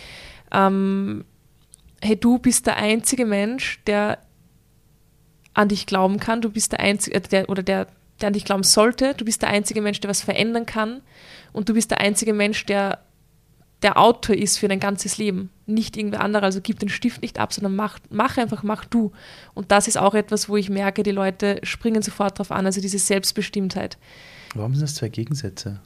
ähm, 0.51 1.23
hey, 2.01 2.15
du 2.15 2.39
bist 2.39 2.67
der 2.67 2.77
einzige 2.77 3.25
Mensch, 3.25 3.79
der 3.85 4.19
an 5.53 5.67
dich 5.67 5.85
glauben 5.85 6.19
kann, 6.19 6.41
du 6.41 6.49
bist 6.49 6.71
der 6.71 6.79
einzige, 6.79 7.15
äh, 7.15 7.21
der, 7.21 7.49
oder 7.49 7.63
der, 7.63 7.87
der 8.19 8.27
an 8.27 8.33
dich 8.33 8.45
glauben 8.45 8.63
sollte, 8.63 9.13
du 9.13 9.25
bist 9.25 9.41
der 9.41 9.49
einzige 9.49 9.81
Mensch, 9.81 9.99
der 9.99 10.09
was 10.09 10.21
verändern 10.21 10.65
kann 10.65 11.01
und 11.53 11.69
du 11.69 11.73
bist 11.73 11.91
der 11.91 11.99
einzige 11.99 12.33
Mensch, 12.33 12.65
der 12.65 12.99
der 13.81 13.97
Autor 13.97 14.35
ist 14.35 14.59
für 14.59 14.67
dein 14.67 14.79
ganzes 14.79 15.17
Leben, 15.17 15.49
nicht 15.65 15.97
irgendwer 15.97 16.21
anderer. 16.21 16.43
Also 16.43 16.61
gib 16.61 16.77
den 16.77 16.87
Stift 16.87 17.23
nicht 17.23 17.39
ab, 17.39 17.51
sondern 17.51 17.75
mach, 17.75 17.97
mach 18.11 18.37
einfach, 18.37 18.61
mach 18.61 18.85
du. 18.85 19.11
Und 19.55 19.71
das 19.71 19.87
ist 19.87 19.97
auch 19.97 20.13
etwas, 20.13 20.47
wo 20.47 20.55
ich 20.55 20.69
merke, 20.69 21.01
die 21.01 21.09
Leute 21.09 21.59
springen 21.63 22.03
sofort 22.03 22.37
drauf 22.37 22.51
an, 22.51 22.67
also 22.67 22.79
diese 22.79 22.99
Selbstbestimmtheit. 22.99 23.97
Warum 24.53 24.75
sind 24.75 24.83
das 24.83 24.93
zwei 24.93 25.09
Gegensätze? 25.09 25.81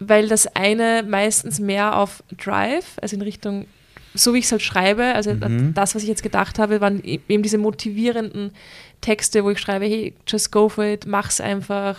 weil 0.00 0.28
das 0.28 0.46
eine 0.56 1.04
meistens 1.06 1.60
mehr 1.60 1.96
auf 1.96 2.24
Drive, 2.36 2.96
also 3.00 3.14
in 3.14 3.22
Richtung, 3.22 3.66
so 4.14 4.34
wie 4.34 4.38
ich 4.38 4.44
es 4.46 4.52
halt 4.52 4.62
schreibe, 4.62 5.14
also 5.14 5.32
Mhm. 5.34 5.74
das, 5.74 5.94
was 5.94 6.02
ich 6.02 6.08
jetzt 6.08 6.22
gedacht 6.22 6.58
habe, 6.58 6.80
waren 6.80 7.02
e- 7.04 7.20
eben 7.28 7.42
diese 7.42 7.58
motivierenden 7.58 8.52
Texte, 9.00 9.44
wo 9.44 9.50
ich 9.50 9.58
schreibe, 9.58 9.84
hey, 9.86 10.14
just 10.26 10.50
go 10.52 10.68
for 10.68 10.84
it, 10.84 11.06
mach's 11.06 11.40
einfach, 11.40 11.96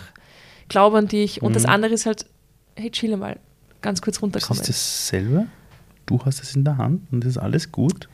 glaub 0.68 0.94
an 0.94 1.08
dich. 1.08 1.42
Und 1.42 1.56
das 1.56 1.62
Mhm. 1.64 1.70
andere 1.70 1.94
ist 1.94 2.06
halt, 2.06 2.26
hey, 2.76 2.90
chill 2.90 3.16
mal, 3.16 3.38
ganz 3.80 4.02
kurz 4.02 4.16
Das 4.16 4.22
runterkommen. 4.22 4.60
ist 4.60 4.68
dasselbe. 4.68 5.46
Du 6.06 6.22
hast 6.24 6.42
es 6.42 6.54
in 6.54 6.64
der 6.64 6.76
Hand 6.78 7.02
und 7.12 7.24
es 7.24 7.30
ist 7.32 7.38
alles 7.38 7.72
gut. 7.72 8.08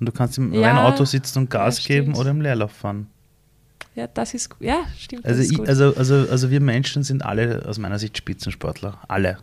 Und 0.00 0.06
du 0.06 0.12
kannst 0.12 0.36
im 0.38 0.52
Ja, 0.52 0.84
Auto 0.84 1.04
sitzen 1.04 1.38
und 1.40 1.50
Gas 1.50 1.86
ja, 1.86 1.94
geben 1.96 2.14
oder 2.16 2.30
im 2.30 2.40
Leerlauf 2.40 2.72
fahren. 2.72 3.06
Ja, 3.94 4.06
das 4.08 4.34
ist, 4.34 4.50
ja, 4.60 4.80
stimmt. 4.98 5.24
Also, 5.24 5.38
das 5.38 5.46
ist 5.46 5.52
ich, 5.58 5.68
also, 5.68 5.94
also, 5.96 6.14
also 6.30 6.50
wir 6.50 6.60
Menschen 6.60 7.02
sind 7.02 7.24
alle 7.24 7.64
aus 7.66 7.78
meiner 7.78 7.98
Sicht 7.98 8.18
Spitzensportler. 8.18 8.98
Alle. 9.08 9.38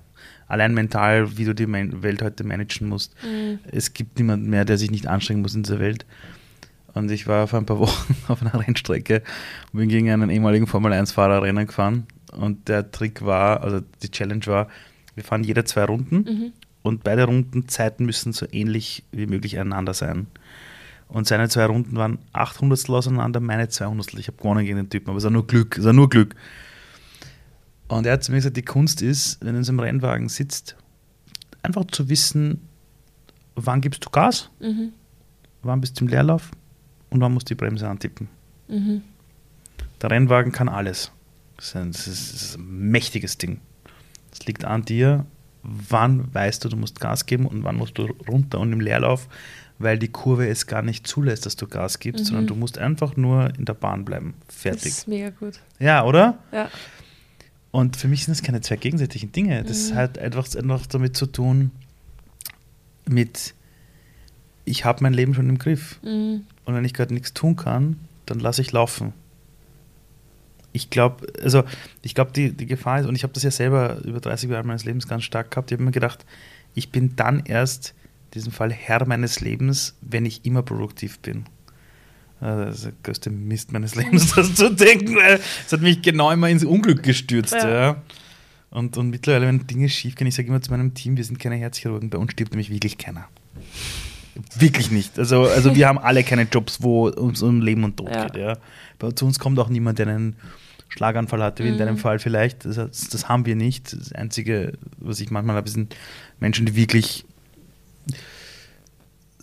Allein 0.54 0.76
mental, 0.76 1.36
wie 1.36 1.46
du 1.46 1.56
die 1.56 1.68
Welt 1.68 2.22
heute 2.22 2.44
managen 2.44 2.88
musst. 2.88 3.16
Mhm. 3.24 3.58
Es 3.72 3.94
gibt 3.94 4.20
niemanden 4.20 4.52
mehr, 4.52 4.66
der 4.66 4.78
sich 4.78 4.92
nicht 4.92 5.08
anstrengen 5.08 5.42
muss 5.42 5.56
in 5.56 5.64
dieser 5.64 5.80
Welt. 5.80 6.06
Und 6.94 7.10
ich 7.10 7.26
war 7.26 7.48
vor 7.48 7.58
ein 7.58 7.66
paar 7.66 7.80
Wochen 7.86 8.16
auf 8.28 8.40
einer 8.44 8.60
Rennstrecke 8.60 9.24
und 9.72 9.80
bin 9.80 9.90
gegen 9.90 10.12
einen 10.12 10.30
ehemaligen 10.30 10.68
Formel-1-Fahrer 10.68 11.42
Rennen 11.42 11.66
gefahren. 11.66 12.06
Und 12.38 12.68
der 12.68 12.92
Trick 12.92 13.26
war, 13.26 13.64
also 13.64 13.82
die 14.04 14.12
Challenge 14.12 14.46
war, 14.46 14.68
wir 15.16 15.24
fahren 15.24 15.44
jede 15.44 15.64
zwei 15.64 15.86
Runden 15.86 16.18
Mhm. 16.18 16.52
und 16.84 17.04
beide 17.04 17.24
Rundenzeiten 17.24 18.06
müssen 18.06 18.32
so 18.32 18.46
ähnlich 18.52 19.04
wie 19.12 19.26
möglich 19.26 19.58
einander 19.58 19.96
sein. 19.96 20.28
Und 21.08 21.26
seine 21.28 21.50
zwei 21.50 21.66
Runden 21.66 21.96
waren 21.96 22.20
800 22.34 22.90
auseinander, 22.92 23.40
meine 23.40 23.70
200. 23.70 24.14
Ich 24.20 24.28
habe 24.28 24.38
gewonnen 24.38 24.66
gegen 24.66 24.78
den 24.78 24.90
Typen, 24.90 25.10
aber 25.10 25.18
es 25.18 25.24
war 25.24 25.32
nur 25.32 25.48
Glück, 25.48 25.80
es 25.80 25.84
war 25.84 25.94
nur 25.94 26.10
Glück. 26.10 26.36
Und 27.88 28.06
er 28.06 28.14
hat 28.14 28.24
zu 28.24 28.32
mir 28.32 28.38
gesagt, 28.38 28.58
die 28.58 28.62
Kunst 28.64 29.02
ist, 29.02 29.40
wenn 29.42 29.54
du 29.54 29.58
in 29.60 29.64
so 29.64 29.72
einem 29.72 29.80
Rennwagen 29.80 30.30
sitzt, 30.30 30.76
einfach 31.62 31.86
zu 31.92 32.10
wissen, 32.10 32.62
wann 33.56 33.82
gibst 33.82 34.06
du 34.06 34.10
Gas, 34.10 34.50
Mhm. 34.60 34.94
wann 35.62 35.82
bist 35.82 36.00
du 36.00 36.06
im 36.06 36.10
Leerlauf 36.10 36.52
und 37.10 37.22
wann 37.22 37.34
musst 37.34 37.50
du 37.50 37.56
die 37.56 37.60
Bremse 37.60 37.88
antippen. 37.88 38.28
Mhm. 38.68 39.02
Der 40.02 40.12
Rennwagen 40.12 40.52
kann 40.52 40.70
alles. 40.70 41.12
Das 41.58 41.68
ist 41.68 41.76
ein, 41.76 41.92
das 41.92 42.08
ist, 42.08 42.34
das 42.34 42.56
ein 42.58 42.90
mächtiges 42.92 43.38
Ding. 43.38 43.60
Es 44.32 44.46
liegt 44.48 44.66
an 44.66 44.84
dir, 44.84 45.26
wann 45.62 46.34
weißt 46.34 46.66
du, 46.66 46.70
du 46.70 46.78
musst 46.78 47.00
Gas 47.00 47.26
geben 47.26 47.46
und 47.46 47.64
wann 47.64 47.76
musst 47.76 47.98
du 47.98 48.04
runter 48.28 48.60
und 48.60 48.74
im 48.74 48.82
Leerlauf, 48.82 49.28
weil 49.78 49.98
die 50.00 50.08
Kurve 50.10 50.48
es 50.48 50.68
gar 50.68 50.82
nicht 50.82 51.06
zulässt, 51.08 51.46
dass 51.46 51.56
du 51.56 51.68
Gas 51.68 52.00
gibst, 52.00 52.24
Mhm. 52.24 52.28
sondern 52.28 52.48
du 52.48 52.56
musst 52.56 52.78
einfach 52.80 53.16
nur 53.16 53.54
in 53.58 53.66
der 53.66 53.74
Bahn 53.76 54.04
bleiben. 54.04 54.34
Das 54.48 54.56
Fertig. 54.56 54.86
ist 54.88 55.08
mega 55.08 55.30
gut. 55.30 55.60
Ja, 55.80 56.04
oder? 56.04 56.40
Ja. 56.52 56.70
Und 57.74 57.98
für 57.98 58.08
mich 58.08 58.24
sind 58.24 58.38
das 58.38 58.44
keine 58.44 58.62
zwei 58.62 58.76
gegensätzlichen 58.76 59.32
Dinge. 59.32 59.64
Das 59.64 59.90
Mhm. 59.90 59.96
hat 59.96 60.20
einfach, 60.20 60.48
einfach 60.56 60.86
damit 60.86 61.18
zu 61.18 61.26
tun, 61.26 61.72
mit, 63.10 63.56
ich 64.64 64.86
habe 64.86 65.02
mein 65.02 65.14
Leben 65.14 65.34
schon 65.34 65.50
im 65.50 65.58
Griff. 65.58 66.00
Mhm. 66.04 66.44
Und 66.66 66.76
wenn 66.76 66.86
ich 66.86 66.94
gerade 66.94 67.16
nichts 67.16 67.34
tun 67.34 67.56
kann, 67.56 68.00
dann 68.28 68.40
lasse 68.40 68.62
ich 68.62 68.72
laufen. 68.74 69.12
Ich 70.72 70.92
glaube, 70.92 71.26
also 71.42 71.64
ich 72.04 72.14
glaube, 72.14 72.32
die, 72.32 72.52
die 72.52 72.68
Gefahr 72.68 73.00
ist, 73.00 73.08
und 73.08 73.16
ich 73.16 73.24
habe 73.24 73.34
das 73.34 73.42
ja 73.42 73.50
selber 73.50 74.02
über 74.04 74.20
30 74.20 74.52
Jahre 74.52 74.64
meines 74.68 74.86
Lebens 74.86 75.08
ganz 75.08 75.24
stark 75.24 75.50
gehabt, 75.50 75.72
ich 75.72 75.76
habe 75.76 75.84
mir 75.84 75.92
gedacht, 75.92 76.26
ich 76.76 76.92
bin 76.92 77.16
dann 77.16 77.42
erst 77.44 77.96
in 78.28 78.32
diesem 78.36 78.52
Fall 78.52 78.72
Herr 78.72 79.04
meines 79.08 79.42
Lebens, 79.42 79.96
wenn 80.02 80.28
ich 80.28 80.46
immer 80.46 80.62
produktiv 80.62 81.18
bin. 81.20 81.46
Äh, 82.44 82.66
Das 82.66 82.76
ist 82.76 82.86
der 82.86 82.94
größte 83.04 83.30
Mist 83.30 83.72
meines 83.72 83.96
Lebens, 84.00 84.34
das 84.36 84.54
zu 84.56 84.70
denken, 84.70 85.16
weil 85.16 85.40
es 85.66 85.72
hat 85.72 85.82
mich 85.82 86.02
genau 86.02 86.30
immer 86.32 86.50
ins 86.50 86.64
Unglück 86.66 87.02
gestürzt. 87.04 87.54
Ja. 87.54 87.70
Ja. 87.70 88.02
Und, 88.70 88.98
und 88.98 89.10
mittlerweile, 89.12 89.48
wenn 89.48 89.66
Dinge 89.68 89.88
schief 89.88 90.16
gehen, 90.16 90.28
ich 90.28 90.36
sage 90.36 90.48
immer 90.48 90.62
zu 90.62 90.72
meinem 90.72 90.94
Team, 90.94 91.16
wir 91.16 91.24
sind 91.24 91.40
keine 91.40 91.56
Herzchirurgen, 91.56 92.10
bei 92.10 92.18
uns 92.18 92.32
stirbt 92.32 92.52
nämlich 92.54 92.70
wirklich 92.72 92.98
keiner. 92.98 93.28
Wirklich 94.58 94.90
nicht. 94.90 95.20
Also, 95.20 95.44
also 95.44 95.76
wir 95.76 95.88
haben 95.88 96.00
alle 96.00 96.24
keine 96.24 96.44
Jobs, 96.52 96.82
wo 96.82 97.08
es 97.10 97.42
um 97.44 97.62
Leben 97.62 97.84
und 97.84 97.98
Tod 97.98 98.10
Ja. 98.10 98.26
geht. 98.28 98.36
Ja. 98.42 98.58
Bei, 98.98 99.12
zu 99.12 99.26
uns 99.28 99.38
kommt 99.38 99.60
auch 99.60 99.70
niemand, 99.70 100.00
der 100.00 100.08
einen 100.08 100.36
Schlaganfall 100.90 101.44
hatte, 101.44 101.64
wie 101.64 101.68
in 101.70 101.76
Mhm. 101.76 101.80
deinem 101.80 101.98
Fall 101.98 102.18
vielleicht. 102.18 102.66
Das, 102.66 102.76
das 103.10 103.30
haben 103.30 103.46
wir 103.46 103.56
nicht. 103.56 103.94
Das 103.94 104.12
Einzige, 104.12 104.74
was 104.98 105.20
ich 105.20 105.30
manchmal 105.30 105.56
habe, 105.56 105.70
sind 105.70 105.96
Menschen, 106.40 106.66
die 106.66 106.76
wirklich 106.76 107.26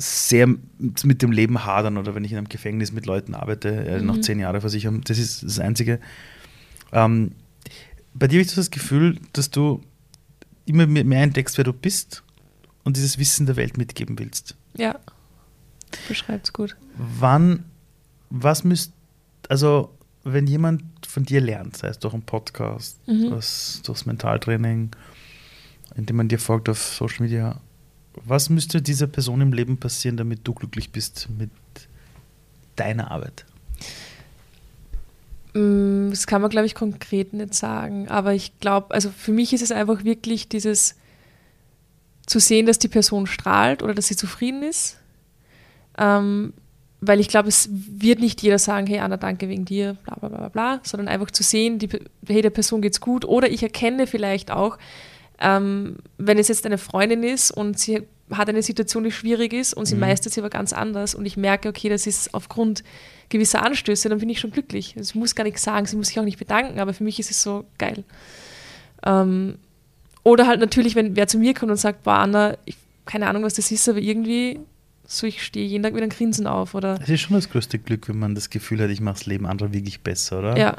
sehr 0.02 0.46
mit 0.46 1.20
dem 1.22 1.30
Leben 1.30 1.64
hadern 1.66 1.98
oder 1.98 2.14
wenn 2.14 2.24
ich 2.24 2.32
in 2.32 2.38
einem 2.38 2.48
Gefängnis 2.48 2.90
mit 2.92 3.04
Leuten 3.06 3.34
arbeite, 3.34 3.68
äh, 3.86 4.00
noch 4.00 4.16
Mhm. 4.16 4.22
zehn 4.22 4.40
Jahre 4.40 4.60
Versicherung. 4.60 5.02
Das 5.02 5.18
ist 5.18 5.42
das 5.42 5.58
Einzige. 5.58 6.00
Ähm, 6.92 7.32
bei 8.14 8.26
dir 8.26 8.36
habe 8.38 8.42
ich 8.42 8.50
so 8.50 8.56
das 8.60 8.70
Gefühl, 8.70 9.18
dass 9.34 9.50
du 9.50 9.82
immer 10.64 10.86
mehr 10.86 11.22
entdeckst, 11.22 11.58
wer 11.58 11.64
du 11.64 11.72
bist 11.72 12.22
und 12.84 12.96
dieses 12.96 13.18
Wissen 13.18 13.44
der 13.46 13.56
Welt 13.56 13.76
mitgeben 13.76 14.18
willst. 14.18 14.56
Ja. 14.74 14.98
Beschreibt's 16.08 16.52
gut. 16.52 16.76
Wann, 16.96 17.64
was 18.30 18.64
müsst, 18.64 18.92
also 19.48 19.94
wenn 20.24 20.46
jemand 20.46 20.82
von 21.06 21.24
dir 21.24 21.40
lernt, 21.40 21.76
sei 21.76 21.88
es 21.88 21.98
durch 21.98 22.14
einen 22.14 22.22
Podcast, 22.22 22.98
Mhm. 23.06 23.30
durchs 23.30 24.06
Mentaltraining, 24.06 24.90
indem 25.94 26.16
man 26.16 26.28
dir 26.28 26.38
folgt 26.38 26.68
auf 26.68 26.78
Social 26.94 27.22
Media, 27.24 27.60
was 28.14 28.50
müsste 28.50 28.82
dieser 28.82 29.06
Person 29.06 29.40
im 29.40 29.52
Leben 29.52 29.78
passieren, 29.78 30.16
damit 30.16 30.40
du 30.44 30.54
glücklich 30.54 30.90
bist 30.90 31.28
mit 31.38 31.50
deiner 32.76 33.10
Arbeit? 33.10 33.44
Mm, 35.54 36.10
Das 36.10 36.26
kann 36.26 36.42
man, 36.42 36.50
glaube 36.50 36.66
ich, 36.66 36.74
konkret 36.74 37.32
nicht 37.32 37.54
sagen. 37.54 38.08
Aber 38.08 38.34
ich 38.34 38.58
glaube, 38.60 38.94
also 38.94 39.10
für 39.10 39.32
mich 39.32 39.52
ist 39.52 39.62
es 39.62 39.72
einfach 39.72 40.04
wirklich 40.04 40.48
dieses 40.48 40.96
zu 42.26 42.38
sehen, 42.38 42.66
dass 42.66 42.78
die 42.78 42.88
Person 42.88 43.26
strahlt 43.26 43.82
oder 43.82 43.94
dass 43.94 44.06
sie 44.06 44.16
zufrieden 44.16 44.62
ist. 44.62 44.98
Ähm, 45.98 46.52
weil 47.00 47.18
ich 47.18 47.28
glaube, 47.28 47.48
es 47.48 47.68
wird 47.72 48.20
nicht 48.20 48.42
jeder 48.42 48.58
sagen, 48.58 48.86
hey 48.86 49.00
Anna, 49.00 49.16
danke 49.16 49.48
wegen 49.48 49.64
dir, 49.64 49.96
bla 50.04 50.16
bla 50.16 50.28
bla 50.28 50.48
bla, 50.48 50.80
sondern 50.82 51.08
einfach 51.08 51.30
zu 51.30 51.42
sehen, 51.42 51.78
die, 51.78 51.88
hey, 52.26 52.42
der 52.42 52.50
Person 52.50 52.82
geht's 52.82 53.00
gut. 53.00 53.24
Oder 53.24 53.50
ich 53.50 53.62
erkenne 53.62 54.06
vielleicht 54.06 54.50
auch, 54.50 54.78
ähm, 55.40 55.96
wenn 56.18 56.38
es 56.38 56.48
jetzt 56.48 56.66
eine 56.66 56.78
Freundin 56.78 57.22
ist 57.22 57.50
und 57.50 57.78
sie 57.78 58.02
hat 58.30 58.48
eine 58.48 58.62
Situation, 58.62 59.02
die 59.04 59.10
schwierig 59.10 59.52
ist 59.52 59.74
und 59.74 59.86
sie 59.86 59.94
Mhm. 59.94 60.00
meistert 60.02 60.32
sie 60.32 60.40
aber 60.40 60.50
ganz 60.50 60.72
anders 60.72 61.14
und 61.14 61.26
ich 61.26 61.36
merke, 61.36 61.68
okay, 61.68 61.88
das 61.88 62.06
ist 62.06 62.32
aufgrund 62.34 62.84
gewisser 63.28 63.62
Anstöße, 63.64 64.08
dann 64.08 64.18
bin 64.18 64.28
ich 64.28 64.38
schon 64.40 64.50
glücklich. 64.52 64.94
Also 64.96 65.10
ich 65.10 65.14
muss 65.16 65.34
gar 65.34 65.44
nichts 65.44 65.62
sagen, 65.62 65.86
sie 65.86 65.96
muss 65.96 66.08
sich 66.08 66.20
auch 66.20 66.24
nicht 66.24 66.38
bedanken, 66.38 66.78
aber 66.78 66.92
für 66.94 67.02
mich 67.04 67.18
ist 67.18 67.30
es 67.30 67.42
so 67.42 67.64
geil. 67.78 68.04
Ähm, 69.04 69.56
oder 70.22 70.46
halt 70.46 70.60
natürlich, 70.60 70.94
wenn 70.94 71.16
wer 71.16 71.26
zu 71.26 71.38
mir 71.38 71.54
kommt 71.54 71.70
und 71.70 71.76
sagt, 71.78 72.02
boah, 72.04 72.18
Anna, 72.18 72.56
ich, 72.66 72.76
keine 73.06 73.26
Ahnung, 73.26 73.42
was 73.42 73.54
das 73.54 73.70
ist, 73.70 73.88
aber 73.88 73.98
irgendwie 73.98 74.60
so, 75.06 75.26
ich 75.26 75.42
stehe 75.42 75.66
jeden 75.66 75.82
Tag 75.82 75.92
mit 75.94 76.02
einem 76.02 76.10
Grinsen 76.10 76.46
auf 76.46 76.74
oder 76.74 76.98
Es 77.02 77.08
ist 77.08 77.20
schon 77.22 77.34
das 77.34 77.48
größte 77.50 77.78
Glück, 77.78 78.08
wenn 78.08 78.18
man 78.18 78.34
das 78.34 78.50
Gefühl 78.50 78.80
hat, 78.80 78.90
ich 78.90 79.00
mache 79.00 79.14
das 79.14 79.26
Leben 79.26 79.46
anderer 79.46 79.72
wirklich 79.72 80.02
besser, 80.02 80.38
oder? 80.38 80.56
ja. 80.56 80.76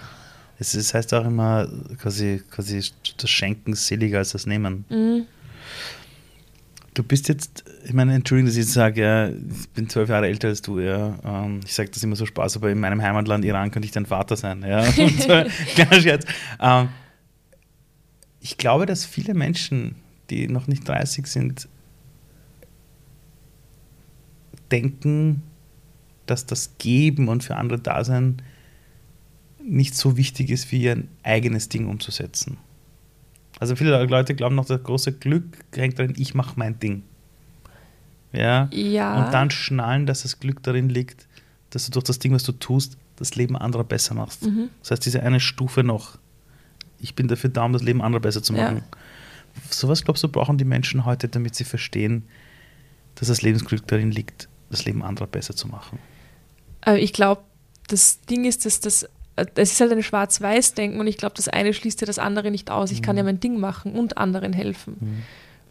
Es, 0.61 0.75
es 0.75 0.93
heißt 0.93 1.11
auch 1.15 1.25
immer, 1.25 1.67
quasi, 1.97 2.43
quasi 2.51 2.83
das 3.17 3.29
Schenken 3.31 3.73
ist 3.73 3.87
seliger 3.87 4.19
als 4.19 4.33
das 4.33 4.45
Nehmen. 4.45 4.85
Mhm. 4.89 5.25
Du 6.93 7.01
bist 7.01 7.29
jetzt, 7.29 7.63
ich 7.83 7.93
meine, 7.93 8.13
Entschuldigung, 8.13 8.45
dass 8.45 8.57
ich 8.57 8.65
jetzt 8.65 8.73
sage, 8.73 9.01
ja, 9.01 9.29
ich 9.29 9.69
bin 9.73 9.89
zwölf 9.89 10.09
Jahre 10.09 10.27
älter 10.27 10.49
als 10.49 10.61
du, 10.61 10.79
ja. 10.79 11.17
Ähm, 11.25 11.61
ich 11.65 11.73
sage 11.73 11.89
das 11.89 12.03
immer 12.03 12.15
so 12.15 12.27
Spaß, 12.27 12.57
aber 12.57 12.69
in 12.69 12.79
meinem 12.79 13.01
Heimatland 13.01 13.43
Iran 13.43 13.71
könnte 13.71 13.87
ich 13.87 13.91
dein 13.91 14.05
Vater 14.05 14.35
sein, 14.35 14.61
ja. 14.61 14.81
Und 14.97 15.17
kleiner 15.17 15.99
Scherz. 15.99 16.25
Ähm, 16.59 16.89
ich 18.39 18.59
glaube, 18.59 18.85
dass 18.85 19.03
viele 19.03 19.33
Menschen, 19.33 19.95
die 20.29 20.47
noch 20.47 20.67
nicht 20.67 20.87
30 20.87 21.25
sind, 21.25 21.67
denken, 24.69 25.41
dass 26.27 26.45
das 26.45 26.77
Geben 26.77 27.29
und 27.29 27.43
für 27.43 27.55
andere 27.55 27.79
Dasein 27.79 28.43
nicht 29.67 29.95
so 29.95 30.17
wichtig 30.17 30.49
ist, 30.49 30.71
wie 30.71 30.83
ihr 30.83 31.03
eigenes 31.23 31.69
Ding 31.69 31.87
umzusetzen. 31.87 32.57
Also 33.59 33.75
viele 33.75 34.03
Leute 34.05 34.33
glauben 34.35 34.55
noch, 34.55 34.65
das 34.65 34.81
große 34.83 35.13
Glück 35.13 35.43
hängt 35.75 35.99
darin, 35.99 36.13
ich 36.17 36.33
mache 36.33 36.53
mein 36.55 36.79
Ding. 36.79 37.03
Ja. 38.33 38.69
Ja. 38.71 39.25
Und 39.25 39.33
dann 39.33 39.51
schnallen, 39.51 40.05
dass 40.05 40.23
das 40.23 40.39
Glück 40.39 40.63
darin 40.63 40.89
liegt, 40.89 41.27
dass 41.69 41.85
du 41.85 41.91
durch 41.91 42.05
das 42.05 42.19
Ding, 42.19 42.33
was 42.33 42.43
du 42.43 42.53
tust, 42.53 42.97
das 43.17 43.35
Leben 43.35 43.55
anderer 43.55 43.83
besser 43.83 44.15
machst. 44.15 44.43
Mhm. 44.43 44.69
Das 44.81 44.91
heißt, 44.91 45.05
diese 45.05 45.21
eine 45.21 45.39
Stufe 45.39 45.83
noch. 45.83 46.17
Ich 46.99 47.13
bin 47.15 47.27
dafür 47.27 47.49
da, 47.49 47.65
um 47.65 47.73
das 47.73 47.83
Leben 47.83 48.01
anderer 48.01 48.21
besser 48.21 48.41
zu 48.41 48.53
Ja. 48.55 48.63
machen. 48.71 48.83
Sowas, 49.69 50.03
glaubst 50.03 50.23
du, 50.23 50.29
brauchen 50.29 50.57
die 50.57 50.65
Menschen 50.65 51.05
heute, 51.05 51.27
damit 51.27 51.55
sie 51.55 51.65
verstehen, 51.65 52.23
dass 53.15 53.27
das 53.27 53.41
Lebensglück 53.41 53.85
darin 53.87 54.11
liegt, 54.11 54.47
das 54.69 54.85
Leben 54.85 55.03
anderer 55.03 55.27
besser 55.27 55.55
zu 55.55 55.67
machen. 55.67 55.99
Ich 56.97 57.11
glaube, 57.13 57.41
das 57.89 58.21
Ding 58.21 58.45
ist, 58.45 58.65
dass 58.65 58.79
das, 58.79 59.07
es 59.35 59.71
ist 59.73 59.81
halt 59.81 59.91
ein 59.91 60.03
Schwarz-Weiß-Denken 60.03 60.99
und 60.99 61.07
ich 61.07 61.17
glaube, 61.17 61.35
das 61.35 61.47
eine 61.47 61.73
schließt 61.73 62.01
ja 62.01 62.07
das 62.07 62.19
andere 62.19 62.51
nicht 62.51 62.69
aus. 62.69 62.91
Ich 62.91 63.01
kann 63.01 63.17
ja 63.17 63.23
mein 63.23 63.39
Ding 63.39 63.59
machen 63.59 63.93
und 63.93 64.17
anderen 64.17 64.53
helfen. 64.53 65.23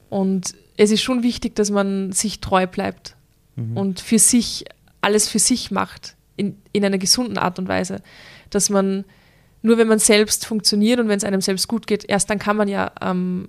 Und 0.08 0.54
es 0.76 0.90
ist 0.90 1.02
schon 1.02 1.22
wichtig, 1.22 1.54
dass 1.54 1.70
man 1.70 2.12
sich 2.12 2.40
treu 2.40 2.66
bleibt 2.66 3.16
Mhm. 3.60 3.76
und 3.76 4.00
für 4.00 4.18
sich 4.18 4.64
alles 5.00 5.28
für 5.28 5.38
sich 5.38 5.70
macht, 5.70 6.14
in, 6.36 6.56
in 6.72 6.84
einer 6.84 6.98
gesunden 6.98 7.38
Art 7.38 7.58
und 7.58 7.68
Weise. 7.68 8.02
Dass 8.50 8.70
man 8.70 9.04
nur 9.62 9.76
wenn 9.76 9.88
man 9.88 9.98
selbst 9.98 10.46
funktioniert 10.46 11.00
und 11.00 11.08
wenn 11.08 11.18
es 11.18 11.24
einem 11.24 11.42
selbst 11.42 11.68
gut 11.68 11.86
geht, 11.86 12.08
erst 12.08 12.30
dann 12.30 12.38
kann 12.38 12.56
man 12.56 12.68
ja 12.68 12.92
ähm, 13.02 13.48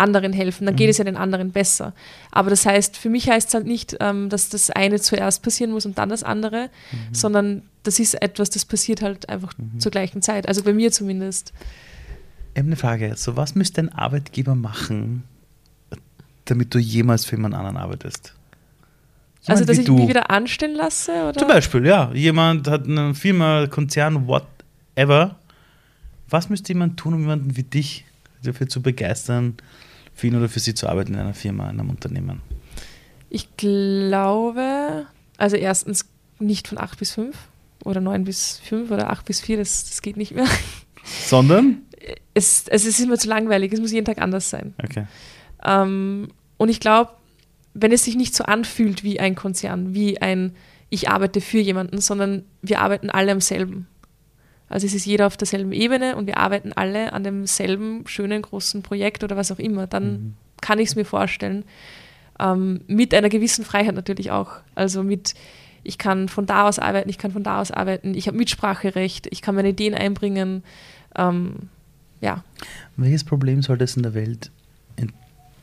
anderen 0.00 0.32
helfen, 0.32 0.66
dann 0.66 0.74
geht 0.76 0.86
Mhm. 0.86 0.90
es 0.90 0.98
ja 0.98 1.04
den 1.04 1.16
anderen 1.16 1.52
besser. 1.52 1.92
Aber 2.32 2.50
das 2.50 2.66
heißt, 2.66 2.96
für 2.96 3.08
mich 3.10 3.28
heißt 3.28 3.48
es 3.48 3.54
halt 3.54 3.66
nicht, 3.66 3.96
ähm, 4.00 4.28
dass 4.28 4.48
das 4.48 4.70
eine 4.70 4.98
zuerst 5.00 5.42
passieren 5.42 5.70
muss 5.72 5.86
und 5.86 5.98
dann 5.98 6.08
das 6.08 6.22
andere, 6.24 6.70
Mhm. 6.90 7.14
sondern 7.14 7.62
das 7.84 7.98
ist 8.00 8.14
etwas, 8.20 8.50
das 8.50 8.64
passiert 8.64 9.02
halt 9.02 9.28
einfach 9.28 9.52
zur 9.78 9.90
gleichen 9.92 10.22
Zeit. 10.22 10.48
Also 10.48 10.62
bei 10.62 10.72
mir 10.72 10.90
zumindest. 10.92 11.52
Ich 12.54 12.58
habe 12.58 12.66
eine 12.66 12.76
Frage. 12.76 13.12
So, 13.16 13.36
was 13.36 13.54
müsste 13.54 13.80
ein 13.80 13.90
Arbeitgeber 13.90 14.54
machen, 14.54 15.22
damit 16.46 16.74
du 16.74 16.78
jemals 16.78 17.24
für 17.24 17.36
jemand 17.36 17.54
anderen 17.54 17.76
arbeitest? 17.76 18.34
also, 19.46 19.52
Jemand 19.62 19.68
dass 19.70 19.76
wie 19.76 19.80
ich 19.80 19.86
du. 19.86 19.94
mich 19.96 20.08
wieder 20.08 20.30
anstellen 20.30 20.74
lasse? 20.74 21.12
Oder? 21.12 21.34
Zum 21.34 21.48
Beispiel, 21.48 21.86
ja. 21.86 22.10
Jemand 22.12 22.68
hat 22.68 22.84
eine 22.86 23.14
Firma, 23.14 23.66
Konzern, 23.68 24.26
whatever. 24.26 25.36
Was 26.28 26.48
müsste 26.48 26.72
jemand 26.72 26.96
tun, 26.98 27.14
um 27.14 27.20
jemanden 27.20 27.56
wie 27.56 27.62
dich 27.62 28.04
dafür 28.42 28.68
zu 28.68 28.82
begeistern, 28.82 29.54
für 30.14 30.26
ihn 30.26 30.36
oder 30.36 30.48
für 30.48 30.60
sie 30.60 30.74
zu 30.74 30.88
arbeiten 30.88 31.14
in 31.14 31.20
einer 31.20 31.34
Firma, 31.34 31.70
in 31.70 31.80
einem 31.80 31.90
Unternehmen? 31.90 32.42
Ich 33.28 33.56
glaube, 33.56 35.06
also 35.36 35.56
erstens 35.56 36.06
nicht 36.38 36.68
von 36.68 36.78
8 36.78 36.98
bis 36.98 37.12
5 37.12 37.36
oder 37.84 38.00
9 38.00 38.24
bis 38.24 38.60
5 38.64 38.90
oder 38.90 39.10
8 39.10 39.24
bis 39.24 39.40
4, 39.40 39.58
das, 39.58 39.88
das 39.88 40.02
geht 40.02 40.16
nicht 40.16 40.34
mehr. 40.34 40.46
Sondern? 41.26 41.82
Es, 42.34 42.64
es 42.68 42.84
ist 42.84 43.00
immer 43.00 43.18
zu 43.18 43.28
langweilig, 43.28 43.72
es 43.72 43.80
muss 43.80 43.92
jeden 43.92 44.06
Tag 44.06 44.20
anders 44.20 44.50
sein. 44.50 44.74
Okay. 44.82 45.06
Ähm, 45.64 46.28
und 46.56 46.68
ich 46.68 46.80
glaube, 46.80 47.12
wenn 47.74 47.92
es 47.92 48.04
sich 48.04 48.16
nicht 48.16 48.34
so 48.34 48.44
anfühlt 48.44 49.04
wie 49.04 49.20
ein 49.20 49.34
Konzern, 49.34 49.94
wie 49.94 50.20
ein 50.20 50.52
ich 50.90 51.08
arbeite 51.08 51.40
für 51.40 51.60
jemanden, 51.60 52.00
sondern 52.00 52.44
wir 52.62 52.80
arbeiten 52.80 53.10
alle 53.10 53.30
am 53.32 53.40
selben. 53.40 53.86
Also 54.70 54.86
es 54.86 54.94
ist 54.94 55.04
jeder 55.04 55.26
auf 55.26 55.36
derselben 55.36 55.72
Ebene 55.72 56.16
und 56.16 56.26
wir 56.26 56.38
arbeiten 56.38 56.72
alle 56.72 57.12
an 57.12 57.24
demselben 57.24 58.06
schönen 58.06 58.40
großen 58.40 58.82
Projekt 58.82 59.22
oder 59.24 59.36
was 59.36 59.50
auch 59.52 59.58
immer, 59.58 59.86
dann 59.86 60.36
kann 60.62 60.78
ich 60.78 60.90
es 60.90 60.96
mir 60.96 61.04
vorstellen. 61.04 61.64
Ähm, 62.38 62.80
mit 62.86 63.12
einer 63.12 63.28
gewissen 63.28 63.64
Freiheit 63.64 63.94
natürlich 63.94 64.30
auch. 64.30 64.52
Also 64.76 65.02
mit, 65.02 65.34
ich 65.82 65.98
kann 65.98 66.28
von 66.28 66.46
da 66.46 66.68
aus 66.68 66.78
arbeiten, 66.78 67.10
ich 67.10 67.18
kann 67.18 67.32
von 67.32 67.42
da 67.42 67.60
aus 67.60 67.70
arbeiten, 67.70 68.14
ich 68.14 68.28
habe 68.28 68.38
Mitspracherecht, 68.38 69.26
ich 69.30 69.42
kann 69.42 69.56
meine 69.56 69.70
Ideen 69.70 69.94
einbringen. 69.94 70.62
Ähm, 71.16 71.68
ja, 72.20 72.44
Welches 72.96 73.24
Problem 73.24 73.62
sollte 73.62 73.84
es 73.84 73.96
in 73.96 74.04
der 74.04 74.14
Welt 74.14 74.50
in 74.96 75.12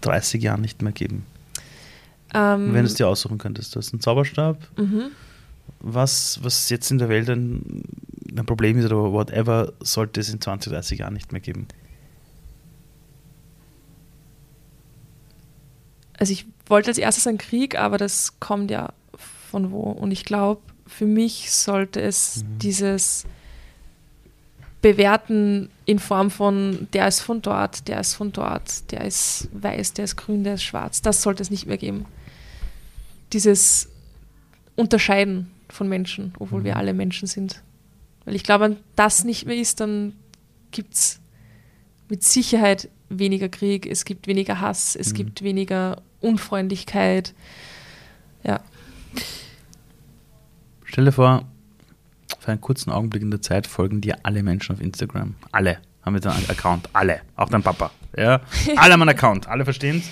30 0.01 0.43
Jahren 0.43 0.61
nicht 0.61 0.81
mehr 0.81 0.91
geben? 0.91 1.25
ähm, 2.33 2.73
Wenn 2.73 2.81
du 2.83 2.87
es 2.87 2.95
dir 2.95 3.07
aussuchen 3.07 3.37
könntest. 3.37 3.73
Du 3.73 3.79
hast 3.79 3.93
einen 3.93 4.01
Zauberstab. 4.01 4.57
mhm. 4.77 5.11
Was, 5.89 6.39
was 6.43 6.69
jetzt 6.69 6.91
in 6.91 6.97
der 6.97 7.07
Welt 7.07 7.29
ein, 7.29 7.83
ein 8.35 8.45
Problem 8.45 8.77
ist 8.77 8.85
oder 8.85 9.13
whatever, 9.13 9.71
sollte 9.79 10.19
es 10.19 10.29
in 10.29 10.41
20, 10.41 10.73
30 10.73 10.99
Jahren 10.99 11.13
nicht 11.13 11.31
mehr 11.31 11.39
geben. 11.39 11.67
also 16.17 16.33
ich 16.33 16.45
wollte 16.65 16.89
als 16.89 16.97
erstes 16.97 17.27
einen 17.27 17.37
Krieg, 17.37 17.77
aber 17.77 17.97
das 17.97 18.39
kommt 18.39 18.71
ja 18.71 18.91
von 19.15 19.71
wo. 19.71 19.81
Und 19.81 20.11
ich 20.11 20.25
glaube, 20.25 20.61
für 20.85 21.05
mich 21.05 21.51
sollte 21.51 22.01
es 22.01 22.43
dieses 22.61 23.25
Bewerten 24.81 25.69
in 25.85 25.99
Form 25.99 26.31
von, 26.31 26.87
der 26.93 27.07
ist 27.07 27.21
von 27.21 27.41
dort, 27.41 27.87
der 27.87 27.99
ist 27.99 28.15
von 28.15 28.31
dort, 28.31 28.91
der 28.91 29.05
ist 29.05 29.49
weiß, 29.53 29.93
der 29.93 30.05
ist 30.05 30.17
grün, 30.17 30.43
der 30.43 30.55
ist 30.55 30.63
schwarz, 30.63 31.01
das 31.01 31.21
sollte 31.21 31.43
es 31.43 31.49
nicht 31.49 31.65
mehr 31.65 31.77
geben. 31.77 32.05
Dieses 33.33 33.89
Unterscheiden 34.75 35.51
von 35.69 35.89
Menschen, 35.89 36.33
obwohl 36.39 36.63
wir 36.63 36.77
alle 36.77 36.93
Menschen 36.93 37.27
sind. 37.27 37.63
Weil 38.25 38.35
ich 38.35 38.43
glaube, 38.43 38.65
wenn 38.65 38.77
das 38.95 39.23
nicht 39.23 39.45
mehr 39.45 39.55
ist, 39.55 39.79
dann 39.79 40.13
gibt 40.71 40.93
es 40.93 41.19
mit 42.09 42.23
Sicherheit 42.23 42.89
weniger 43.09 43.49
Krieg, 43.49 43.85
es 43.85 44.05
gibt 44.05 44.27
weniger 44.27 44.59
Hass, 44.59 44.95
es 44.95 45.13
gibt 45.13 45.41
weniger 45.41 46.01
Unfreundlichkeit. 46.19 47.33
Ja. 48.43 48.59
Stell 50.83 51.05
dir 51.05 51.11
vor, 51.11 51.45
für 52.39 52.51
einen 52.51 52.61
kurzen 52.61 52.91
Augenblick 52.91 53.21
in 53.21 53.31
der 53.31 53.41
Zeit 53.41 53.67
folgen 53.67 54.01
dir 54.01 54.17
alle 54.23 54.43
Menschen 54.43 54.75
auf 54.75 54.81
Instagram. 54.81 55.35
Alle 55.51 55.79
haben 56.01 56.15
jetzt 56.15 56.27
einen 56.27 56.49
Account. 56.49 56.89
Alle. 56.93 57.21
Auch 57.35 57.49
dein 57.49 57.63
Papa. 57.63 57.91
Ja? 58.15 58.41
Alle 58.77 58.93
haben 58.93 59.01
einen 59.01 59.09
Account. 59.09 59.47
Alle 59.47 59.65
verstehen 59.65 59.97
es. 59.97 60.09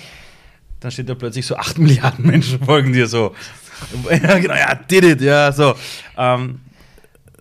Dann 0.80 0.90
steht 0.90 1.08
da 1.08 1.14
plötzlich 1.14 1.46
so 1.46 1.56
8 1.56 1.78
Milliarden 1.78 2.26
Menschen 2.26 2.62
folgen 2.62 2.92
dir 2.92 3.06
so. 3.06 3.34
Ja, 4.10 4.38
genau, 4.38 4.54
ja, 4.54 4.74
did 4.74 5.04
it, 5.04 5.20
ja, 5.20 5.52
so. 5.52 5.74
Ähm, 6.16 6.60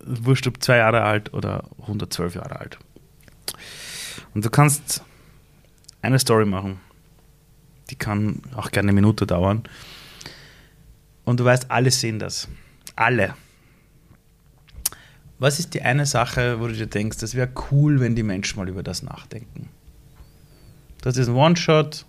wurscht, 0.05 0.47
ob 0.47 0.61
zwei 0.61 0.77
Jahre 0.77 1.01
alt 1.01 1.33
oder 1.33 1.63
112 1.81 2.35
Jahre 2.35 2.59
alt. 2.59 2.77
Und 4.33 4.45
du 4.45 4.49
kannst 4.49 5.03
eine 6.01 6.19
Story 6.19 6.45
machen. 6.45 6.79
Die 7.89 7.95
kann 7.95 8.41
auch 8.55 8.71
gerne 8.71 8.89
eine 8.89 8.95
Minute 8.95 9.25
dauern. 9.25 9.63
Und 11.23 11.39
du 11.39 11.45
weißt, 11.45 11.71
alle 11.71 11.91
sehen 11.91 12.19
das. 12.19 12.47
Alle. 12.95 13.35
Was 15.39 15.59
ist 15.59 15.73
die 15.73 15.81
eine 15.81 16.05
Sache, 16.05 16.59
wo 16.59 16.67
du 16.67 16.73
dir 16.73 16.87
denkst, 16.87 17.17
das 17.17 17.35
wäre 17.35 17.49
cool, 17.71 17.99
wenn 17.99 18.15
die 18.15 18.23
Menschen 18.23 18.57
mal 18.57 18.69
über 18.69 18.83
das 18.83 19.03
nachdenken? 19.03 19.69
Das 21.01 21.17
ist 21.17 21.27
ein 21.27 21.35
One-Shot. 21.35 22.05